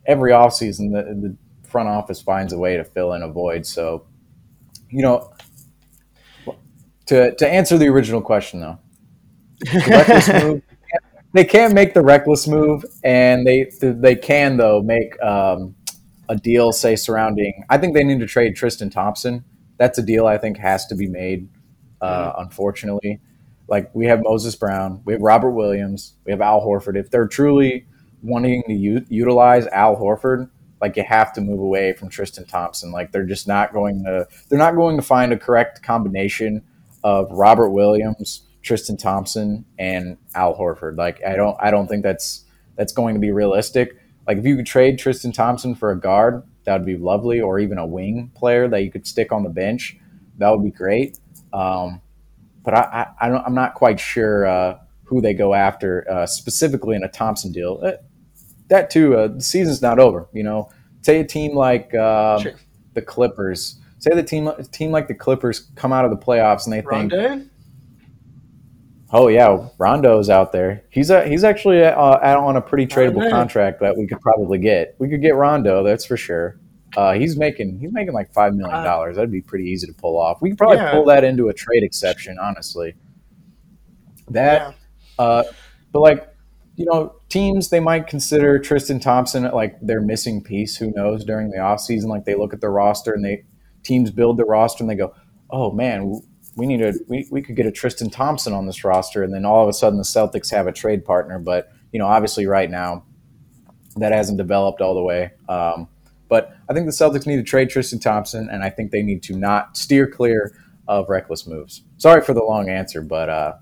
every 0.06 0.32
offseason, 0.32 0.94
the, 0.94 1.04
the 1.30 1.38
front 1.68 1.90
office 1.90 2.22
finds 2.22 2.54
a 2.54 2.58
way 2.58 2.78
to 2.78 2.84
fill 2.84 3.14
in 3.14 3.24
a 3.24 3.28
void. 3.28 3.66
So, 3.66 4.06
you 4.90 5.02
know, 5.02 5.34
to 7.08 7.36
to 7.36 7.48
answer 7.48 7.78
the 7.78 7.88
original 7.88 8.22
question 8.22 8.62
though, 8.62 8.80
the 9.60 10.42
move. 10.46 10.64
They 11.34 11.44
can't 11.44 11.74
make 11.74 11.94
the 11.94 12.02
reckless 12.02 12.48
move, 12.48 12.86
and 13.04 13.46
they 13.46 13.70
they 13.82 14.16
can 14.16 14.58
though 14.58 14.82
make 14.82 15.22
um, 15.22 15.76
a 16.30 16.36
deal, 16.36 16.72
say 16.72 16.96
surrounding. 16.96 17.64
I 17.70 17.78
think 17.78 17.94
they 17.94 18.04
need 18.04 18.20
to 18.20 18.28
trade 18.28 18.56
Tristan 18.56 18.90
Thompson. 18.90 19.44
That's 19.78 19.98
a 19.98 20.04
deal 20.04 20.28
I 20.28 20.38
think 20.38 20.58
has 20.58 20.86
to 20.88 20.96
be 20.96 21.08
made. 21.08 21.50
Uh, 22.00 22.34
unfortunately, 22.38 23.20
like 23.68 23.94
we 23.96 24.06
have 24.06 24.22
Moses 24.24 24.56
Brown, 24.56 25.02
we 25.06 25.14
have 25.14 25.22
Robert 25.22 25.52
Williams, 25.52 26.14
we 26.26 26.32
have 26.32 26.42
Al 26.42 26.62
Horford. 26.62 26.96
If 26.96 27.10
they're 27.10 27.28
truly 27.28 27.88
wanting 28.22 28.64
to 28.68 28.74
u- 28.74 29.06
utilize 29.10 29.66
Al 29.68 29.96
Horford, 29.96 30.50
like 30.82 30.96
you 30.96 31.04
have 31.04 31.34
to 31.34 31.42
move 31.42 31.60
away 31.60 31.94
from 31.94 32.10
Tristan 32.10 32.46
Thompson. 32.46 32.92
Like 32.92 33.12
they're 33.12 33.26
just 33.26 33.48
not 33.48 33.74
going 33.74 34.04
to. 34.04 34.28
They're 34.50 34.60
not 34.60 34.76
going 34.76 34.98
to 34.98 35.04
find 35.04 35.34
a 35.34 35.38
correct 35.38 35.82
combination 35.82 36.64
of 37.04 37.32
Robert 37.32 37.70
Williams, 37.70 38.44
Tristan 38.62 38.98
Thompson, 38.98 39.66
and 39.80 40.18
Al 40.36 40.56
Horford. 40.56 40.98
Like 40.98 41.24
I 41.26 41.36
don't. 41.36 41.58
I 41.60 41.72
don't 41.72 41.88
think 41.88 42.04
that's 42.04 42.46
that's 42.76 42.94
going 42.94 43.16
to 43.16 43.20
be 43.20 43.32
realistic. 43.32 43.98
Like 44.28 44.38
if 44.38 44.46
you 44.46 44.56
could 44.56 44.66
trade 44.68 45.00
Tristan 45.00 45.32
Thompson 45.32 45.74
for 45.74 45.92
a 45.92 46.00
guard, 46.00 46.44
that 46.68 46.74
would 46.74 46.86
be 46.86 46.98
lovely, 46.98 47.40
or 47.40 47.60
even 47.60 47.78
a 47.78 47.86
wing 47.88 48.30
player 48.36 48.68
that 48.68 48.84
you 48.84 48.92
could 48.92 49.08
stick 49.08 49.32
on 49.32 49.42
the 49.42 49.50
bench, 49.50 49.98
that 50.38 50.50
would 50.50 50.64
be 50.64 50.70
great. 50.70 51.18
Um, 51.54 52.02
but 52.62 52.74
I, 52.74 53.08
I, 53.20 53.26
I 53.26 53.30
don't, 53.30 53.44
I'm 53.46 53.56
not 53.56 53.74
quite 53.74 54.02
sure 54.02 54.46
uh, 54.46 54.78
who 55.06 55.22
they 55.22 55.34
go 55.34 55.54
after 55.54 56.06
uh, 56.12 56.26
specifically 56.26 56.98
in 56.98 57.04
a 57.04 57.08
Thompson 57.08 57.54
deal. 57.54 57.80
Uh, 57.82 57.94
that 58.68 58.90
too, 58.90 59.16
uh, 59.16 59.30
the 59.30 59.42
season's 59.42 59.82
not 59.82 59.98
over. 59.98 60.28
You 60.34 60.44
know, 60.44 60.70
say 61.04 61.22
a 61.22 61.24
team 61.24 61.56
like 61.56 61.96
uh, 61.96 62.40
Sure. 62.40 62.54
the 62.96 63.02
Clippers, 63.02 63.80
say 64.00 64.14
the 64.14 64.22
team 64.22 64.52
team 64.74 64.92
like 64.92 65.08
the 65.08 65.16
Clippers 65.16 65.72
come 65.76 65.94
out 65.94 66.04
of 66.04 66.12
the 66.12 66.18
playoffs 66.18 66.66
and 66.66 66.74
they 66.74 66.82
think, 66.82 67.14
Rondo? 67.14 67.46
Oh 69.12 69.30
yeah, 69.30 69.70
Rondo's 69.78 70.30
out 70.30 70.52
there. 70.52 70.84
He's 70.90 71.10
a, 71.10 71.26
he's 71.28 71.44
actually 71.46 71.82
uh, 71.84 71.94
out 71.96 72.44
on 72.44 72.58
a 72.58 72.62
pretty 72.62 72.86
tradable 72.86 73.30
contract 73.30 73.80
that 73.80 73.98
we 73.98 74.06
could 74.06 74.20
probably 74.20 74.58
get. 74.58 74.96
We 75.00 75.08
could 75.10 75.22
get 75.22 75.36
Rondo, 75.36 75.82
that's 75.84 76.06
for 76.06 76.18
sure. 76.18 76.60
Uh, 76.96 77.14
he's 77.14 77.38
making 77.38 77.80
he's 77.80 77.92
making 77.94 78.14
like 78.14 78.34
five 78.34 78.54
million 78.54 78.84
dollars. 78.84 79.16
That'd 79.16 79.32
be 79.32 79.42
pretty 79.42 79.66
easy 79.66 79.88
to 79.88 79.94
pull 79.94 80.20
off. 80.20 80.42
We 80.42 80.50
could 80.50 80.58
probably 80.58 80.78
Yeah. 80.78 80.92
pull 80.92 81.06
that 81.06 81.24
into 81.24 81.48
a 81.48 81.54
trade 81.54 81.84
exception, 81.84 82.38
honestly. 82.42 82.96
That, 84.30 84.76
Yeah. 85.20 85.26
uh, 85.26 85.44
but 85.92 86.00
like 86.02 86.28
you 86.76 86.86
know, 86.86 87.16
teams 87.30 87.70
they 87.70 87.80
might 87.80 88.06
consider 88.08 88.60
Tristan 88.60 89.00
Thompson 89.00 89.44
like 89.52 89.80
their 89.82 90.00
missing 90.02 90.44
piece. 90.44 90.76
Who 90.78 90.92
knows 90.92 91.24
during 91.26 91.50
the 91.50 91.58
offseason, 91.58 92.06
Like 92.06 92.26
they 92.26 92.36
look 92.36 92.54
at 92.54 92.62
the 92.62 92.70
roster 92.70 93.14
and 93.14 93.24
they 93.26 93.46
teams 93.84 94.12
build 94.12 94.38
the 94.38 94.46
roster 94.46 94.84
and 94.84 94.90
they 94.92 94.96
go, 94.96 95.14
"Oh 95.50 95.72
man, 95.72 96.22
we 96.58 96.66
need 96.66 96.82
a 96.82 96.94
we, 97.08 97.28
we 97.32 97.42
could 97.42 97.56
get 97.56 97.66
a 97.66 97.72
Tristan 97.72 98.10
Thompson 98.10 98.52
on 98.54 98.66
this 98.66 98.84
roster." 98.84 99.24
And 99.24 99.34
then 99.34 99.46
all 99.46 99.64
of 99.64 99.70
a 99.70 99.74
sudden 99.74 99.98
the 99.98 100.04
Celtics 100.04 100.52
have 100.52 100.68
a 100.68 100.72
trade 100.74 101.06
partner. 101.06 101.40
But 101.40 101.72
you 101.92 102.00
know, 102.00 102.08
obviously 102.08 102.46
right 102.46 102.70
now 102.70 103.06
that 103.96 104.12
hasn't 104.12 104.38
developed 104.38 104.82
all 104.82 104.94
the 104.94 105.02
way. 105.04 105.32
Um, 105.50 105.88
but 106.30 106.56
I 106.70 106.74
think 106.74 106.86
the 106.86 106.92
Celtics 106.92 107.26
need 107.26 107.38
to 107.38 107.44
trade 107.44 107.70
Tristan 107.70 108.00
Thompson, 108.00 108.50
and 108.50 108.64
I 108.64 108.70
think 108.70 108.92
they 108.92 109.02
need 109.02 109.24
to 109.24 109.36
not 109.36 109.78
steer 109.78 110.08
clear 110.08 110.54
of 110.88 111.10
reckless 111.10 111.48
moves. 111.48 111.84
Sorry 111.98 112.22
for 112.22 112.34
the 112.34 112.44
long 112.44 112.70
answer, 112.70 113.02
but 113.02 113.30
uh, 113.30 113.54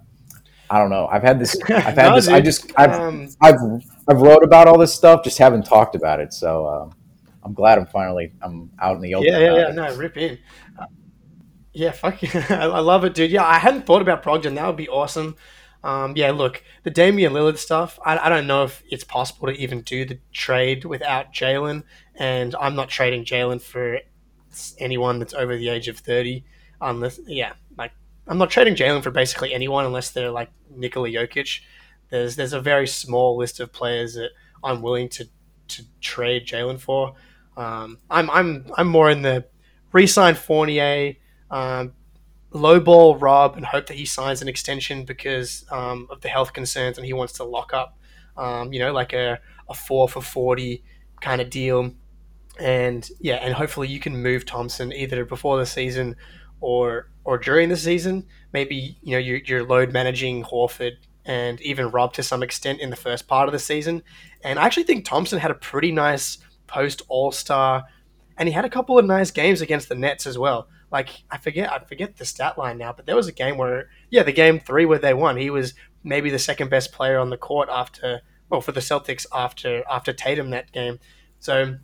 I 0.70 0.80
don't 0.80 0.90
know. 0.90 1.08
I've 1.08 1.22
had 1.22 1.40
this. 1.40 1.56
I've 1.70 1.96
had 1.96 2.10
No, 2.10 2.16
this. 2.16 2.28
I 2.28 2.42
just 2.42 2.72
I've 2.78 2.92
Um, 2.92 3.30
I've 3.42 3.60
I've 4.08 4.22
wrote 4.22 4.44
about 4.44 4.68
all 4.68 4.78
this 4.78 4.94
stuff, 4.94 5.24
just 5.24 5.38
haven't 5.38 5.66
talked 5.66 5.96
about 5.96 6.20
it. 6.20 6.34
So 6.34 6.68
um, 6.68 6.94
I'm 7.44 7.54
glad 7.54 7.78
I'm 7.78 7.86
finally 7.88 8.34
I'm 8.42 8.72
out 8.80 8.96
in 8.96 9.02
the 9.02 9.16
open. 9.16 9.28
Yeah, 9.28 9.40
yeah, 9.40 9.68
yeah. 9.68 9.72
No, 9.72 9.96
rip 9.96 10.18
in. 10.18 10.38
Yeah, 11.76 11.92
fuck. 11.92 12.24
I 12.24 12.56
I 12.56 12.80
love 12.80 13.04
it, 13.04 13.14
dude. 13.14 13.32
Yeah, 13.32 13.44
I 13.44 13.60
hadn't 13.60 13.86
thought 13.86 14.02
about 14.02 14.24
Brogdon. 14.24 14.56
That 14.56 14.66
would 14.66 14.78
be 14.78 14.88
awesome. 14.88 15.36
Um, 15.84 16.14
yeah, 16.16 16.32
look, 16.32 16.64
the 16.84 16.90
Damian 16.90 17.34
Lillard 17.34 17.58
stuff, 17.58 18.00
I, 18.04 18.18
I 18.18 18.30
don't 18.30 18.48
know 18.48 18.64
if 18.64 18.82
it's 18.90 19.04
possible 19.04 19.48
to 19.48 19.54
even 19.54 19.82
do 19.82 20.04
the 20.06 20.18
trade 20.34 20.84
without 20.86 21.32
Jaylen, 21.32 21.84
and 22.16 22.56
I'm 22.56 22.76
not 22.76 22.90
trading 22.90 23.24
Jaylen 23.24 23.62
for 23.62 24.00
anyone 24.80 25.20
that's 25.20 25.34
over 25.36 25.56
the 25.56 25.70
age 25.70 25.88
of 25.88 26.00
30, 26.00 26.44
unless, 26.82 27.20
yeah, 27.28 27.54
like, 27.78 27.92
I'm 28.26 28.40
not 28.40 28.50
trading 28.50 28.74
Jaylen 28.74 29.04
for 29.04 29.12
basically 29.12 29.54
anyone 29.54 29.86
unless 29.86 30.10
they're 30.10 30.32
like 30.32 30.50
Nikola 30.72 31.10
Jokic. 31.10 31.60
There's 32.10 32.36
there's 32.36 32.54
a 32.54 32.62
very 32.62 32.88
small 32.88 33.38
list 33.38 33.60
of 33.60 33.72
players 33.72 34.16
that 34.16 34.30
I'm 34.64 34.82
willing 34.82 35.10
to, 35.10 35.28
to 35.68 35.84
trade 36.02 36.48
Jaylen 36.48 36.80
for. 36.80 37.14
Um, 37.58 38.00
I'm 38.10 38.30
I'm 38.32 38.72
I'm 38.76 38.88
more 38.88 39.12
in 39.12 39.22
the 39.22 39.46
re-sign 39.92 40.34
Fournier, 40.36 41.16
um, 41.56 41.94
lowball 42.52 43.20
Rob 43.22 43.56
and 43.56 43.66
hope 43.66 43.88
that 43.88 43.96
he 43.96 44.06
signs 44.06 44.42
an 44.42 44.50
extension 44.50 45.06
because 45.06 45.66
um, 45.72 46.08
of 46.10 46.20
the 46.20 46.28
health 46.28 46.52
concerns 46.52 46.98
and 46.98 47.06
he 47.06 47.14
wants 47.14 47.34
to 47.34 47.46
lock 47.46 47.74
up, 47.74 47.98
um, 48.36 48.74
you 48.74 48.80
know, 48.80 48.92
like 48.92 49.14
a, 49.14 49.40
a 49.70 49.74
four 49.74 50.10
for 50.10 50.22
40 50.22 50.84
kind 51.22 51.40
of 51.40 51.50
deal. 51.50 51.94
And 52.60 53.10
yeah, 53.20 53.36
and 53.36 53.54
hopefully 53.54 53.88
you 53.88 54.02
can 54.02 54.22
move 54.22 54.46
Thompson 54.46 54.92
either 54.92 55.24
before 55.24 55.58
the 55.58 55.66
season 55.66 56.18
or 56.60 57.10
or 57.24 57.38
during 57.38 57.70
the 57.70 57.78
season. 57.78 58.26
Maybe, 58.52 58.98
you 59.02 59.12
know, 59.12 59.18
you're, 59.18 59.40
you're 59.46 59.64
load 59.64 59.94
managing 59.94 60.44
Horford 60.44 60.98
and 61.26 61.60
even 61.62 61.90
Rob 61.90 62.14
to 62.14 62.24
some 62.24 62.44
extent 62.44 62.82
in 62.82 62.90
the 62.90 62.96
first 62.96 63.28
part 63.28 63.48
of 63.48 63.54
the 63.54 63.60
season. 63.60 64.04
And 64.44 64.60
I 64.60 64.66
actually 64.66 64.84
think 64.84 65.06
Thompson 65.06 65.40
had 65.40 65.52
a 65.52 65.56
pretty 65.56 65.92
nice 65.92 66.38
post 66.68 67.02
All 67.08 67.32
Star, 67.32 67.86
and 68.38 68.48
he 68.48 68.54
had 68.54 68.66
a 68.66 68.70
couple 68.70 69.00
of 69.00 69.06
nice 69.06 69.32
games 69.32 69.62
against 69.62 69.90
the 69.90 69.96
Nets 69.96 70.28
as 70.28 70.38
well 70.38 70.68
like 70.96 71.10
I 71.30 71.38
forget 71.38 71.70
I 71.70 71.80
forget 71.80 72.16
the 72.16 72.24
stat 72.24 72.58
line 72.58 72.78
now, 72.78 72.94
but 72.94 73.06
there 73.06 73.18
was 73.18 73.28
a 73.28 73.34
game 73.34 73.58
where 73.58 73.90
yeah, 74.10 74.24
the 74.24 74.32
game 74.32 74.62
three 74.62 74.86
where 74.86 74.98
they 74.98 75.14
won, 75.14 75.36
he 75.36 75.50
was 75.50 75.74
maybe 76.06 76.30
the 76.30 76.40
second 76.40 76.70
best 76.70 76.94
player 76.94 77.20
on 77.20 77.30
the 77.30 77.38
court 77.38 77.68
after 77.70 78.22
well 78.50 78.62
for 78.62 78.72
the 78.72 78.80
Celtics 78.80 79.26
after 79.34 79.84
after 79.92 80.14
Tatum 80.14 80.52
that 80.52 80.72
game. 80.72 81.00
So 81.40 81.76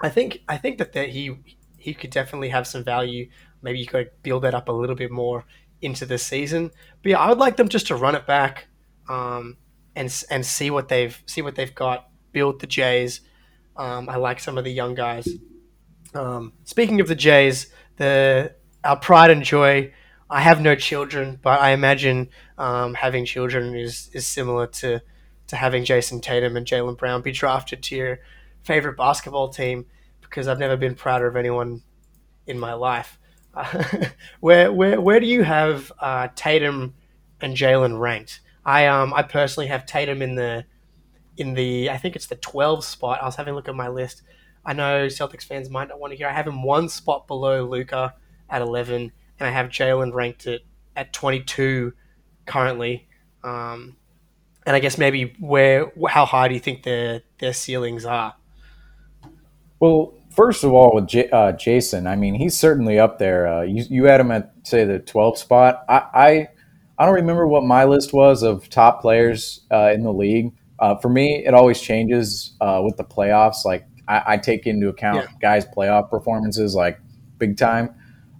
I 0.00 0.08
think 0.08 0.42
I 0.48 0.56
think 0.58 0.78
that, 0.78 0.92
that 0.94 1.10
he 1.10 1.36
he 1.76 1.94
could 1.94 2.10
definitely 2.10 2.48
have 2.48 2.66
some 2.66 2.82
value. 2.82 3.28
Maybe 3.62 3.78
you 3.78 3.86
could 3.86 4.10
build 4.24 4.42
that 4.42 4.54
up 4.54 4.68
a 4.68 4.72
little 4.72 4.96
bit 4.96 5.12
more 5.12 5.44
into 5.80 6.04
the 6.04 6.18
season. 6.18 6.72
But 7.04 7.10
yeah, 7.10 7.20
I 7.20 7.28
would 7.28 7.38
like 7.38 7.56
them 7.58 7.68
just 7.68 7.86
to 7.86 7.94
run 7.94 8.16
it 8.16 8.26
back 8.26 8.66
um, 9.08 9.56
and 9.94 10.24
and 10.30 10.44
see 10.44 10.72
what 10.72 10.88
they've 10.88 11.16
see 11.26 11.42
what 11.42 11.54
they've 11.54 11.74
got. 11.76 12.08
Build 12.32 12.60
the 12.60 12.66
Jays. 12.66 13.20
Um, 13.76 14.08
I 14.08 14.16
like 14.16 14.40
some 14.40 14.58
of 14.58 14.64
the 14.64 14.72
young 14.72 14.96
guys. 14.96 15.28
Um, 16.12 16.54
speaking 16.64 17.00
of 17.00 17.06
the 17.06 17.14
Jays, 17.14 17.70
the 17.98 18.54
our 18.84 18.96
pride 18.98 19.30
and 19.30 19.42
joy. 19.42 19.92
I 20.30 20.40
have 20.42 20.60
no 20.60 20.74
children, 20.74 21.38
but 21.42 21.60
I 21.60 21.70
imagine 21.70 22.28
um, 22.58 22.94
having 22.94 23.24
children 23.24 23.74
is 23.74 24.10
is 24.12 24.26
similar 24.26 24.66
to 24.66 25.00
to 25.48 25.56
having 25.56 25.84
Jayson 25.84 26.20
Tatum 26.20 26.56
and 26.56 26.66
Jaylen 26.66 26.98
Brown 26.98 27.22
be 27.22 27.32
drafted 27.32 27.82
to 27.84 27.96
your 27.96 28.18
favorite 28.62 28.96
basketball 28.96 29.48
team 29.48 29.86
because 30.20 30.46
I've 30.48 30.58
never 30.58 30.76
been 30.76 30.94
prouder 30.94 31.26
of 31.26 31.36
anyone 31.36 31.82
in 32.46 32.58
my 32.58 32.74
life. 32.74 33.18
Uh, 33.54 33.84
where 34.40 34.72
where 34.72 35.00
where 35.00 35.20
do 35.20 35.26
you 35.26 35.42
have 35.42 35.92
uh, 36.00 36.28
Tatum 36.34 36.94
and 37.40 37.56
Jaylen 37.56 37.98
ranked? 37.98 38.40
I 38.64 38.86
um 38.86 39.14
I 39.14 39.22
personally 39.22 39.68
have 39.68 39.86
Tatum 39.86 40.22
in 40.22 40.34
the 40.34 40.64
in 41.36 41.54
the 41.54 41.90
I 41.90 41.96
think 41.96 42.16
it's 42.16 42.26
the 42.26 42.36
12 42.36 42.84
spot. 42.84 43.22
I 43.22 43.26
was 43.26 43.36
having 43.36 43.52
a 43.52 43.56
look 43.56 43.68
at 43.68 43.74
my 43.74 43.88
list. 43.88 44.22
I 44.68 44.74
know 44.74 45.06
Celtics 45.06 45.44
fans 45.44 45.70
might 45.70 45.88
not 45.88 45.98
want 45.98 46.10
to 46.10 46.16
hear. 46.18 46.28
I 46.28 46.32
have 46.32 46.46
him 46.46 46.62
one 46.62 46.90
spot 46.90 47.26
below 47.26 47.64
Luka 47.64 48.14
at 48.50 48.60
11, 48.60 49.10
and 49.40 49.48
I 49.48 49.50
have 49.50 49.68
Jaylen 49.68 50.12
ranked 50.12 50.46
at, 50.46 50.60
at 50.94 51.14
22 51.14 51.94
currently. 52.44 53.08
Um, 53.42 53.96
and 54.66 54.76
I 54.76 54.80
guess 54.80 54.98
maybe 54.98 55.34
where 55.40 55.90
how 56.10 56.26
high 56.26 56.48
do 56.48 56.54
you 56.54 56.60
think 56.60 56.82
their 56.82 57.22
their 57.38 57.54
ceilings 57.54 58.04
are? 58.04 58.34
Well, 59.80 60.12
first 60.28 60.62
of 60.64 60.74
all, 60.74 60.94
with 60.94 61.06
J- 61.06 61.30
uh, 61.30 61.52
Jayson, 61.52 62.06
I 62.06 62.16
mean 62.16 62.34
he's 62.34 62.54
certainly 62.54 62.98
up 62.98 63.18
there. 63.18 63.48
Uh, 63.48 63.62
you 63.62 63.84
you 63.88 64.04
had 64.04 64.20
him 64.20 64.30
at 64.30 64.52
say 64.64 64.84
the 64.84 65.00
12th 65.00 65.38
spot. 65.38 65.82
I 65.88 66.02
I, 66.12 66.48
I 66.98 67.06
don't 67.06 67.14
remember 67.14 67.46
what 67.46 67.64
my 67.64 67.84
list 67.84 68.12
was 68.12 68.42
of 68.42 68.68
top 68.68 69.00
players 69.00 69.60
uh, 69.72 69.92
in 69.94 70.02
the 70.02 70.12
league. 70.12 70.52
Uh, 70.78 70.96
for 70.96 71.08
me, 71.08 71.42
it 71.46 71.54
always 71.54 71.80
changes 71.80 72.54
uh, 72.60 72.82
with 72.84 72.98
the 72.98 73.04
playoffs. 73.04 73.64
Like 73.64 73.87
I, 74.08 74.22
I 74.26 74.36
take 74.38 74.66
into 74.66 74.88
account 74.88 75.16
yeah. 75.16 75.36
guys' 75.40 75.66
playoff 75.66 76.10
performances 76.10 76.74
like 76.74 76.98
big 77.38 77.56
time. 77.56 77.94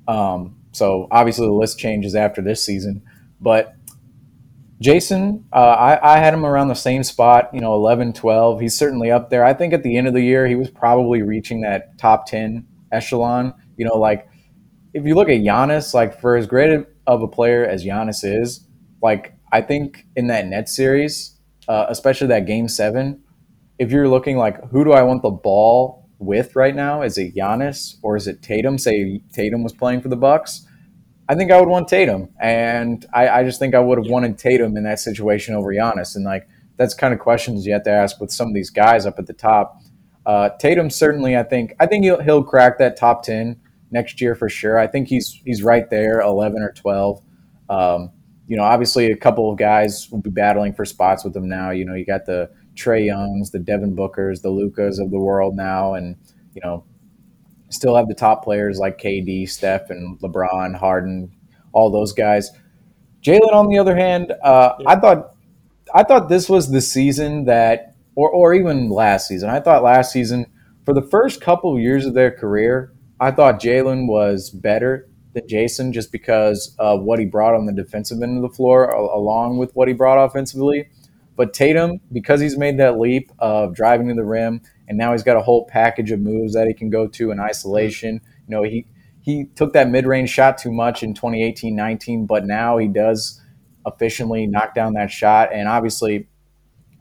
Um, 0.06 0.56
so 0.72 1.06
obviously 1.10 1.46
the 1.46 1.52
list 1.52 1.78
changes 1.78 2.14
after 2.14 2.40
this 2.40 2.64
season, 2.64 3.02
but 3.40 3.74
Jayson, 4.80 5.44
uh, 5.52 5.56
I, 5.56 6.14
I, 6.14 6.18
had 6.18 6.32
him 6.32 6.46
around 6.46 6.68
the 6.68 6.74
same 6.74 7.02
spot, 7.02 7.50
you 7.52 7.60
know, 7.60 7.74
11, 7.74 8.12
12. 8.12 8.60
He's 8.60 8.78
certainly 8.78 9.10
up 9.10 9.28
there. 9.28 9.44
I 9.44 9.52
think 9.52 9.72
at 9.72 9.82
the 9.82 9.96
end 9.96 10.06
of 10.06 10.14
the 10.14 10.22
year, 10.22 10.46
he 10.46 10.54
was 10.54 10.70
probably 10.70 11.20
reaching 11.22 11.62
that 11.62 11.98
top 11.98 12.26
10 12.26 12.64
echelon. 12.92 13.54
You 13.76 13.86
know, 13.86 13.96
like 13.96 14.28
if 14.94 15.04
you 15.04 15.16
look 15.16 15.28
at 15.28 15.40
Giannis, 15.40 15.94
like 15.94 16.20
for 16.20 16.36
as 16.36 16.46
great 16.46 16.86
of 17.08 17.22
a 17.22 17.28
player 17.28 17.64
as 17.66 17.84
Giannis 17.84 18.24
is, 18.24 18.66
like 19.02 19.34
I 19.52 19.62
think 19.62 20.06
in 20.14 20.28
that 20.28 20.46
net 20.46 20.68
series, 20.68 21.36
uh, 21.66 21.86
especially 21.88 22.28
that 22.28 22.46
game 22.46 22.68
seven, 22.68 23.22
if 23.78 23.90
you're 23.90 24.08
looking 24.08 24.36
like 24.36 24.70
who 24.70 24.84
do 24.84 24.92
I 24.92 25.02
want 25.02 25.22
the 25.22 25.30
ball 25.30 26.08
with 26.18 26.56
right 26.56 26.74
now? 26.74 27.02
Is 27.02 27.16
it 27.18 27.34
Giannis 27.34 27.96
or 28.02 28.16
is 28.16 28.26
it 28.26 28.42
Tatum? 28.42 28.78
Say 28.78 29.22
Tatum 29.32 29.62
was 29.62 29.72
playing 29.72 30.00
for 30.00 30.08
the 30.08 30.16
Bucks. 30.16 30.66
I 31.28 31.34
think 31.34 31.52
I 31.52 31.60
would 31.60 31.68
want 31.68 31.88
Tatum, 31.88 32.30
and 32.40 33.04
I, 33.12 33.28
I 33.28 33.44
just 33.44 33.58
think 33.58 33.74
I 33.74 33.80
would 33.80 33.98
have 33.98 34.08
wanted 34.08 34.38
Tatum 34.38 34.76
in 34.76 34.84
that 34.84 34.98
situation 34.98 35.54
over 35.54 35.72
Giannis. 35.74 36.16
And 36.16 36.24
like 36.24 36.48
that's 36.76 36.94
kind 36.94 37.12
of 37.12 37.20
questions 37.20 37.66
you 37.66 37.72
have 37.74 37.82
to 37.84 37.90
ask 37.90 38.20
with 38.20 38.32
some 38.32 38.48
of 38.48 38.54
these 38.54 38.70
guys 38.70 39.04
up 39.04 39.18
at 39.18 39.26
the 39.26 39.34
top. 39.34 39.80
Uh, 40.24 40.50
Tatum 40.58 40.90
certainly, 40.90 41.36
I 41.36 41.42
think, 41.42 41.74
I 41.78 41.86
think 41.86 42.04
he'll 42.04 42.22
he'll 42.22 42.42
crack 42.42 42.78
that 42.78 42.96
top 42.96 43.22
ten 43.22 43.60
next 43.90 44.20
year 44.20 44.34
for 44.34 44.48
sure. 44.48 44.78
I 44.78 44.86
think 44.86 45.08
he's 45.08 45.40
he's 45.44 45.62
right 45.62 45.88
there, 45.90 46.20
eleven 46.20 46.62
or 46.62 46.72
twelve. 46.72 47.22
Um, 47.68 48.12
you 48.46 48.56
know, 48.56 48.62
obviously 48.62 49.12
a 49.12 49.16
couple 49.16 49.52
of 49.52 49.58
guys 49.58 50.08
will 50.10 50.22
be 50.22 50.30
battling 50.30 50.72
for 50.72 50.86
spots 50.86 51.24
with 51.24 51.36
him 51.36 51.48
now. 51.48 51.70
You 51.70 51.84
know, 51.84 51.94
you 51.94 52.06
got 52.06 52.24
the 52.24 52.50
Trae 52.78 53.06
Youngs, 53.06 53.50
the 53.50 53.58
Devin 53.58 53.96
Bookers, 53.96 54.40
the 54.40 54.50
Lukas 54.50 54.98
of 54.98 55.10
the 55.10 55.18
world 55.18 55.56
now, 55.56 55.94
and 55.94 56.16
you 56.54 56.60
know, 56.62 56.84
still 57.70 57.96
have 57.96 58.08
the 58.08 58.14
top 58.14 58.44
players 58.44 58.78
like 58.78 58.98
KD, 58.98 59.48
Steph, 59.48 59.90
and 59.90 60.18
LeBron, 60.20 60.76
Harden, 60.76 61.30
all 61.72 61.90
those 61.90 62.12
guys. 62.12 62.50
Jaylen, 63.22 63.52
on 63.52 63.68
the 63.68 63.78
other 63.78 63.96
hand, 63.96 64.32
uh, 64.42 64.74
yeah. 64.78 64.88
I 64.88 65.00
thought 65.00 65.34
I 65.94 66.04
thought 66.04 66.28
this 66.28 66.48
was 66.48 66.70
the 66.70 66.80
season 66.80 67.44
that, 67.46 67.96
or 68.14 68.30
or 68.30 68.54
even 68.54 68.90
last 68.90 69.26
season. 69.26 69.50
I 69.50 69.60
thought 69.60 69.82
last 69.82 70.12
season, 70.12 70.46
for 70.84 70.94
the 70.94 71.02
first 71.02 71.40
couple 71.40 71.74
of 71.74 71.80
years 71.80 72.06
of 72.06 72.14
their 72.14 72.30
career, 72.30 72.92
I 73.20 73.32
thought 73.32 73.60
Jaylen 73.60 74.06
was 74.06 74.50
better 74.50 75.08
than 75.34 75.48
Jayson 75.48 75.92
just 75.92 76.12
because 76.12 76.74
of 76.78 77.02
what 77.02 77.18
he 77.18 77.26
brought 77.26 77.54
on 77.54 77.66
the 77.66 77.72
defensive 77.72 78.22
end 78.22 78.36
of 78.36 78.42
the 78.48 78.56
floor, 78.56 78.88
along 78.88 79.58
with 79.58 79.74
what 79.74 79.88
he 79.88 79.94
brought 79.94 80.24
offensively. 80.24 80.88
But 81.38 81.54
Tatum, 81.54 82.00
because 82.10 82.40
he's 82.40 82.58
made 82.58 82.80
that 82.80 82.98
leap 82.98 83.30
of 83.38 83.72
driving 83.72 84.08
to 84.08 84.14
the 84.14 84.24
rim, 84.24 84.60
and 84.88 84.98
now 84.98 85.12
he's 85.12 85.22
got 85.22 85.36
a 85.36 85.40
whole 85.40 85.66
package 85.66 86.10
of 86.10 86.18
moves 86.18 86.52
that 86.54 86.66
he 86.66 86.74
can 86.74 86.90
go 86.90 87.06
to 87.06 87.30
in 87.30 87.38
isolation. 87.38 88.20
You 88.48 88.56
know, 88.56 88.64
he 88.64 88.86
he 89.20 89.44
took 89.54 89.72
that 89.74 89.88
mid-range 89.88 90.30
shot 90.30 90.58
too 90.58 90.72
much 90.72 91.04
in 91.04 91.14
2018-19, 91.14 92.26
but 92.26 92.44
now 92.44 92.76
he 92.76 92.88
does 92.88 93.40
efficiently 93.86 94.48
knock 94.48 94.74
down 94.74 94.94
that 94.94 95.12
shot, 95.12 95.52
and 95.52 95.68
obviously 95.68 96.26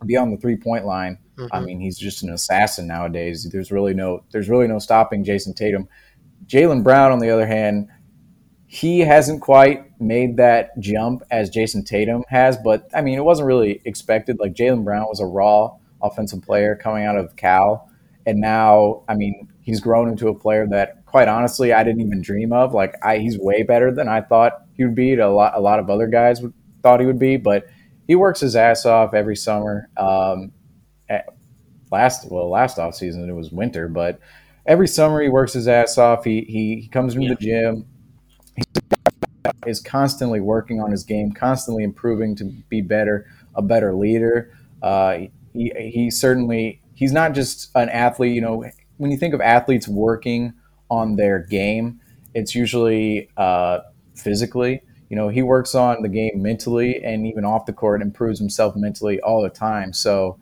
beyond 0.06 0.32
the 0.32 0.38
three-point 0.38 0.86
line. 0.86 1.18
Mm-hmm. 1.38 1.56
I 1.56 1.60
mean, 1.62 1.80
he's 1.80 1.98
just 1.98 2.22
an 2.22 2.30
assassin 2.30 2.86
nowadays. 2.86 3.50
There's 3.52 3.72
really 3.72 3.96
no 3.96 4.24
there's 4.32 4.50
really 4.50 4.68
no 4.68 4.78
stopping 4.78 5.24
Jayson 5.24 5.56
Tatum. 5.56 5.90
Jaylen 6.46 6.84
Brown, 6.84 7.12
on 7.12 7.18
the 7.18 7.32
other 7.32 7.48
hand, 7.48 7.88
he 8.78 9.00
hasn't 9.00 9.42
quite 9.42 10.00
made 10.00 10.38
that 10.38 10.80
jump 10.80 11.24
as 11.32 11.50
Jayson 11.50 11.84
Tatum 11.84 12.24
has, 12.28 12.58
but 12.58 12.88
I 12.94 13.02
mean, 13.02 13.18
it 13.18 13.26
wasn't 13.26 13.48
really 13.48 13.82
expected. 13.86 14.40
Like 14.40 14.54
Jaylen 14.54 14.84
Brown 14.84 15.08
was 15.10 15.20
a 15.20 15.26
raw 15.26 15.72
offensive 16.00 16.44
player 16.44 16.76
coming 16.76 17.04
out 17.04 17.18
of 17.18 17.36
Cal, 17.36 17.90
and 18.28 18.40
now, 18.40 19.02
I 19.10 19.16
mean, 19.16 19.48
he's 19.64 19.80
grown 19.80 20.10
into 20.10 20.28
a 20.28 20.36
player 20.36 20.68
that, 20.68 21.04
quite 21.08 21.28
honestly, 21.28 21.74
I 21.74 21.84
didn't 21.84 22.02
even 22.02 22.22
dream 22.22 22.54
of. 22.54 22.76
Like, 22.76 22.94
I, 23.04 23.18
he's 23.18 23.40
way 23.40 23.64
better 23.64 23.92
than 23.92 24.08
I 24.08 24.22
thought 24.22 24.62
he 24.76 24.86
would 24.86 24.94
be. 24.94 25.16
To 25.16 25.26
a 25.26 25.30
lot, 25.30 25.54
a 25.56 25.60
lot 25.60 25.80
of 25.80 25.90
other 25.90 26.06
guys 26.06 26.40
would, 26.42 26.54
thought 26.84 27.00
he 27.00 27.08
would 27.08 27.18
be, 27.18 27.38
but 27.38 27.66
he 28.06 28.14
works 28.14 28.42
his 28.42 28.56
ass 28.56 28.86
off 28.86 29.16
every 29.16 29.36
summer. 29.36 29.90
Um, 29.98 30.52
last, 31.92 32.30
well, 32.30 32.52
last 32.52 32.78
off 32.78 32.94
season 32.94 33.28
it 33.28 33.34
was 33.34 33.52
winter, 33.52 33.88
but 33.88 34.20
every 34.68 34.88
summer 34.88 35.20
he 35.20 35.30
works 35.30 35.54
his 35.54 35.68
ass 35.68 35.98
off. 35.98 36.24
He 36.26 36.42
he, 36.42 36.82
he 36.82 36.88
comes 36.90 37.16
into 37.16 37.28
yeah. 37.28 37.34
the 37.34 37.44
gym 37.44 37.86
is 39.68 39.80
constantly 39.80 40.40
working 40.40 40.82
on 40.82 40.92
his 40.92 41.04
game, 41.04 41.32
constantly 41.32 41.84
improving 41.84 42.36
to 42.36 42.46
be 42.46 42.82
better, 42.82 43.28
a 43.56 43.62
better 43.62 43.94
leader. 43.94 44.52
Uh, 44.82 45.20
he, 45.54 45.72
he 45.78 46.12
certainly 46.12 46.82
he's 46.94 47.12
not 47.12 47.34
just 47.34 47.70
an 47.76 47.90
athlete. 47.90 48.34
You 48.34 48.42
know, 48.42 48.66
when 48.98 49.12
you 49.12 49.18
think 49.18 49.34
of 49.34 49.42
athletes 49.42 49.88
working 49.88 50.54
on 50.90 51.16
their 51.16 51.40
game, 51.40 52.00
it's 52.34 52.56
usually 52.56 53.30
uh, 53.38 53.80
physically. 54.16 54.82
you 55.10 55.16
know, 55.16 55.30
he 55.30 55.42
works 55.42 55.74
on 55.74 56.02
the 56.02 56.10
game 56.10 56.42
mentally 56.42 57.04
and 57.04 57.26
even 57.26 57.46
off 57.46 57.66
the 57.66 57.74
court 57.74 58.02
improves 58.02 58.40
himself 58.40 58.76
mentally 58.76 59.20
all 59.22 59.42
the 59.42 59.50
time. 59.50 59.94
So 59.94 60.38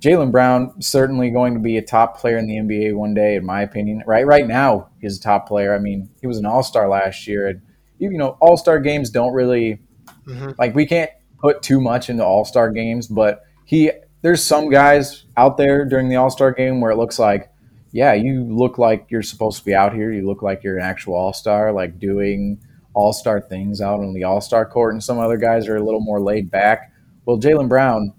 Jaylen 0.00 0.30
Brown 0.30 0.80
certainly 0.80 1.30
going 1.30 1.54
to 1.54 1.60
be 1.60 1.78
a 1.78 1.82
top 1.82 2.18
player 2.18 2.36
in 2.36 2.46
the 2.46 2.56
NBA 2.56 2.94
one 2.94 3.14
day, 3.14 3.36
in 3.36 3.46
my 3.46 3.62
opinion. 3.62 4.02
Right, 4.06 4.26
right 4.26 4.46
now 4.46 4.90
he's 5.00 5.18
a 5.18 5.20
top 5.20 5.48
player. 5.48 5.74
I 5.74 5.78
mean, 5.78 6.10
he 6.20 6.26
was 6.26 6.38
an 6.38 6.46
All 6.46 6.62
Star 6.62 6.88
last 6.88 7.26
year, 7.26 7.48
and 7.48 7.62
you 7.98 8.10
know, 8.10 8.36
All 8.40 8.56
Star 8.56 8.78
games 8.78 9.10
don't 9.10 9.32
really 9.32 9.80
mm-hmm. 10.26 10.50
like 10.58 10.74
we 10.74 10.86
can't 10.86 11.10
put 11.38 11.62
too 11.62 11.80
much 11.80 12.10
into 12.10 12.24
All 12.24 12.44
Star 12.44 12.70
games, 12.70 13.06
but 13.06 13.42
he 13.64 13.90
there's 14.22 14.42
some 14.42 14.70
guys 14.70 15.24
out 15.36 15.56
there 15.56 15.84
during 15.84 16.08
the 16.08 16.16
All 16.16 16.30
Star 16.30 16.52
game 16.52 16.80
where 16.80 16.90
it 16.90 16.96
looks 16.96 17.18
like, 17.18 17.50
yeah, 17.92 18.12
you 18.12 18.44
look 18.44 18.76
like 18.76 19.06
you're 19.08 19.22
supposed 19.22 19.58
to 19.58 19.64
be 19.64 19.74
out 19.74 19.94
here. 19.94 20.12
You 20.12 20.26
look 20.26 20.42
like 20.42 20.62
you're 20.62 20.76
an 20.76 20.84
actual 20.84 21.14
All 21.14 21.32
Star, 21.32 21.72
like 21.72 21.98
doing 21.98 22.60
All 22.92 23.14
Star 23.14 23.40
things 23.40 23.80
out 23.80 24.00
on 24.00 24.12
the 24.12 24.24
All 24.24 24.42
Star 24.42 24.66
court, 24.66 24.92
and 24.92 25.02
some 25.02 25.18
other 25.18 25.38
guys 25.38 25.68
are 25.68 25.76
a 25.76 25.84
little 25.84 26.00
more 26.00 26.20
laid 26.20 26.50
back. 26.50 26.92
Well, 27.24 27.38
Jaylen 27.38 27.68
Brown 27.68 28.12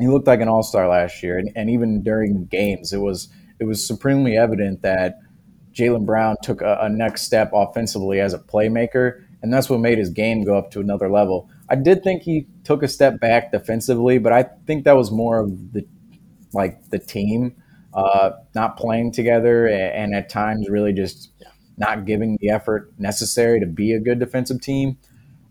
he 0.00 0.08
looked 0.08 0.26
like 0.26 0.40
an 0.40 0.48
all 0.48 0.62
star 0.62 0.88
last 0.88 1.22
year, 1.22 1.38
and, 1.38 1.50
and 1.54 1.70
even 1.70 2.02
during 2.02 2.46
games, 2.46 2.92
it 2.92 2.98
was 2.98 3.28
it 3.58 3.64
was 3.64 3.86
supremely 3.86 4.36
evident 4.36 4.82
that 4.82 5.18
Jaylen 5.72 6.06
Brown 6.06 6.36
took 6.42 6.62
a, 6.62 6.78
a, 6.80 6.88
next 6.88 7.22
step 7.22 7.50
offensively 7.52 8.20
as 8.20 8.32
a 8.32 8.38
playmaker, 8.38 9.22
and 9.42 9.52
that's 9.52 9.68
what 9.68 9.80
made 9.80 9.98
his 9.98 10.10
game 10.10 10.44
go 10.44 10.56
up 10.56 10.70
to 10.72 10.80
another 10.80 11.10
level. 11.10 11.48
I 11.68 11.76
did 11.76 12.02
think 12.02 12.22
he 12.22 12.46
took 12.64 12.82
a 12.82 12.88
step 12.88 13.20
back 13.20 13.52
defensively, 13.52 14.18
but 14.18 14.32
I 14.32 14.44
think 14.66 14.84
that 14.84 14.96
was 14.96 15.10
more 15.10 15.40
of 15.40 15.72
the 15.72 15.86
like 16.52 16.90
the 16.90 16.98
team 16.98 17.54
uh, 17.94 18.30
not 18.54 18.76
playing 18.76 19.12
together, 19.12 19.66
and, 19.66 20.12
and 20.12 20.14
at 20.14 20.28
times 20.28 20.68
really 20.68 20.92
just 20.92 21.30
not 21.76 22.04
giving 22.04 22.36
the 22.40 22.50
effort 22.50 22.92
necessary 22.98 23.58
to 23.60 23.66
be 23.66 23.92
a 23.92 24.00
good 24.00 24.18
defensive 24.18 24.60
team. 24.60 24.98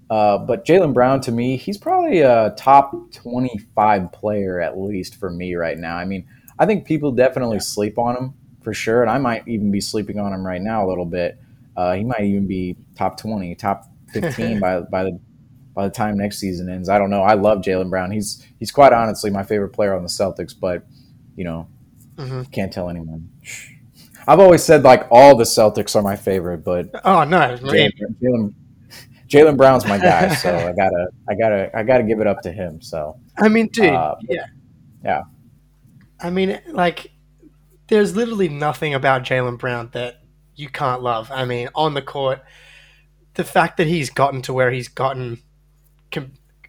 Uh, 0.09 0.39
but 0.39 0.65
Jaylen 0.65 0.93
Brown, 0.93 1.21
to 1.21 1.31
me, 1.31 1.55
he's 1.55 1.77
probably 1.77 2.21
a 2.21 2.53
top 2.57 3.11
25 3.13 4.11
player 4.11 4.59
at 4.59 4.77
least 4.77 5.15
for 5.15 5.29
me 5.29 5.53
right 5.55 5.77
now. 5.77 5.97
I 5.97 6.05
mean, 6.05 6.27
I 6.57 6.65
think 6.65 6.85
people 6.85 7.11
definitely 7.11 7.57
yeah. 7.57 7.61
sleep 7.61 7.99
on 7.99 8.17
him 8.17 8.33
for 8.61 8.73
sure, 8.73 9.01
and 9.01 9.11
I 9.11 9.19
might 9.19 9.47
even 9.47 9.71
be 9.71 9.81
sleeping 9.81 10.19
on 10.19 10.33
him 10.33 10.45
right 10.45 10.61
now 10.61 10.85
a 10.85 10.87
little 10.87 11.05
bit. 11.05 11.39
Uh, 11.77 11.93
he 11.93 12.03
might 12.03 12.21
even 12.21 12.47
be 12.47 12.75
top 12.95 13.17
20, 13.17 13.55
top 13.55 13.85
15 14.11 14.59
by 14.61 14.81
by 14.81 15.03
the 15.03 15.19
by 15.73 15.87
the 15.87 15.93
time 15.93 16.17
next 16.17 16.39
season 16.39 16.69
ends. 16.69 16.89
I 16.89 16.97
don't 16.97 17.09
know. 17.09 17.21
I 17.21 17.35
love 17.35 17.59
Jaylen 17.59 17.89
Brown. 17.89 18.11
He's 18.11 18.45
he's 18.57 18.71
quite 18.71 18.91
honestly 18.91 19.29
my 19.29 19.43
favorite 19.43 19.69
player 19.69 19.95
on 19.95 20.01
the 20.01 20.09
Celtics, 20.09 20.53
but 20.59 20.85
you 21.35 21.43
know, 21.45 21.67
mm-hmm. 22.17 22.43
can't 22.51 22.73
tell 22.73 22.89
anyone. 22.89 23.29
I've 24.27 24.39
always 24.39 24.63
said 24.63 24.83
like 24.83 25.07
all 25.09 25.37
the 25.37 25.45
Celtics 25.45 25.95
are 25.95 26.01
my 26.01 26.15
favorite, 26.15 26.65
but 26.65 26.89
oh 27.05 27.23
no, 27.23 27.57
Jaylen, 27.57 28.53
Jaylen 29.29 29.57
Brown's 29.57 29.85
my 29.85 29.97
guy, 29.97 30.33
so 30.35 30.55
I 30.55 30.73
gotta, 30.73 31.07
I 31.29 31.35
gotta, 31.35 31.77
I 31.77 31.83
gotta 31.83 32.03
give 32.03 32.19
it 32.19 32.27
up 32.27 32.41
to 32.41 32.51
him. 32.51 32.81
So 32.81 33.19
I 33.37 33.47
mean, 33.47 33.67
dude, 33.67 33.93
uh, 33.93 34.15
yeah, 34.27 34.45
yeah. 35.03 35.21
I 36.19 36.29
mean, 36.31 36.59
like, 36.67 37.11
there's 37.87 38.15
literally 38.15 38.49
nothing 38.49 38.93
about 38.93 39.23
Jaylen 39.23 39.57
Brown 39.57 39.89
that 39.93 40.21
you 40.55 40.67
can't 40.67 41.01
love. 41.01 41.31
I 41.31 41.45
mean, 41.45 41.69
on 41.75 41.93
the 41.93 42.01
court, 42.01 42.41
the 43.35 43.43
fact 43.43 43.77
that 43.77 43.87
he's 43.87 44.09
gotten 44.09 44.41
to 44.43 44.53
where 44.53 44.71
he's 44.71 44.87
gotten, 44.87 45.41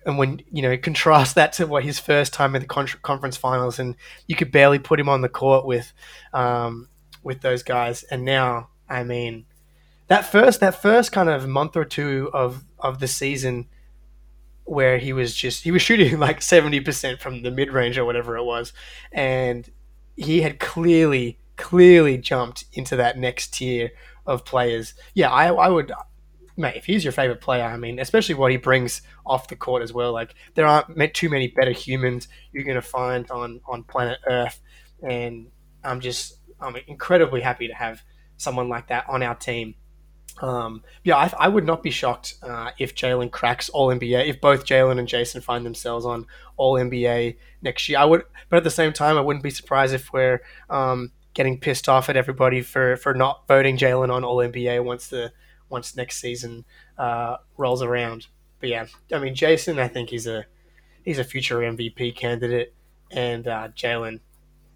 and 0.07 0.19
when 0.19 0.43
you 0.53 0.63
know 0.63 0.77
contrast 0.77 1.35
that 1.37 1.55
to 1.55 1.67
what 1.67 1.83
his 1.83 1.99
first 1.99 2.35
time 2.35 2.55
in 2.55 2.63
the 2.63 2.69
conference 3.03 3.37
finals, 3.39 3.79
and 3.79 3.97
you 4.27 4.37
could 4.37 4.53
barely 4.53 4.79
put 4.79 5.01
him 5.01 5.09
on 5.09 5.23
the 5.23 5.29
court 5.29 5.65
with, 5.65 5.93
um, 6.35 6.89
with 7.23 7.41
those 7.41 7.63
guys, 7.63 8.03
and 8.05 8.25
now, 8.25 8.69
I 8.89 9.03
mean 9.03 9.47
that 10.11 10.27
first 10.27 10.59
that 10.59 10.83
first 10.83 11.13
kind 11.13 11.29
of 11.29 11.47
month 11.49 11.77
or 11.77 11.85
two 11.85 12.31
of 12.35 12.65
of 12.81 12.99
the 12.99 13.07
season 13.07 13.69
where 14.65 14.99
he 14.99 15.13
was 15.13 15.35
just 15.35 15.63
he 15.63 15.71
was 15.71 15.83
shooting 15.83 16.19
like 16.19 16.41
70% 16.41 17.19
from 17.21 17.43
the 17.43 17.51
mid-range 17.51 17.97
or 17.97 18.05
whatever 18.05 18.37
it 18.37 18.45
was. 18.45 18.73
And 19.13 19.71
he 20.17 20.43
had 20.43 20.59
clearly 20.59 21.39
clearly 21.57 22.19
jumped 22.19 22.65
into 22.73 22.97
that 22.97 23.19
next 23.19 23.55
tier 23.55 23.91
of 24.27 24.45
players. 24.45 24.95
Yeah 25.15 25.31
i, 25.31 25.47
I 25.47 25.69
would 25.69 25.93
mate 26.57 26.75
if 26.77 26.87
he's 26.87 27.05
your 27.05 27.13
favorite 27.13 27.41
player 27.41 27.65
i 27.65 27.77
mean 27.77 28.01
especially 28.01 28.35
what 28.35 28.51
he 28.51 28.57
brings 28.57 29.03
off 29.25 29.47
the 29.47 29.55
court 29.57 29.81
as 29.83 29.93
well. 29.93 30.13
Like 30.13 30.35
there 30.55 30.67
aren't 30.67 31.15
too 31.15 31.31
many 31.31 31.47
better 31.47 31.71
humans 31.71 32.27
you're 32.53 32.65
going 32.65 32.75
to 32.75 32.83
find 32.83 33.31
on 33.31 33.61
on 33.69 33.85
planet 33.85 34.19
earth. 34.27 34.61
And 35.09 35.47
i'm 35.85 36.01
just 36.01 36.39
i'm 36.61 36.75
incredibly 36.89 37.43
happy 37.43 37.69
to 37.69 37.75
have 37.75 38.03
someone 38.39 38.69
like 38.69 38.89
that 38.89 39.05
on 39.09 39.23
our 39.23 39.37
team 39.37 39.77
um, 40.41 40.83
yeah, 41.05 41.17
I, 41.17 41.33
I, 41.39 41.49
would 41.49 41.65
not 41.65 41.83
be 41.83 41.91
shocked 41.91 42.35
uh, 42.43 42.71
if 42.79 42.95
Jaylen 42.95 43.31
cracks 43.31 43.69
All 43.69 43.89
NBA. 43.89 44.27
If 44.29 44.41
both 44.41 44.65
Jaylen 44.65 44.99
and 44.99 45.09
Jayson 45.09 45.43
find 45.43 45.67
themselves 45.67 46.05
on 46.07 46.27
All 46.57 46.75
NBA 46.75 47.37
next 47.63 47.89
year, 47.89 47.99
I 47.99 48.05
would. 48.05 48.25
But 48.49 48.59
at 48.59 48.65
the 48.65 48.71
same 48.71 48.93
time, 48.93 49.17
I 49.17 49.21
wouldn't 49.21 49.43
be 49.43 49.51
surprised 49.51 49.95
if 49.95 50.13
we're 50.13 50.43
um, 50.69 51.13
getting 51.35 51.59
pissed 51.59 51.89
off 51.89 52.09
at 52.09 52.17
everybody 52.17 52.63
for, 52.63 52.97
for 52.97 53.15
not 53.15 53.47
voting 53.49 53.77
Jaylen 53.77 54.11
on 54.11 54.25
All 54.25 54.37
NBA 54.37 54.85
once 54.85 55.09
the 55.09 55.33
once 55.69 55.97
next 55.97 56.21
season 56.21 56.65
uh, 56.99 57.37
rolls 57.57 57.83
around. 57.83 58.27
But 58.61 58.69
yeah, 58.69 58.87
I 59.13 59.19
mean 59.19 59.35
Jayson, 59.35 59.79
I 59.79 59.89
think 59.89 60.11
he's 60.11 60.27
a 60.27 60.45
he's 61.05 61.19
a 61.19 61.25
future 61.25 61.59
MVP 61.59 62.17
candidate, 62.17 62.75
and 63.11 63.47
uh, 63.47 63.69
Jaylen, 63.69 64.21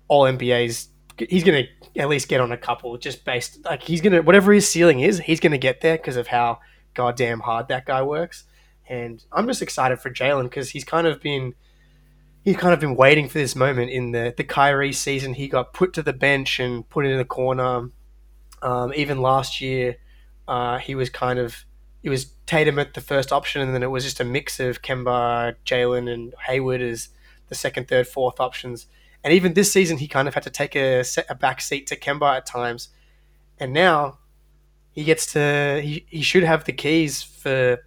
All 0.09 0.25
NBA's 0.25 0.89
he's 1.19 1.45
going 1.45 1.65
to 1.65 2.01
at 2.01 2.09
least 2.09 2.29
get 2.29 2.41
on 2.41 2.53
a 2.53 2.57
couple 2.57 2.97
just 2.99 3.25
based 3.25 3.65
like 3.65 3.83
he's 3.83 4.01
going 4.01 4.13
to 4.13 4.21
whatever 4.21 4.53
his 4.53 4.69
ceiling 4.69 5.01
is 5.01 5.21
he's 5.21 5.41
going 5.41 5.53
to 5.53 5.59
get 5.59 5.81
there 5.81 5.97
because 5.97 6.17
of 6.17 6.27
how 6.27 6.59
goddamn 6.95 7.41
hard 7.41 7.69
that 7.69 7.87
guy 7.87 8.03
works. 8.03 8.45
And 8.89 9.25
i'm 9.33 9.47
just 9.47 9.63
excited 9.63 10.01
for 10.01 10.11
Jaylen 10.11 10.45
because 10.45 10.71
he's 10.71 10.85
kind 10.85 11.07
of 11.07 11.21
been 11.21 11.55
he's 12.45 12.57
kind 12.57 12.75
of 12.75 12.81
been 12.81 12.97
waiting 12.97 13.29
for 13.29 13.39
this 13.39 13.57
moment 13.57 13.91
in 13.91 14.13
the 14.13 14.35
the 14.37 14.45
Kyrie 14.45 14.93
season. 14.93 15.35
He 15.35 15.49
got 15.49 15.73
put 15.73 15.93
to 15.95 16.03
the 16.03 16.13
bench 16.13 16.59
and 16.61 16.89
put 16.89 17.07
in 17.07 17.17
the 17.17 17.25
corner. 17.25 17.91
Um, 18.63 18.93
even 18.95 19.21
last 19.21 19.61
year 19.61 19.97
uh, 20.49 20.79
he 20.79 20.95
was 20.95 21.11
kind 21.11 21.39
of 21.39 21.65
it 22.03 22.11
was 22.11 22.27
Tatum 22.47 22.79
at 22.79 22.95
the 22.95 23.01
first 23.01 23.33
option 23.33 23.63
and 23.63 23.75
then 23.75 23.83
it 23.83 23.91
was 23.91 24.05
just 24.05 24.21
a 24.21 24.25
mix 24.25 24.61
of 24.61 24.83
Kemba, 24.83 25.57
Jaylen, 25.65 26.13
and 26.13 26.35
Hayward 26.47 26.83
as 26.83 27.09
the 27.49 27.55
second, 27.55 27.89
third, 27.89 28.07
fourth 28.07 28.41
options 28.41 28.87
and 29.25 29.33
even 29.33 29.55
this 29.55 29.73
season, 29.73 29.97
he 29.97 30.07
kind 30.07 30.29
of 30.29 30.35
had 30.35 30.43
to 30.43 30.51
take 30.51 30.77
a, 30.77 31.03
a 31.31 31.35
back 31.35 31.63
seat 31.63 31.87
to 31.89 31.97
Kemba 31.97 32.37
at 32.37 32.47
times. 32.47 32.91
And 33.59 33.73
now 33.73 34.19
he 34.93 35.03
gets 35.03 35.33
to 35.33 35.81
he, 35.83 36.07
he 36.09 36.23
should 36.23 36.45
have 36.45 36.65
the 36.65 36.73
keys 36.73 37.23
for 37.23 37.79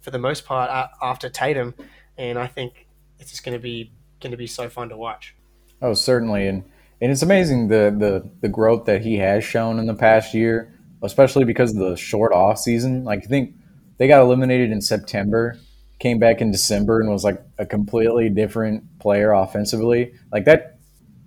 for 0.00 0.10
the 0.12 0.18
most 0.18 0.46
part 0.46 0.70
after 1.02 1.28
Tatum, 1.28 1.74
and 2.16 2.38
I 2.38 2.46
think 2.46 2.86
it's 3.18 3.30
just 3.30 3.44
going 3.44 3.56
to 3.56 3.62
be 3.62 3.90
going 4.20 4.30
to 4.30 4.36
be 4.36 4.46
so 4.46 4.68
fun 4.68 4.88
to 4.90 4.96
watch. 4.96 5.34
Oh, 5.82 5.94
certainly, 5.94 6.46
and 6.46 6.64
and 7.00 7.10
it's 7.10 7.22
amazing 7.22 7.68
the 7.68 7.94
the 7.98 8.30
the 8.40 8.48
growth 8.48 8.84
that 8.84 9.02
he 9.02 9.16
has 9.16 9.42
shown 9.44 9.80
in 9.80 9.86
the 9.86 9.94
past 9.94 10.32
year, 10.32 10.72
especially 11.02 11.44
because 11.44 11.72
of 11.72 11.78
the 11.78 11.96
short 11.96 12.32
off 12.32 12.58
season. 12.58 13.04
Like 13.04 13.24
I 13.24 13.26
think 13.26 13.54
they 13.98 14.06
got 14.06 14.22
eliminated 14.22 14.70
in 14.70 14.80
September, 14.80 15.58
came 15.98 16.18
back 16.18 16.40
in 16.40 16.52
December, 16.52 17.00
and 17.00 17.10
was 17.10 17.24
like 17.24 17.42
a 17.58 17.66
completely 17.66 18.28
different 18.28 18.98
player 19.00 19.32
offensively. 19.32 20.14
Like 20.30 20.44
that 20.44 20.75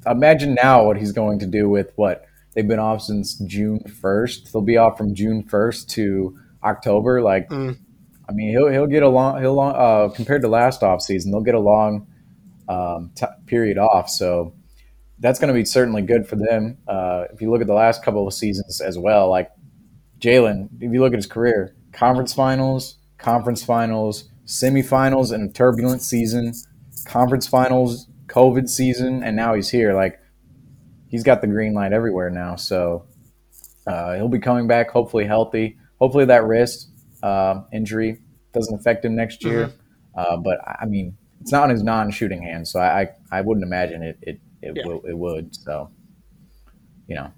imagine 0.06 0.56
now 0.56 0.86
what 0.86 0.98
he's 0.98 1.12
going 1.12 1.40
to 1.40 1.46
do 1.46 1.70
with 1.70 1.92
what 1.96 2.26
they've 2.54 2.68
been 2.68 2.80
off 2.80 3.02
since 3.02 3.36
June 3.36 3.80
1st. 3.86 4.52
They'll 4.52 4.62
be 4.62 4.78
off 4.78 4.98
from 4.98 5.16
June 5.16 5.44
1st 5.44 5.88
to 5.90 6.38
October. 6.64 7.22
Like, 7.22 7.50
mm. 7.50 7.78
I 8.28 8.32
mean, 8.32 8.52
he'll, 8.52 8.70
he'll 8.70 8.88
get 8.88 9.04
a 9.04 9.10
long, 9.10 9.42
he'll 9.42 9.54
long, 9.54 9.76
uh, 9.76 10.14
compared 10.14 10.42
to 10.44 10.48
last 10.48 10.84
off 10.84 11.02
season, 11.02 11.32
they'll 11.32 11.42
get 11.42 11.56
a 11.56 11.60
long 11.60 12.08
um, 12.68 13.12
t- 13.16 13.26
period 13.46 13.78
off. 13.78 14.10
So 14.10 14.54
that's 15.20 15.40
going 15.40 15.50
to 15.50 15.54
be 15.54 15.66
certainly 15.66 16.02
good 16.02 16.28
for 16.28 16.36
them. 16.36 16.78
Uh, 16.88 17.26
if 17.34 17.42
you 17.42 17.52
look 17.52 17.62
at 17.62 17.68
the 17.68 17.74
last 17.74 18.04
couple 18.04 18.28
of 18.28 18.34
seasons 18.34 18.82
as 18.82 18.98
well, 18.98 19.30
like 19.30 19.52
Jaylen, 20.20 20.70
if 20.80 20.94
you 20.94 21.02
look 21.02 21.14
at 21.14 21.18
his 21.18 21.28
career, 21.28 21.76
conference 21.92 22.34
finals, 22.34 22.98
conference 23.18 23.64
finals, 23.64 24.30
semifinals 24.46 25.34
in 25.34 25.44
a 25.44 25.50
turbulent 25.50 26.02
season, 26.02 26.54
conference 27.06 27.48
finals, 27.48 28.09
COVID 28.30 28.70
season, 28.70 29.24
and 29.24 29.36
now 29.36 29.54
he's 29.54 29.70
here. 29.70 29.94
Like 29.94 30.20
he's 31.08 31.24
got 31.24 31.42
the 31.42 31.48
green 31.48 31.74
light 31.74 31.94
everywhere 31.94 32.30
now. 32.30 32.56
So 32.56 33.06
uh, 33.88 34.16
he'll 34.16 34.30
be 34.30 34.40
coming 34.40 34.68
back, 34.68 34.90
hopefully 34.90 35.26
healthy. 35.26 35.78
Hopefully 36.00 36.26
that 36.26 36.46
wrist 36.46 36.90
uh, 37.24 37.64
injury 37.74 38.22
doesn't 38.54 38.80
affect 38.80 39.04
him 39.04 39.16
next 39.16 39.44
year. 39.44 39.68
Mm-hmm. 39.68 39.80
Uh, 40.16 40.38
but 40.38 40.60
I 40.66 40.86
mean, 40.86 41.18
it's 41.42 41.52
not 41.52 41.64
on 41.64 41.70
his 41.70 41.84
non-shooting 41.84 42.42
hand, 42.42 42.68
so 42.68 42.80
I 42.80 43.02
I, 43.02 43.40
I 43.40 43.42
wouldn't 43.42 43.66
imagine 43.66 44.04
it 44.04 44.18
it 44.22 44.40
it, 44.62 44.74
yeah. 44.76 44.86
will, 44.86 45.02
it 45.06 45.18
would. 45.18 45.56
So 45.56 45.90
you 47.08 47.16
know, 47.16 47.32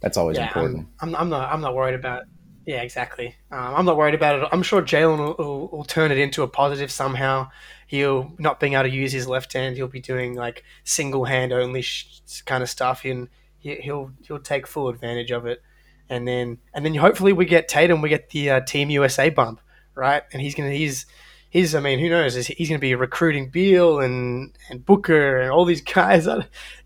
that's 0.00 0.16
always 0.16 0.36
yeah, 0.36 0.46
important. 0.46 0.88
I'm, 1.00 1.14
I'm, 1.14 1.22
I'm 1.22 1.28
not 1.28 1.52
I'm 1.52 1.60
not 1.60 1.74
worried 1.74 1.94
about. 1.94 2.24
Yeah, 2.66 2.82
exactly. 2.82 3.36
Um, 3.50 3.74
I'm 3.74 3.84
not 3.86 3.96
worried 3.96 4.14
about 4.14 4.40
it. 4.40 4.48
I'm 4.52 4.62
sure 4.62 4.82
Jaylen 4.82 5.18
will, 5.18 5.34
will, 5.38 5.68
will 5.68 5.84
turn 5.84 6.12
it 6.12 6.18
into 6.18 6.42
a 6.42 6.48
positive 6.48 6.90
somehow 6.90 7.50
he'll 7.90 8.32
not 8.38 8.60
being 8.60 8.74
able 8.74 8.84
to 8.84 8.90
use 8.90 9.10
his 9.10 9.26
left 9.26 9.52
hand. 9.52 9.74
He'll 9.74 9.88
be 9.88 10.00
doing 10.00 10.34
like 10.36 10.62
single 10.84 11.24
hand 11.24 11.52
only 11.52 11.82
sh- 11.82 12.20
kind 12.46 12.62
of 12.62 12.70
stuff, 12.70 13.04
and 13.04 13.28
he'll 13.58 14.12
he'll 14.22 14.38
take 14.38 14.68
full 14.68 14.88
advantage 14.88 15.32
of 15.32 15.44
it. 15.44 15.60
And 16.08 16.26
then 16.26 16.58
and 16.72 16.84
then 16.84 16.94
hopefully 16.94 17.32
we 17.32 17.46
get 17.46 17.66
Tatum, 17.66 18.00
we 18.00 18.08
get 18.08 18.30
the 18.30 18.50
uh, 18.50 18.60
Team 18.60 18.90
USA 18.90 19.28
bump, 19.28 19.60
right? 19.96 20.22
And 20.32 20.40
he's 20.40 20.54
gonna 20.54 20.70
he's 20.70 21.06
he's 21.50 21.74
I 21.74 21.80
mean 21.80 21.98
who 21.98 22.08
knows 22.08 22.36
he's 22.46 22.68
gonna 22.68 22.78
be 22.78 22.94
recruiting 22.94 23.50
Beal 23.50 23.98
and 23.98 24.56
and 24.68 24.86
Booker 24.86 25.40
and 25.40 25.50
all 25.50 25.64
these 25.64 25.80
guys. 25.94 26.28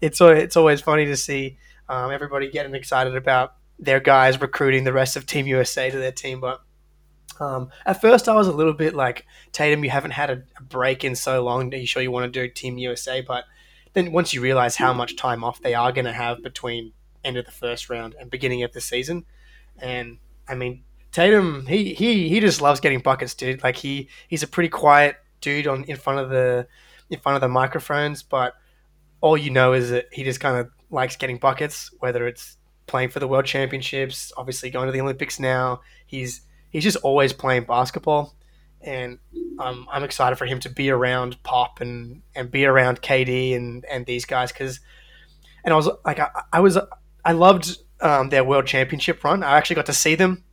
It's 0.01 0.21
it's 0.23 0.57
always 0.57 0.81
funny 0.81 1.05
to 1.05 1.17
see 1.17 1.59
um, 1.91 2.13
everybody 2.13 2.51
getting 2.51 2.75
excited 2.75 3.15
about 3.15 3.57
their 3.79 4.01
guys 4.01 4.41
recruiting 4.41 4.85
the 4.85 4.93
rest 4.93 5.17
of 5.17 5.27
Team 5.27 5.47
USA 5.47 5.91
to 5.91 5.99
their 5.99 6.13
team, 6.13 6.41
but. 6.41 6.61
Um, 7.41 7.71
at 7.85 8.01
first, 8.01 8.29
I 8.29 8.35
was 8.37 8.47
a 8.47 8.53
little 8.53 8.75
bit 8.75 8.95
like 8.95 9.27
Tatum. 9.51 9.83
You 9.83 9.91
haven't 9.91 10.13
had 10.13 10.31
a, 10.31 10.45
a 10.57 10.63
break 10.63 11.03
in 11.03 11.17
so 11.17 11.43
long. 11.43 11.75
Are 11.75 11.77
you 11.77 11.87
sure 11.87 12.01
you 12.01 12.13
want 12.13 12.33
to 12.33 12.47
do 12.47 12.49
Team 12.49 12.79
USA? 12.79 13.23
But 13.23 13.45
then 13.93 14.13
once 14.13 14.33
you 14.33 14.41
realize 14.41 14.77
how 14.77 14.93
much 14.93 15.17
time 15.17 15.43
off 15.43 15.61
they 15.61 15.75
are 15.75 15.91
going 15.91 16.05
to 16.05 16.13
have 16.13 16.45
between 16.45 16.93
end 17.25 17.37
of 17.37 17.45
the 17.45 17.51
first 17.51 17.91
round 17.91 18.15
and 18.21 18.31
beginning 18.31 18.63
of 18.63 18.73
the 18.73 18.81
season, 18.81 19.25
and 19.79 20.19
I 20.47 20.55
mean 20.55 20.85
Tatum, 21.15 21.67
he 21.67 21.95
he 21.95 22.29
he 22.29 22.41
just 22.41 22.61
loves 22.61 22.81
getting 22.81 22.99
buckets, 22.99 23.35
dude. 23.35 23.63
Like 23.63 23.77
he 23.77 24.09
he's 24.29 24.43
a 24.43 24.49
pretty 24.49 24.69
quiet 24.69 25.17
dude 25.41 25.69
on 25.69 25.85
in 25.85 25.97
front 25.97 26.19
of 26.19 26.29
the 26.29 26.67
in 27.09 27.21
front 27.21 27.37
of 27.37 27.41
the 27.41 27.49
microphones, 27.49 28.23
but 28.23 28.55
all 29.21 29.37
you 29.37 29.51
know 29.51 29.73
is 29.73 29.91
that 29.91 30.07
he 30.13 30.25
just 30.25 30.41
kind 30.41 30.59
of 30.59 30.71
likes 30.91 31.15
getting 31.15 31.39
buckets, 31.39 31.91
whether 32.01 32.27
it's 32.27 32.57
playing 32.87 33.11
for 33.11 33.21
the 33.21 33.29
world 33.29 33.47
championships, 33.47 34.33
obviously 34.37 34.71
going 34.71 34.87
to 34.87 34.93
the 34.93 35.01
Olympics 35.01 35.39
now. 35.39 35.81
He's 36.07 36.43
he's 36.71 36.85
just 36.85 36.97
always 36.99 37.33
playing 37.33 37.65
basketball, 37.65 38.35
and 38.81 39.19
um, 39.59 39.87
I'm 39.91 40.05
excited 40.05 40.37
for 40.37 40.47
him 40.47 40.61
to 40.61 40.69
be 40.69 40.91
around 40.91 41.43
Pop 41.43 41.81
and 41.81 42.23
and 42.35 42.51
be 42.51 42.65
around 42.65 43.03
KD 43.03 43.57
and 43.57 43.85
and 43.91 44.07
these 44.07 44.25
guys 44.25 44.53
because, 44.53 44.81
and 45.65 45.73
I 45.73 45.77
was 45.77 45.89
like 46.05 46.19
I, 46.19 46.29
I 46.53 46.61
was 46.61 46.79
I 47.25 47.33
loved 47.33 47.79
um, 48.01 48.29
their 48.29 48.45
world 48.45 48.67
championship 48.67 49.25
run. 49.25 49.43
I 49.43 49.57
actually 49.57 49.77
got 49.77 49.87
to 49.87 49.93
see 49.93 50.15
them 50.15 50.45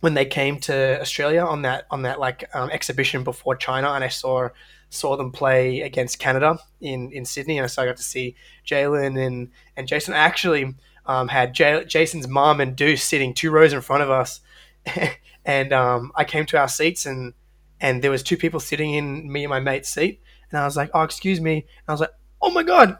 when 0.00 0.14
they 0.14 0.24
came 0.24 0.60
to 0.60 1.00
Australia 1.00 1.42
on 1.42 1.62
that 1.62 1.86
on 1.90 2.02
that 2.02 2.20
like 2.20 2.44
um, 2.54 2.70
exhibition 2.70 3.24
before 3.24 3.56
China, 3.56 3.90
and 3.92 4.04
I 4.04 4.08
saw 4.08 4.48
saw 4.90 5.16
them 5.16 5.32
play 5.32 5.82
against 5.82 6.18
Canada 6.18 6.58
in, 6.80 7.12
in 7.12 7.24
Sydney, 7.24 7.58
and 7.58 7.70
so 7.70 7.82
I 7.82 7.86
got 7.86 7.96
to 7.96 8.02
see 8.02 8.36
Jaylen 8.66 9.18
and 9.24 9.50
and 9.76 9.88
Jayson. 9.88 10.14
I 10.14 10.18
actually 10.18 10.74
um, 11.08 11.28
had 11.28 11.54
J- 11.54 11.84
Jayson's 11.84 12.28
mom 12.28 12.60
and 12.60 12.76
Deuce 12.76 13.02
sitting 13.02 13.34
two 13.34 13.50
rows 13.50 13.72
in 13.72 13.80
front 13.80 14.02
of 14.02 14.10
us, 14.10 14.40
and 15.44 15.72
um, 15.72 16.12
I 16.14 16.24
came 16.24 16.46
to 16.46 16.58
our 16.58 16.68
seats 16.68 17.06
and 17.06 17.34
and 17.80 18.02
there 18.02 18.10
was 18.10 18.24
two 18.24 18.36
people 18.36 18.60
sitting 18.60 18.94
in 18.94 19.30
me 19.30 19.44
and 19.44 19.50
my 19.50 19.60
mate's 19.60 19.88
seat, 19.88 20.20
and 20.50 20.60
I 20.60 20.64
was 20.64 20.76
like, 20.76 20.90
"Oh, 20.94 21.02
excuse 21.02 21.40
me," 21.40 21.56
and 21.56 21.88
I 21.88 21.92
was 21.92 22.00
like, 22.00 22.14
"Oh 22.40 22.50
my 22.50 22.62
god, 22.62 22.98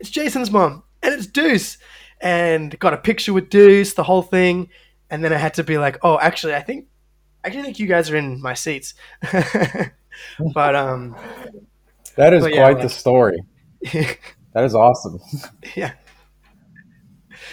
it's 0.00 0.10
Jayson's 0.10 0.50
mom 0.50 0.84
and 1.02 1.12
it's 1.12 1.26
Deuce," 1.26 1.78
and 2.20 2.78
got 2.78 2.94
a 2.94 2.98
picture 2.98 3.32
with 3.32 3.50
Deuce, 3.50 3.94
the 3.94 4.04
whole 4.04 4.22
thing 4.22 4.68
and 5.12 5.22
then 5.22 5.32
I 5.32 5.36
had 5.36 5.54
to 5.54 5.62
be 5.62 5.76
like, 5.76 5.98
oh, 6.02 6.18
actually, 6.18 6.54
I 6.54 6.62
think 6.62 6.86
I 7.44 7.48
actually 7.48 7.64
think 7.64 7.78
you 7.78 7.86
guys 7.86 8.10
are 8.10 8.16
in 8.16 8.40
my 8.40 8.54
seats. 8.54 8.94
but 10.54 10.74
um, 10.74 11.14
that 12.16 12.32
is 12.32 12.42
quite 12.42 12.54
yeah, 12.54 12.82
the 12.82 12.88
story. 12.88 13.36
that 13.92 14.64
is 14.64 14.74
awesome. 14.74 15.20
Yeah, 15.76 15.92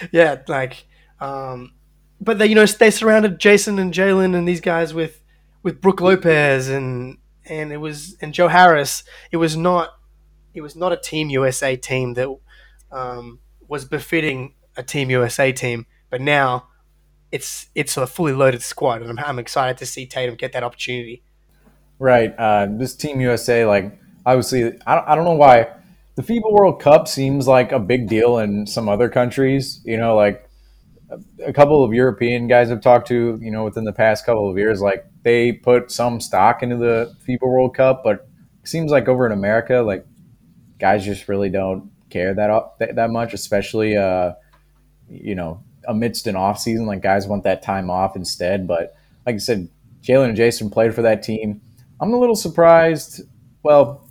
yeah, 0.12 0.40
like, 0.48 0.86
um, 1.20 1.72
but 2.20 2.38
they 2.38 2.46
you 2.46 2.54
know 2.54 2.66
they 2.66 2.90
surrounded 2.90 3.38
Jayson 3.38 3.78
and 3.78 3.92
Jaylen 3.92 4.34
and 4.36 4.46
these 4.46 4.60
guys 4.60 4.94
with 4.94 5.22
with 5.62 5.80
Brook 5.80 6.00
Lopez 6.00 6.68
and 6.68 7.18
and 7.46 7.72
it 7.72 7.78
was 7.78 8.16
and 8.20 8.32
Joe 8.32 8.48
Harris. 8.48 9.04
It 9.30 9.38
was 9.38 9.56
not 9.56 9.90
it 10.54 10.60
was 10.60 10.76
not 10.76 10.92
a 10.92 10.96
Team 10.96 11.30
USA 11.30 11.76
team 11.76 12.14
that 12.14 12.28
um, 12.90 13.40
was 13.68 13.84
befitting 13.84 14.54
a 14.76 14.82
Team 14.82 15.10
USA 15.10 15.52
team. 15.52 15.86
But 16.10 16.20
now 16.20 16.68
it's 17.30 17.68
it's 17.74 17.96
a 17.96 18.06
fully 18.06 18.32
loaded 18.32 18.62
squad, 18.62 19.02
and 19.02 19.18
I'm, 19.18 19.24
I'm 19.24 19.38
excited 19.38 19.78
to 19.78 19.86
see 19.86 20.06
Tatum 20.06 20.34
get 20.34 20.52
that 20.52 20.64
opportunity. 20.64 21.22
Right. 21.98 22.34
Uh, 22.36 22.66
this 22.70 22.94
Team 22.94 23.20
USA, 23.20 23.64
like 23.64 23.98
obviously, 24.24 24.78
I 24.86 24.94
don't, 24.94 25.08
I 25.08 25.14
don't 25.14 25.24
know 25.24 25.34
why 25.34 25.68
the 26.20 26.34
FIBA 26.34 26.52
World 26.52 26.80
Cup 26.80 27.08
seems 27.08 27.46
like 27.46 27.72
a 27.72 27.78
big 27.78 28.08
deal 28.08 28.38
in 28.38 28.66
some 28.66 28.88
other 28.88 29.08
countries. 29.08 29.80
You 29.84 29.96
know, 29.96 30.16
like 30.16 30.48
a 31.44 31.52
couple 31.52 31.82
of 31.82 31.92
European 31.92 32.46
guys 32.46 32.70
I've 32.70 32.80
talked 32.80 33.08
to, 33.08 33.38
you 33.40 33.50
know, 33.50 33.64
within 33.64 33.84
the 33.84 33.92
past 33.92 34.26
couple 34.26 34.50
of 34.50 34.58
years, 34.58 34.80
like 34.80 35.06
they 35.22 35.52
put 35.52 35.90
some 35.90 36.20
stock 36.20 36.62
into 36.62 36.76
the 36.76 37.14
FIBA 37.26 37.42
World 37.42 37.74
Cup, 37.74 38.02
but 38.04 38.28
it 38.62 38.68
seems 38.68 38.90
like 38.90 39.08
over 39.08 39.26
in 39.26 39.32
America, 39.32 39.76
like 39.78 40.06
guys 40.78 41.04
just 41.04 41.28
really 41.28 41.48
don't 41.48 41.90
care 42.10 42.34
that 42.34 42.78
that, 42.78 42.96
that 42.96 43.10
much, 43.10 43.32
especially 43.32 43.96
uh, 43.96 44.32
you 45.08 45.34
know 45.34 45.62
amidst 45.88 46.26
an 46.26 46.36
off 46.36 46.58
season. 46.58 46.86
Like 46.86 47.02
guys 47.02 47.26
want 47.26 47.44
that 47.44 47.62
time 47.62 47.88
off 47.88 48.14
instead. 48.14 48.66
But 48.66 48.94
like 49.24 49.36
I 49.36 49.38
said, 49.38 49.68
Jaylen 50.02 50.28
and 50.28 50.36
Jayson 50.36 50.70
played 50.70 50.94
for 50.94 51.02
that 51.02 51.22
team. 51.22 51.60
I'm 52.00 52.12
a 52.12 52.18
little 52.18 52.36
surprised. 52.36 53.22
Well, 53.62 54.06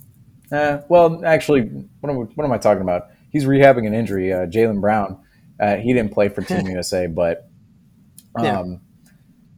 eh, 0.52 0.80
well, 0.88 1.24
actually, 1.24 1.62
what 2.00 2.10
am, 2.10 2.16
what 2.16 2.44
am 2.44 2.52
I 2.52 2.58
talking 2.58 2.82
about? 2.82 3.08
He's 3.30 3.44
rehabbing 3.44 3.86
an 3.86 3.94
injury. 3.94 4.32
Uh, 4.32 4.46
Jaylen 4.46 4.80
Brown, 4.80 5.18
uh, 5.60 5.76
he 5.76 5.92
didn't 5.92 6.12
play 6.12 6.28
for 6.28 6.42
Team 6.42 6.66
USA, 6.68 7.06
but 7.06 7.48
um, 8.36 8.44
yeah. 8.44 8.64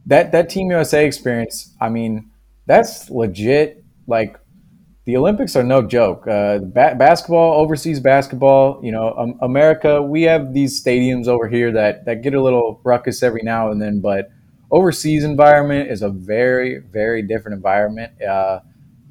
that 0.07 0.31
that 0.31 0.49
Team 0.49 0.69
USA 0.71 1.05
experience. 1.05 1.75
I 1.81 1.89
mean, 1.89 2.31
that's 2.65 3.09
legit. 3.09 3.83
Like 4.07 4.37
the 5.05 5.17
Olympics 5.17 5.55
are 5.55 5.63
no 5.63 5.81
joke. 5.81 6.27
Uh, 6.27 6.59
ba- 6.59 6.95
basketball, 6.97 7.59
overseas 7.59 7.99
basketball, 7.99 8.79
you 8.83 8.91
know, 8.91 9.13
um, 9.17 9.37
America, 9.41 10.01
we 10.01 10.23
have 10.23 10.53
these 10.53 10.81
stadiums 10.81 11.27
over 11.27 11.47
here 11.47 11.71
that, 11.73 12.05
that 12.05 12.21
get 12.21 12.33
a 12.33 12.41
little 12.41 12.79
ruckus 12.85 13.21
every 13.21 13.41
now 13.43 13.69
and 13.69 13.81
then, 13.81 13.99
but 13.99 14.29
overseas 14.71 15.23
environment 15.25 15.91
is 15.91 16.01
a 16.01 16.09
very, 16.09 16.79
very 16.79 17.21
different 17.21 17.55
environment. 17.55 18.13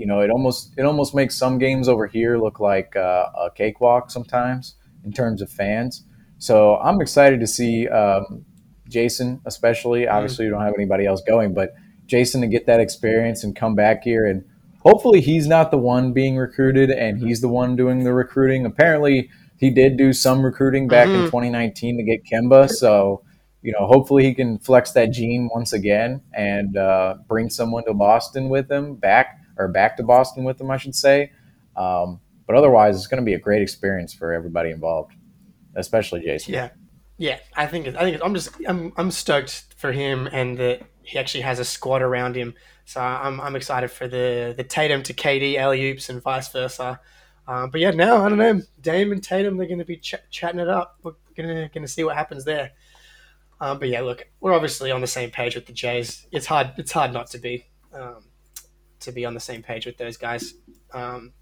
You 0.02 0.08
know, 0.08 0.20
it 0.20 0.30
almost 0.30 0.74
it 0.76 0.82
almost 0.82 1.14
makes 1.14 1.36
some 1.36 1.58
games 1.58 1.88
over 1.88 2.08
here 2.08 2.36
look 2.36 2.58
like 2.58 2.96
uh, 2.96 3.26
a 3.36 3.50
cakewalk 3.54 4.10
sometimes 4.10 4.74
in 5.04 5.12
terms 5.12 5.40
of 5.40 5.48
fans. 5.48 6.04
So 6.38 6.78
I'm 6.78 7.00
excited 7.00 7.38
to 7.38 7.46
see 7.46 7.86
um, 7.86 8.44
Jayson, 8.90 9.40
especially. 9.46 10.00
Mm-hmm. 10.00 10.16
Obviously, 10.16 10.42
mm. 10.42 10.46
you 10.46 10.54
don't 10.54 10.62
have 10.62 10.74
anybody 10.76 11.06
else 11.06 11.22
going, 11.22 11.54
but 11.54 11.74
Jayson 12.06 12.40
to 12.40 12.48
get 12.48 12.66
that 12.66 12.80
experience 12.80 13.44
and 13.44 13.54
come 13.54 13.76
back 13.76 14.02
here 14.02 14.26
and 14.26 14.44
hopefully 14.80 15.20
he's 15.20 15.46
not 15.46 15.70
the 15.70 15.78
one 15.78 16.12
being 16.12 16.36
recruited 16.36 16.90
and 16.90 17.20
he's 17.20 17.40
the 17.40 17.48
one 17.48 17.76
doing 17.76 18.02
the 18.02 18.12
recruiting. 18.12 18.66
Apparently, 18.66 19.30
he 19.56 19.70
did 19.70 19.96
do 19.96 20.12
some 20.12 20.44
recruiting 20.44 20.88
back 20.88 21.06
mm-hmm. 21.06 21.26
in 21.26 21.26
2019 21.26 21.98
to 21.98 22.02
get 22.02 22.24
Kemba. 22.24 22.68
So, 22.68 23.22
you 23.62 23.70
know, 23.70 23.86
hopefully 23.86 24.24
he 24.24 24.34
can 24.34 24.58
flex 24.58 24.90
that 24.94 25.12
gene 25.12 25.48
once 25.54 25.72
again 25.72 26.22
and 26.34 26.76
uh, 26.76 27.18
bring 27.28 27.50
someone 27.50 27.84
to 27.84 27.94
Boston 27.94 28.48
with 28.48 28.68
him 28.68 28.96
back 28.96 29.38
or 29.56 29.68
back 29.68 29.96
to 29.98 30.02
Boston 30.02 30.44
with 30.44 30.58
them, 30.58 30.70
I 30.70 30.76
should 30.76 30.94
say. 30.94 31.32
Um, 31.76 32.20
but 32.46 32.56
otherwise, 32.56 32.96
it's 32.96 33.06
going 33.06 33.22
to 33.22 33.24
be 33.24 33.34
a 33.34 33.38
great 33.38 33.62
experience 33.62 34.12
for 34.12 34.32
everybody 34.32 34.70
involved, 34.70 35.12
especially 35.74 36.20
Jayson. 36.20 36.54
Yeah, 36.54 36.70
yeah. 37.18 37.38
I 37.56 37.66
think 37.66 37.88
I 37.88 38.00
think 38.02 38.20
I'm 38.22 38.34
just 38.34 38.50
I'm 38.66 38.92
I'm 38.96 39.10
stoked 39.10 39.74
for 39.76 39.92
him 39.92 40.28
and 40.32 40.58
that 40.58 40.82
he 41.02 41.18
actually 41.18 41.42
has 41.42 41.58
a 41.58 41.64
squad 41.64 42.02
around 42.02 42.36
him 42.36 42.54
so 42.84 43.00
I'm, 43.00 43.40
I'm 43.40 43.56
excited 43.56 43.90
for 43.90 44.08
the 44.08 44.54
the 44.56 44.64
Tatum 44.64 45.02
to 45.04 45.14
KD 45.14 45.56
alley 45.56 45.90
oops 45.90 46.08
and 46.08 46.22
vice 46.22 46.48
versa. 46.48 47.00
Um, 47.46 47.70
but 47.70 47.80
yeah, 47.80 47.90
now 47.90 48.24
I 48.24 48.28
don't 48.28 48.38
know. 48.38 48.60
Dame 48.80 49.12
and 49.12 49.22
Tatum 49.22 49.56
they're 49.56 49.66
going 49.66 49.78
to 49.78 49.84
be 49.84 49.96
ch- 49.96 50.14
chatting 50.30 50.60
it 50.60 50.68
up. 50.68 50.98
We're 51.02 51.12
gonna 51.36 51.68
gonna 51.72 51.88
see 51.88 52.04
what 52.04 52.16
happens 52.16 52.44
there. 52.44 52.72
Um, 53.60 53.78
but 53.78 53.88
yeah, 53.88 54.00
look, 54.00 54.28
we're 54.40 54.52
obviously 54.52 54.90
on 54.90 55.00
the 55.00 55.06
same 55.06 55.30
page 55.30 55.54
with 55.54 55.66
the 55.66 55.72
Jays. 55.72 56.26
It's 56.32 56.46
hard. 56.46 56.72
It's 56.76 56.92
hard 56.92 57.12
not 57.12 57.28
to 57.30 57.38
be 57.38 57.66
um, 57.94 58.24
to 59.02 59.12
be 59.12 59.24
on 59.24 59.34
the 59.34 59.40
same 59.40 59.62
page 59.62 59.86
with 59.86 59.98
those 59.98 60.16
guys. 60.16 60.54
Um, 60.92 61.32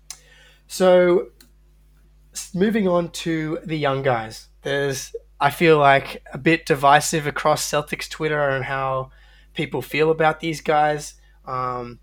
so 0.67 1.29
moving 2.55 2.87
on 2.89 3.11
to 3.11 3.59
the 3.65 3.77
young 3.77 4.03
guys, 4.03 4.49
there's 4.63 5.15
I 5.41 5.51
feel 5.51 5.79
like 5.79 6.23
a 6.33 6.39
bit 6.39 6.67
divisive 6.67 7.27
across 7.27 7.69
Celtics 7.69 8.09
Twitter 8.09 8.51
and 8.51 8.65
how 8.65 9.11
people 9.55 9.81
feel 9.81 10.11
about 10.11 10.41
these 10.41 10.61
guys. 10.61 11.15
Um, 11.47 11.99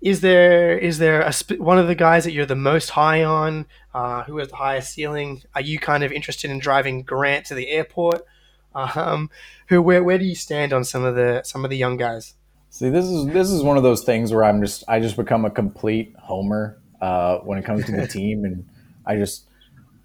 is 0.00 0.20
there 0.20 0.78
is 0.78 0.98
there 0.98 1.20
a 1.22 1.32
sp- 1.34 1.58
one 1.58 1.78
of 1.78 1.86
the 1.86 1.94
guys 1.94 2.24
that 2.24 2.32
you're 2.32 2.46
the 2.46 2.54
most 2.54 2.90
high 2.90 3.24
on? 3.24 3.66
Uh, 3.92 4.22
who 4.24 4.38
has 4.38 4.48
the 4.48 4.56
highest 4.56 4.92
ceiling? 4.94 5.42
Are 5.54 5.60
you 5.60 5.78
kind 5.78 6.04
of 6.04 6.12
interested 6.12 6.50
in 6.50 6.58
driving 6.58 7.02
Grant 7.02 7.46
to 7.46 7.54
the 7.54 7.68
airport? 7.68 8.22
Um, 8.74 9.28
who 9.68 9.82
where 9.82 10.04
where 10.04 10.18
do 10.18 10.24
you 10.24 10.36
stand 10.36 10.72
on 10.72 10.84
some 10.84 11.02
of 11.02 11.16
the 11.16 11.42
some 11.42 11.64
of 11.64 11.70
the 11.70 11.76
young 11.76 11.96
guys? 11.96 12.34
See, 12.70 12.90
this 12.90 13.06
is 13.06 13.26
this 13.26 13.50
is 13.50 13.62
one 13.62 13.76
of 13.76 13.82
those 13.82 14.04
things 14.04 14.32
where 14.32 14.44
I'm 14.44 14.60
just 14.60 14.84
I 14.88 15.00
just 15.00 15.16
become 15.16 15.44
a 15.44 15.50
complete 15.50 16.14
homer 16.18 16.78
uh, 17.00 17.38
when 17.38 17.58
it 17.58 17.64
comes 17.64 17.86
to 17.86 17.92
the 17.92 18.06
team, 18.08 18.44
and 18.44 18.68
I 19.06 19.16
just 19.16 19.48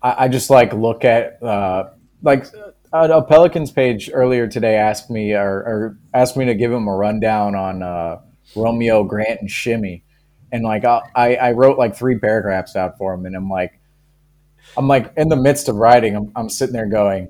I, 0.01 0.25
I 0.25 0.27
just 0.27 0.49
like 0.49 0.73
look 0.73 1.03
at 1.03 1.41
uh, 1.43 1.89
like 2.21 2.45
a 2.93 3.21
Pelicans 3.21 3.71
page 3.71 4.09
earlier 4.13 4.47
today 4.47 4.75
asked 4.75 5.09
me 5.09 5.33
or, 5.33 5.49
or, 5.49 5.97
asked 6.13 6.37
me 6.37 6.45
to 6.45 6.53
give 6.53 6.71
him 6.71 6.87
a 6.87 6.95
rundown 6.95 7.55
on 7.55 7.81
uh, 7.81 8.21
Romeo, 8.55 9.03
Grant, 9.03 9.41
and 9.41 9.49
Shimmy, 9.49 10.03
and 10.51 10.63
like 10.63 10.85
I, 10.85 11.35
I 11.35 11.51
wrote 11.51 11.77
like 11.77 11.95
three 11.95 12.17
paragraphs 12.19 12.75
out 12.75 12.97
for 12.97 13.13
him, 13.13 13.25
and 13.25 13.35
I'm 13.35 13.49
like, 13.49 13.79
I'm 14.77 14.87
like 14.87 15.11
in 15.17 15.29
the 15.29 15.35
midst 15.35 15.69
of 15.69 15.75
writing, 15.75 16.15
I'm, 16.15 16.31
I'm 16.35 16.49
sitting 16.49 16.73
there 16.73 16.87
going, 16.87 17.29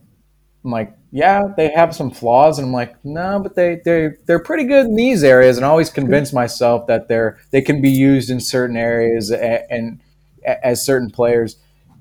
I'm 0.64 0.72
like, 0.72 0.94
yeah, 1.16 1.50
they 1.56 1.70
have 1.70 1.96
some 1.96 2.10
flaws, 2.10 2.58
and 2.58 2.70
I'm 2.70 2.74
like, 2.74 2.96
no, 3.06 3.40
but 3.40 3.54
they 3.54 3.80
they 3.86 4.14
they're 4.26 4.40
pretty 4.40 4.64
good 4.64 4.88
in 4.88 4.96
these 4.96 5.24
areas, 5.24 5.58
and 5.58 5.66
I 5.66 5.70
always 5.70 5.92
convince 5.92 6.34
myself 6.34 6.88
that 6.88 7.08
they're 7.08 7.38
they 7.52 7.62
can 7.62 7.84
be 7.84 7.92
used 7.92 8.32
in 8.32 8.40
certain 8.40 8.76
areas 8.76 9.30
and, 9.30 9.64
and 9.70 10.00
as 10.44 10.84
certain 10.84 11.12
players. 11.12 11.58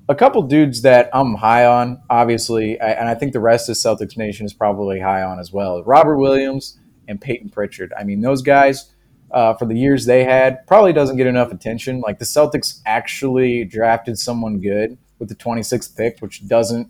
A 0.09 0.15
couple 0.15 0.41
dudes 0.41 0.81
that 0.81 1.11
I'm 1.13 1.35
high 1.35 1.63
on, 1.63 2.01
obviously, 2.09 2.79
and 2.79 3.07
I 3.07 3.13
think 3.13 3.33
the 3.33 3.39
rest 3.39 3.69
of 3.69 3.75
Celtics 3.75 4.17
Nation 4.17 4.47
is 4.47 4.53
probably 4.53 4.99
high 4.99 5.21
on 5.21 5.39
as 5.39 5.53
well. 5.53 5.83
Robert 5.83 6.17
Williams 6.17 6.79
and 7.07 7.21
Peyton 7.21 7.49
Pritchard. 7.49 7.93
I 7.95 8.03
mean, 8.03 8.21
those 8.21 8.41
guys 8.41 8.91
uh, 9.29 9.53
for 9.53 9.67
the 9.67 9.77
years 9.77 10.05
they 10.05 10.23
had 10.23 10.65
probably 10.65 10.91
doesn't 10.91 11.17
get 11.17 11.27
enough 11.27 11.51
attention. 11.51 12.01
Like 12.01 12.17
the 12.17 12.25
Celtics 12.25 12.81
actually 12.87 13.63
drafted 13.63 14.17
someone 14.17 14.59
good 14.59 14.97
with 15.19 15.29
the 15.29 15.35
26th 15.35 15.95
pick, 15.95 16.17
which 16.19 16.47
doesn't 16.47 16.89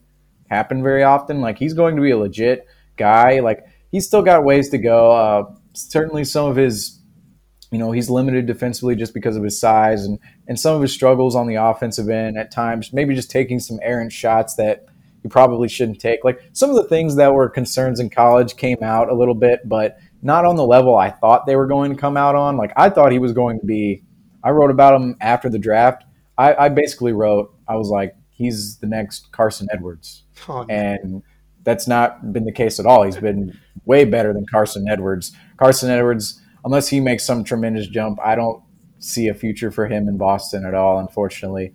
happen 0.53 0.83
very 0.83 1.03
often. 1.03 1.41
Like 1.41 1.57
he's 1.57 1.73
going 1.73 1.95
to 1.95 2.01
be 2.01 2.11
a 2.11 2.17
legit 2.17 2.67
guy. 2.97 3.39
Like 3.39 3.65
he's 3.91 4.05
still 4.05 4.21
got 4.21 4.43
ways 4.43 4.69
to 4.69 4.77
go. 4.77 5.11
Uh, 5.11 5.43
certainly, 5.73 6.23
some 6.23 6.49
of 6.49 6.55
his, 6.55 6.99
you 7.71 7.79
know, 7.79 7.91
he's 7.91 8.09
limited 8.09 8.45
defensively 8.45 8.95
just 8.95 9.13
because 9.13 9.35
of 9.35 9.43
his 9.43 9.59
size 9.59 10.05
and 10.05 10.19
and 10.47 10.59
some 10.59 10.75
of 10.75 10.81
his 10.81 10.93
struggles 10.93 11.35
on 11.35 11.47
the 11.47 11.55
offensive 11.55 12.09
end 12.09 12.37
at 12.37 12.51
times. 12.51 12.93
Maybe 12.93 13.15
just 13.15 13.31
taking 13.31 13.59
some 13.59 13.79
errant 13.81 14.11
shots 14.11 14.55
that 14.55 14.85
you 15.23 15.29
probably 15.29 15.69
shouldn't 15.69 15.99
take. 15.99 16.23
Like 16.23 16.41
some 16.51 16.69
of 16.69 16.75
the 16.75 16.83
things 16.83 17.15
that 17.15 17.33
were 17.33 17.49
concerns 17.49 17.99
in 17.99 18.09
college 18.09 18.57
came 18.57 18.83
out 18.83 19.09
a 19.09 19.15
little 19.15 19.35
bit, 19.35 19.61
but 19.67 19.97
not 20.21 20.45
on 20.45 20.55
the 20.55 20.65
level 20.65 20.95
I 20.97 21.09
thought 21.09 21.45
they 21.45 21.55
were 21.55 21.67
going 21.67 21.93
to 21.93 21.99
come 21.99 22.17
out 22.17 22.35
on. 22.35 22.57
Like 22.57 22.73
I 22.75 22.89
thought 22.89 23.11
he 23.11 23.19
was 23.19 23.33
going 23.33 23.59
to 23.59 23.65
be. 23.65 24.03
I 24.43 24.51
wrote 24.51 24.71
about 24.71 24.99
him 24.99 25.15
after 25.21 25.49
the 25.49 25.59
draft. 25.59 26.03
I, 26.37 26.53
I 26.65 26.69
basically 26.69 27.13
wrote. 27.13 27.53
I 27.67 27.75
was 27.75 27.89
like, 27.89 28.15
he's 28.33 28.77
the 28.77 28.87
next 28.87 29.31
Carson 29.31 29.67
Edwards, 29.71 30.23
oh, 30.47 30.65
and 30.69 31.23
that's 31.63 31.87
not 31.87 32.33
been 32.33 32.45
the 32.45 32.51
case 32.51 32.79
at 32.79 32.85
all. 32.85 33.03
He's 33.03 33.17
been 33.17 33.57
way 33.85 34.05
better 34.05 34.33
than 34.33 34.45
Carson 34.45 34.87
Edwards. 34.89 35.31
Carson 35.57 35.89
Edwards, 35.89 36.41
unless 36.65 36.87
he 36.87 36.99
makes 36.99 37.25
some 37.25 37.43
tremendous 37.43 37.87
jump, 37.87 38.19
I 38.23 38.35
don't 38.35 38.61
see 38.99 39.27
a 39.27 39.33
future 39.33 39.71
for 39.71 39.87
him 39.87 40.07
in 40.07 40.17
Boston 40.17 40.65
at 40.65 40.73
all, 40.73 40.99
unfortunately. 40.99 41.73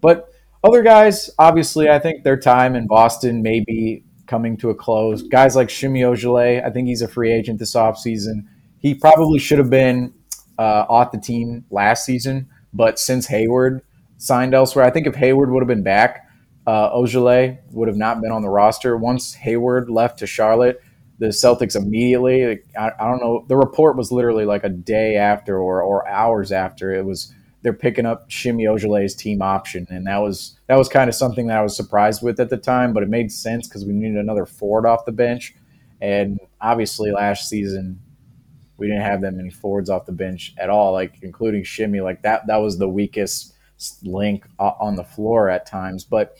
But 0.00 0.28
other 0.62 0.82
guys, 0.82 1.30
obviously, 1.38 1.88
I 1.88 1.98
think 1.98 2.24
their 2.24 2.36
time 2.36 2.74
in 2.74 2.86
Boston 2.86 3.42
may 3.42 3.60
be 3.60 4.04
coming 4.26 4.56
to 4.58 4.70
a 4.70 4.74
close. 4.74 5.22
Guys 5.22 5.54
like 5.54 5.70
Semi 5.70 6.00
Ojeleye, 6.00 6.64
I 6.64 6.70
think 6.70 6.88
he's 6.88 7.02
a 7.02 7.08
free 7.08 7.32
agent 7.32 7.58
this 7.58 7.74
offseason. 7.74 8.46
He 8.78 8.94
probably 8.94 9.38
should 9.38 9.58
have 9.58 9.70
been 9.70 10.12
uh, 10.58 10.86
off 10.88 11.12
the 11.12 11.18
team 11.18 11.64
last 11.70 12.04
season, 12.04 12.48
but 12.72 12.98
since 12.98 13.26
Hayward 13.26 13.82
signed 14.18 14.54
elsewhere, 14.54 14.84
I 14.84 14.90
think 14.90 15.06
if 15.06 15.14
Hayward 15.14 15.50
would 15.50 15.62
have 15.62 15.68
been 15.68 15.82
back, 15.82 16.28
uh, 16.66 16.90
would 16.94 17.88
have 17.88 17.96
not 17.96 18.20
been 18.20 18.32
on 18.32 18.42
the 18.42 18.48
roster. 18.48 18.96
Once 18.96 19.34
Hayward 19.34 19.88
left 19.88 20.18
to 20.18 20.26
Charlotte, 20.26 20.82
the 21.18 21.28
Celtics 21.28 21.76
immediately, 21.76 22.46
like, 22.46 22.66
I, 22.78 22.90
I, 22.98 23.08
don't 23.08 23.20
know, 23.20 23.44
the 23.48 23.56
report 23.56 23.96
was 23.96 24.12
literally 24.12 24.44
like 24.44 24.64
a 24.64 24.68
day 24.68 25.16
after 25.16 25.58
or, 25.58 25.82
or 25.82 26.06
hours 26.08 26.52
after 26.52 26.94
it 26.94 27.04
was 27.04 27.32
they're 27.62 27.72
picking 27.72 28.06
up 28.06 28.30
Semi 28.30 28.64
Ojeleye's 28.64 29.14
team 29.16 29.42
option, 29.42 29.88
and 29.90 30.06
that 30.06 30.18
was 30.18 30.56
that 30.68 30.76
was 30.76 30.88
kind 30.88 31.08
of 31.08 31.16
something 31.16 31.48
that 31.48 31.58
I 31.58 31.62
was 31.62 31.76
surprised 31.76 32.22
with 32.22 32.38
at 32.38 32.48
the 32.48 32.56
time, 32.56 32.92
but 32.92 33.02
it 33.02 33.08
made 33.08 33.32
sense 33.32 33.66
because 33.66 33.84
we 33.84 33.92
needed 33.92 34.18
another 34.18 34.46
forward 34.46 34.86
off 34.86 35.04
the 35.04 35.12
bench, 35.12 35.54
and 36.00 36.38
obviously 36.60 37.10
last 37.10 37.48
season 37.48 38.00
we 38.76 38.86
didn't 38.86 39.02
have 39.02 39.22
that 39.22 39.32
many 39.32 39.50
forwards 39.50 39.90
off 39.90 40.06
the 40.06 40.12
bench 40.12 40.54
at 40.58 40.70
all, 40.70 40.92
like 40.92 41.14
including 41.22 41.64
Shimmy. 41.64 42.00
Like 42.00 42.22
that 42.22 42.46
that 42.46 42.58
was 42.58 42.78
the 42.78 42.88
weakest 42.88 43.54
link 44.02 44.46
on 44.58 44.96
the 44.96 45.04
floor 45.04 45.48
at 45.48 45.66
times, 45.66 46.04
but 46.04 46.36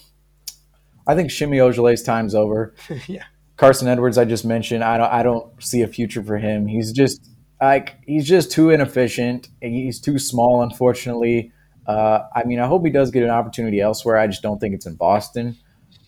I 1.06 1.14
think 1.14 1.30
Shimmy 1.30 1.58
Ojeleye's 1.58 2.02
time's 2.02 2.34
over. 2.34 2.74
yeah. 3.06 3.24
Carson 3.56 3.88
Edwards, 3.88 4.18
I 4.18 4.24
just 4.24 4.44
mentioned, 4.44 4.84
I 4.84 4.98
don't 4.98 5.12
I 5.12 5.22
don't 5.22 5.62
see 5.62 5.82
a 5.82 5.88
future 5.88 6.22
for 6.22 6.36
him. 6.36 6.66
He's 6.66 6.92
just 6.92 7.30
like 7.60 7.96
he's 8.06 8.26
just 8.26 8.50
too 8.52 8.70
inefficient. 8.70 9.48
He's 9.60 10.00
too 10.00 10.18
small, 10.18 10.62
unfortunately. 10.62 11.52
Uh, 11.86 12.20
I 12.34 12.44
mean, 12.44 12.58
I 12.58 12.66
hope 12.66 12.84
he 12.84 12.90
does 12.90 13.10
get 13.10 13.22
an 13.22 13.30
opportunity 13.30 13.80
elsewhere. 13.80 14.18
I 14.18 14.26
just 14.26 14.42
don't 14.42 14.60
think 14.60 14.74
it's 14.74 14.86
in 14.86 14.96
Boston. 14.96 15.56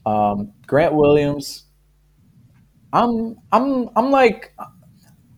Um, 0.05 0.53
Grant 0.67 0.95
Williams, 0.95 1.65
I'm 2.93 3.37
I'm 3.53 3.89
I'm 3.97 4.11
like 4.11 4.55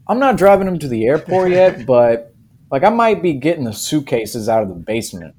I'm 0.08 0.18
not 0.18 0.36
driving 0.36 0.66
him 0.66 0.78
to 0.80 0.88
the 0.88 1.06
airport 1.06 1.50
yet, 1.50 1.86
but 1.86 2.34
like 2.70 2.82
I 2.82 2.90
might 2.90 3.22
be 3.22 3.34
getting 3.34 3.64
the 3.64 3.72
suitcases 3.72 4.48
out 4.48 4.62
of 4.62 4.68
the 4.68 4.74
basement. 4.74 5.34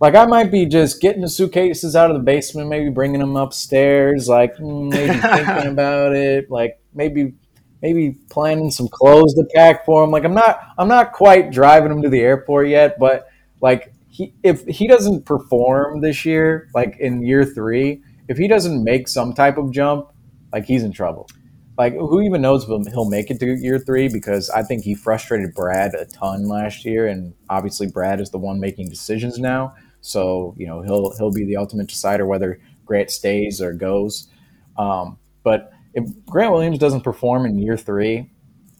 Like 0.00 0.14
I 0.14 0.26
might 0.26 0.52
be 0.52 0.66
just 0.66 1.00
getting 1.00 1.22
the 1.22 1.28
suitcases 1.28 1.96
out 1.96 2.10
of 2.10 2.16
the 2.16 2.22
basement, 2.22 2.68
maybe 2.68 2.88
bringing 2.88 3.20
them 3.20 3.36
upstairs, 3.36 4.28
like 4.28 4.56
mm, 4.56 4.90
maybe 4.90 5.18
thinking 5.18 5.72
about 5.72 6.14
it, 6.14 6.50
like 6.50 6.80
maybe 6.94 7.34
maybe 7.82 8.16
planning 8.30 8.70
some 8.70 8.88
clothes 8.88 9.34
to 9.34 9.44
pack 9.54 9.84
for 9.84 10.04
him. 10.04 10.10
Like 10.10 10.24
I'm 10.24 10.34
not 10.34 10.60
I'm 10.78 10.88
not 10.88 11.12
quite 11.12 11.50
driving 11.50 11.90
him 11.90 12.02
to 12.02 12.08
the 12.08 12.20
airport 12.20 12.68
yet, 12.68 12.98
but 12.98 13.28
like 13.60 13.92
he 14.08 14.34
if 14.44 14.64
he 14.66 14.86
doesn't 14.86 15.24
perform 15.24 16.00
this 16.00 16.24
year, 16.24 16.68
like 16.74 16.96
in 17.00 17.22
year 17.22 17.44
three, 17.44 18.02
if 18.28 18.38
he 18.38 18.46
doesn't 18.46 18.84
make 18.84 19.08
some 19.08 19.32
type 19.32 19.58
of 19.58 19.72
jump, 19.72 20.08
like 20.52 20.64
he's 20.64 20.84
in 20.84 20.92
trouble. 20.92 21.28
Like 21.76 21.94
who 21.94 22.20
even 22.22 22.40
knows 22.40 22.68
if 22.68 22.92
he'll 22.92 23.08
make 23.08 23.30
it 23.30 23.40
to 23.40 23.46
year 23.46 23.80
three? 23.80 24.08
Because 24.08 24.48
I 24.50 24.62
think 24.62 24.84
he 24.84 24.94
frustrated 24.94 25.54
Brad 25.54 25.94
a 25.94 26.04
ton 26.06 26.46
last 26.46 26.84
year, 26.84 27.08
and 27.08 27.34
obviously 27.50 27.88
Brad 27.88 28.20
is 28.20 28.30
the 28.30 28.38
one 28.38 28.60
making 28.60 28.88
decisions 28.88 29.38
now. 29.38 29.74
So 30.00 30.54
you 30.56 30.66
know 30.66 30.82
he'll 30.82 31.16
he'll 31.16 31.32
be 31.32 31.44
the 31.44 31.56
ultimate 31.56 31.88
decider 31.88 32.26
whether 32.26 32.60
Grant 32.84 33.10
stays 33.10 33.60
or 33.60 33.72
goes. 33.72 34.28
Um, 34.76 35.18
but 35.42 35.72
if 35.94 36.04
Grant 36.26 36.52
Williams 36.52 36.78
doesn't 36.78 37.02
perform 37.02 37.46
in 37.46 37.58
year 37.58 37.76
three, 37.76 38.30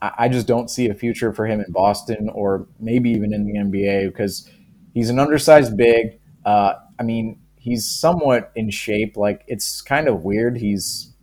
I, 0.00 0.28
just 0.28 0.46
don't 0.46 0.70
see 0.70 0.88
a 0.88 0.94
future 0.94 1.32
for 1.32 1.46
him 1.46 1.60
in 1.60 1.72
Boston 1.72 2.28
or 2.32 2.68
maybe 2.78 3.10
even 3.10 3.34
in 3.34 3.44
the 3.44 3.54
NBA 3.54 4.08
because 4.08 4.48
he's 4.94 5.10
an 5.10 5.18
undersized 5.18 5.76
big. 5.76 6.20
Uh, 6.44 6.74
I 6.98 7.02
mean, 7.02 7.40
he's 7.56 7.84
somewhat 7.84 8.52
in 8.54 8.70
shape. 8.70 9.16
Like 9.16 9.42
it's 9.48 9.82
kind 9.82 10.06
of 10.06 10.22
weird. 10.22 10.56
He's 10.56 11.14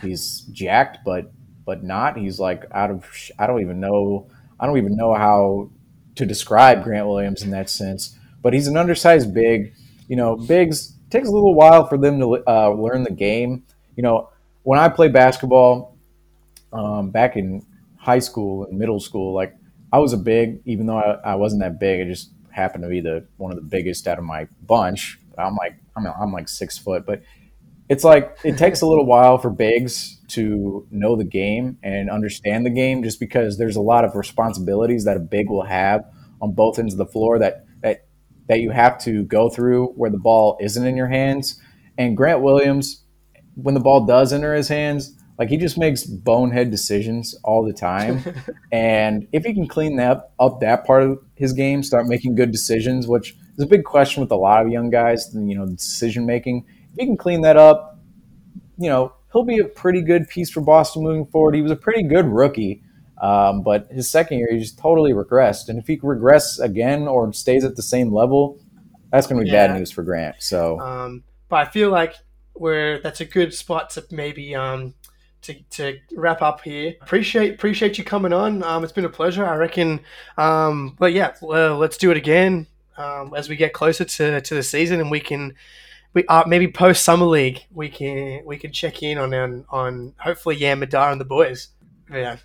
he's 0.00 0.40
jacked, 0.52 0.98
but 1.04 1.30
but 1.66 1.84
not. 1.84 2.16
He's 2.16 2.40
like 2.40 2.64
out 2.72 2.90
of. 2.90 3.06
I 3.38 3.46
don't 3.46 3.60
even 3.60 3.80
know. 3.80 4.28
I 4.58 4.66
don't 4.66 4.78
even 4.78 4.96
know 4.96 5.14
how 5.14 5.70
to 6.14 6.24
describe 6.24 6.84
Grant 6.84 7.06
Williams 7.06 7.42
in 7.42 7.50
that 7.50 7.68
sense. 7.68 8.18
But 8.46 8.54
he's 8.54 8.68
an 8.68 8.76
undersized 8.76 9.34
big. 9.34 9.74
You 10.06 10.14
know, 10.14 10.36
bigs 10.36 10.94
takes 11.10 11.26
a 11.26 11.32
little 11.32 11.52
while 11.52 11.88
for 11.88 11.98
them 11.98 12.20
to 12.20 12.44
uh, 12.46 12.70
learn 12.70 13.02
the 13.02 13.10
game. 13.10 13.64
You 13.96 14.04
know, 14.04 14.30
when 14.62 14.78
I 14.78 14.88
played 14.88 15.12
basketball 15.12 15.96
um, 16.72 17.10
back 17.10 17.36
in 17.36 17.66
high 17.96 18.20
school 18.20 18.64
and 18.66 18.78
middle 18.78 19.00
school, 19.00 19.34
like 19.34 19.56
I 19.92 19.98
was 19.98 20.12
a 20.12 20.16
big, 20.16 20.60
even 20.64 20.86
though 20.86 20.96
I, 20.96 21.32
I, 21.32 21.34
wasn't 21.34 21.62
that 21.62 21.80
big, 21.80 22.02
I 22.02 22.04
just 22.08 22.30
happened 22.52 22.84
to 22.84 22.88
be 22.88 23.00
the 23.00 23.26
one 23.36 23.50
of 23.50 23.56
the 23.56 23.64
biggest 23.64 24.06
out 24.06 24.16
of 24.16 24.22
my 24.22 24.46
bunch. 24.64 25.18
I'm 25.36 25.56
like 25.56 25.74
I'm, 25.96 26.06
I'm 26.06 26.32
like 26.32 26.48
six 26.48 26.78
foot, 26.78 27.04
but 27.04 27.22
it's 27.88 28.04
like 28.04 28.38
it 28.44 28.56
takes 28.56 28.80
a 28.80 28.86
little 28.86 29.06
while 29.14 29.38
for 29.38 29.50
bigs 29.50 30.20
to 30.28 30.86
know 30.92 31.16
the 31.16 31.24
game 31.24 31.78
and 31.82 32.10
understand 32.10 32.64
the 32.64 32.70
game, 32.70 33.02
just 33.02 33.18
because 33.18 33.58
there's 33.58 33.74
a 33.74 33.82
lot 33.82 34.04
of 34.04 34.14
responsibilities 34.14 35.02
that 35.06 35.16
a 35.16 35.20
big 35.20 35.50
will 35.50 35.64
have 35.64 36.04
on 36.40 36.52
both 36.52 36.78
ends 36.78 36.94
of 36.94 36.98
the 36.98 37.06
floor 37.06 37.40
that 37.40 37.65
that 38.48 38.60
you 38.60 38.70
have 38.70 38.98
to 38.98 39.24
go 39.24 39.48
through 39.48 39.88
where 39.96 40.10
the 40.10 40.18
ball 40.18 40.56
isn't 40.60 40.86
in 40.86 40.96
your 40.96 41.08
hands. 41.08 41.60
And 41.98 42.16
Grant 42.16 42.42
Williams 42.42 43.06
when 43.56 43.74
the 43.74 43.80
ball 43.80 44.04
does 44.06 44.32
enter 44.32 44.54
his 44.54 44.68
hands, 44.68 45.16
like 45.38 45.48
he 45.48 45.56
just 45.56 45.76
makes 45.76 46.04
bonehead 46.04 46.70
decisions 46.70 47.34
all 47.42 47.64
the 47.64 47.72
time. 47.72 48.22
and 48.72 49.26
if 49.32 49.44
he 49.44 49.54
can 49.54 49.66
clean 49.66 49.96
that 49.96 50.30
up 50.38 50.60
that 50.60 50.86
part 50.86 51.02
of 51.02 51.18
his 51.34 51.52
game, 51.52 51.82
start 51.82 52.06
making 52.06 52.34
good 52.34 52.52
decisions, 52.52 53.08
which 53.08 53.36
is 53.56 53.64
a 53.64 53.66
big 53.66 53.84
question 53.84 54.20
with 54.20 54.30
a 54.30 54.36
lot 54.36 54.64
of 54.64 54.70
young 54.70 54.90
guys, 54.90 55.30
you 55.34 55.56
know, 55.56 55.66
decision 55.66 56.26
making. 56.26 56.64
If 56.92 57.00
he 57.00 57.06
can 57.06 57.16
clean 57.16 57.40
that 57.42 57.56
up, 57.56 57.98
you 58.78 58.88
know, 58.88 59.14
he'll 59.32 59.42
be 59.42 59.58
a 59.58 59.64
pretty 59.64 60.02
good 60.02 60.28
piece 60.28 60.50
for 60.50 60.60
Boston 60.60 61.02
moving 61.02 61.26
forward. 61.26 61.54
He 61.54 61.62
was 61.62 61.72
a 61.72 61.76
pretty 61.76 62.02
good 62.02 62.26
rookie. 62.26 62.82
Um, 63.20 63.62
but 63.62 63.88
his 63.90 64.10
second 64.10 64.38
year, 64.38 64.48
he 64.50 64.58
just 64.58 64.78
totally 64.78 65.12
regressed. 65.12 65.68
And 65.68 65.78
if 65.78 65.86
he 65.86 65.98
regress 66.02 66.58
again 66.58 67.08
or 67.08 67.32
stays 67.32 67.64
at 67.64 67.76
the 67.76 67.82
same 67.82 68.12
level, 68.12 68.60
that's 69.10 69.26
going 69.26 69.38
to 69.38 69.44
be 69.44 69.50
yeah. 69.50 69.68
bad 69.68 69.78
news 69.78 69.90
for 69.90 70.02
Grant. 70.02 70.36
So, 70.38 70.78
um, 70.80 71.24
but 71.48 71.66
I 71.66 71.70
feel 71.70 71.90
like 71.90 72.14
where 72.52 73.00
that's 73.00 73.20
a 73.20 73.24
good 73.24 73.54
spot 73.54 73.90
to 73.90 74.04
maybe 74.10 74.54
um, 74.54 74.94
to, 75.42 75.54
to 75.70 75.98
wrap 76.14 76.42
up 76.42 76.60
here. 76.62 76.94
Appreciate 77.00 77.54
appreciate 77.54 77.98
you 77.98 78.04
coming 78.04 78.32
on. 78.32 78.62
Um, 78.62 78.84
it's 78.84 78.92
been 78.92 79.04
a 79.04 79.10
pleasure. 79.10 79.46
I 79.46 79.56
reckon. 79.56 80.00
Um, 80.36 80.96
but 80.98 81.12
yeah, 81.12 81.34
well, 81.40 81.78
let's 81.78 81.96
do 81.96 82.10
it 82.10 82.16
again 82.16 82.66
um, 82.96 83.32
as 83.34 83.48
we 83.48 83.56
get 83.56 83.72
closer 83.72 84.04
to, 84.04 84.40
to 84.40 84.54
the 84.54 84.62
season, 84.62 85.00
and 85.00 85.10
we 85.10 85.20
can 85.20 85.54
we 86.14 86.26
uh, 86.26 86.44
maybe 86.46 86.68
post 86.68 87.04
summer 87.04 87.26
league 87.26 87.62
we 87.72 87.88
can 87.88 88.42
we 88.44 88.56
can 88.56 88.72
check 88.72 89.02
in 89.02 89.18
on 89.18 89.32
on, 89.34 89.64
on 89.70 90.14
hopefully 90.18 90.56
Yam 90.56 90.80
Madar 90.80 91.10
and 91.12 91.20
the 91.20 91.24
boys. 91.24 91.68
Yeah, 92.10 92.36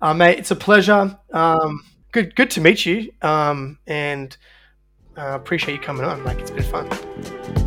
uh, 0.00 0.14
mate, 0.14 0.38
it's 0.38 0.50
a 0.50 0.56
pleasure. 0.56 1.18
Um, 1.32 1.84
good 2.12 2.34
good 2.36 2.50
to 2.52 2.60
meet 2.60 2.86
you. 2.86 3.12
Um, 3.22 3.78
and 3.86 4.36
uh, 5.16 5.34
appreciate 5.34 5.74
you 5.74 5.80
coming 5.80 6.04
on. 6.04 6.24
Like 6.24 6.38
it's 6.38 6.50
been 6.50 6.62
fun. 6.62 7.65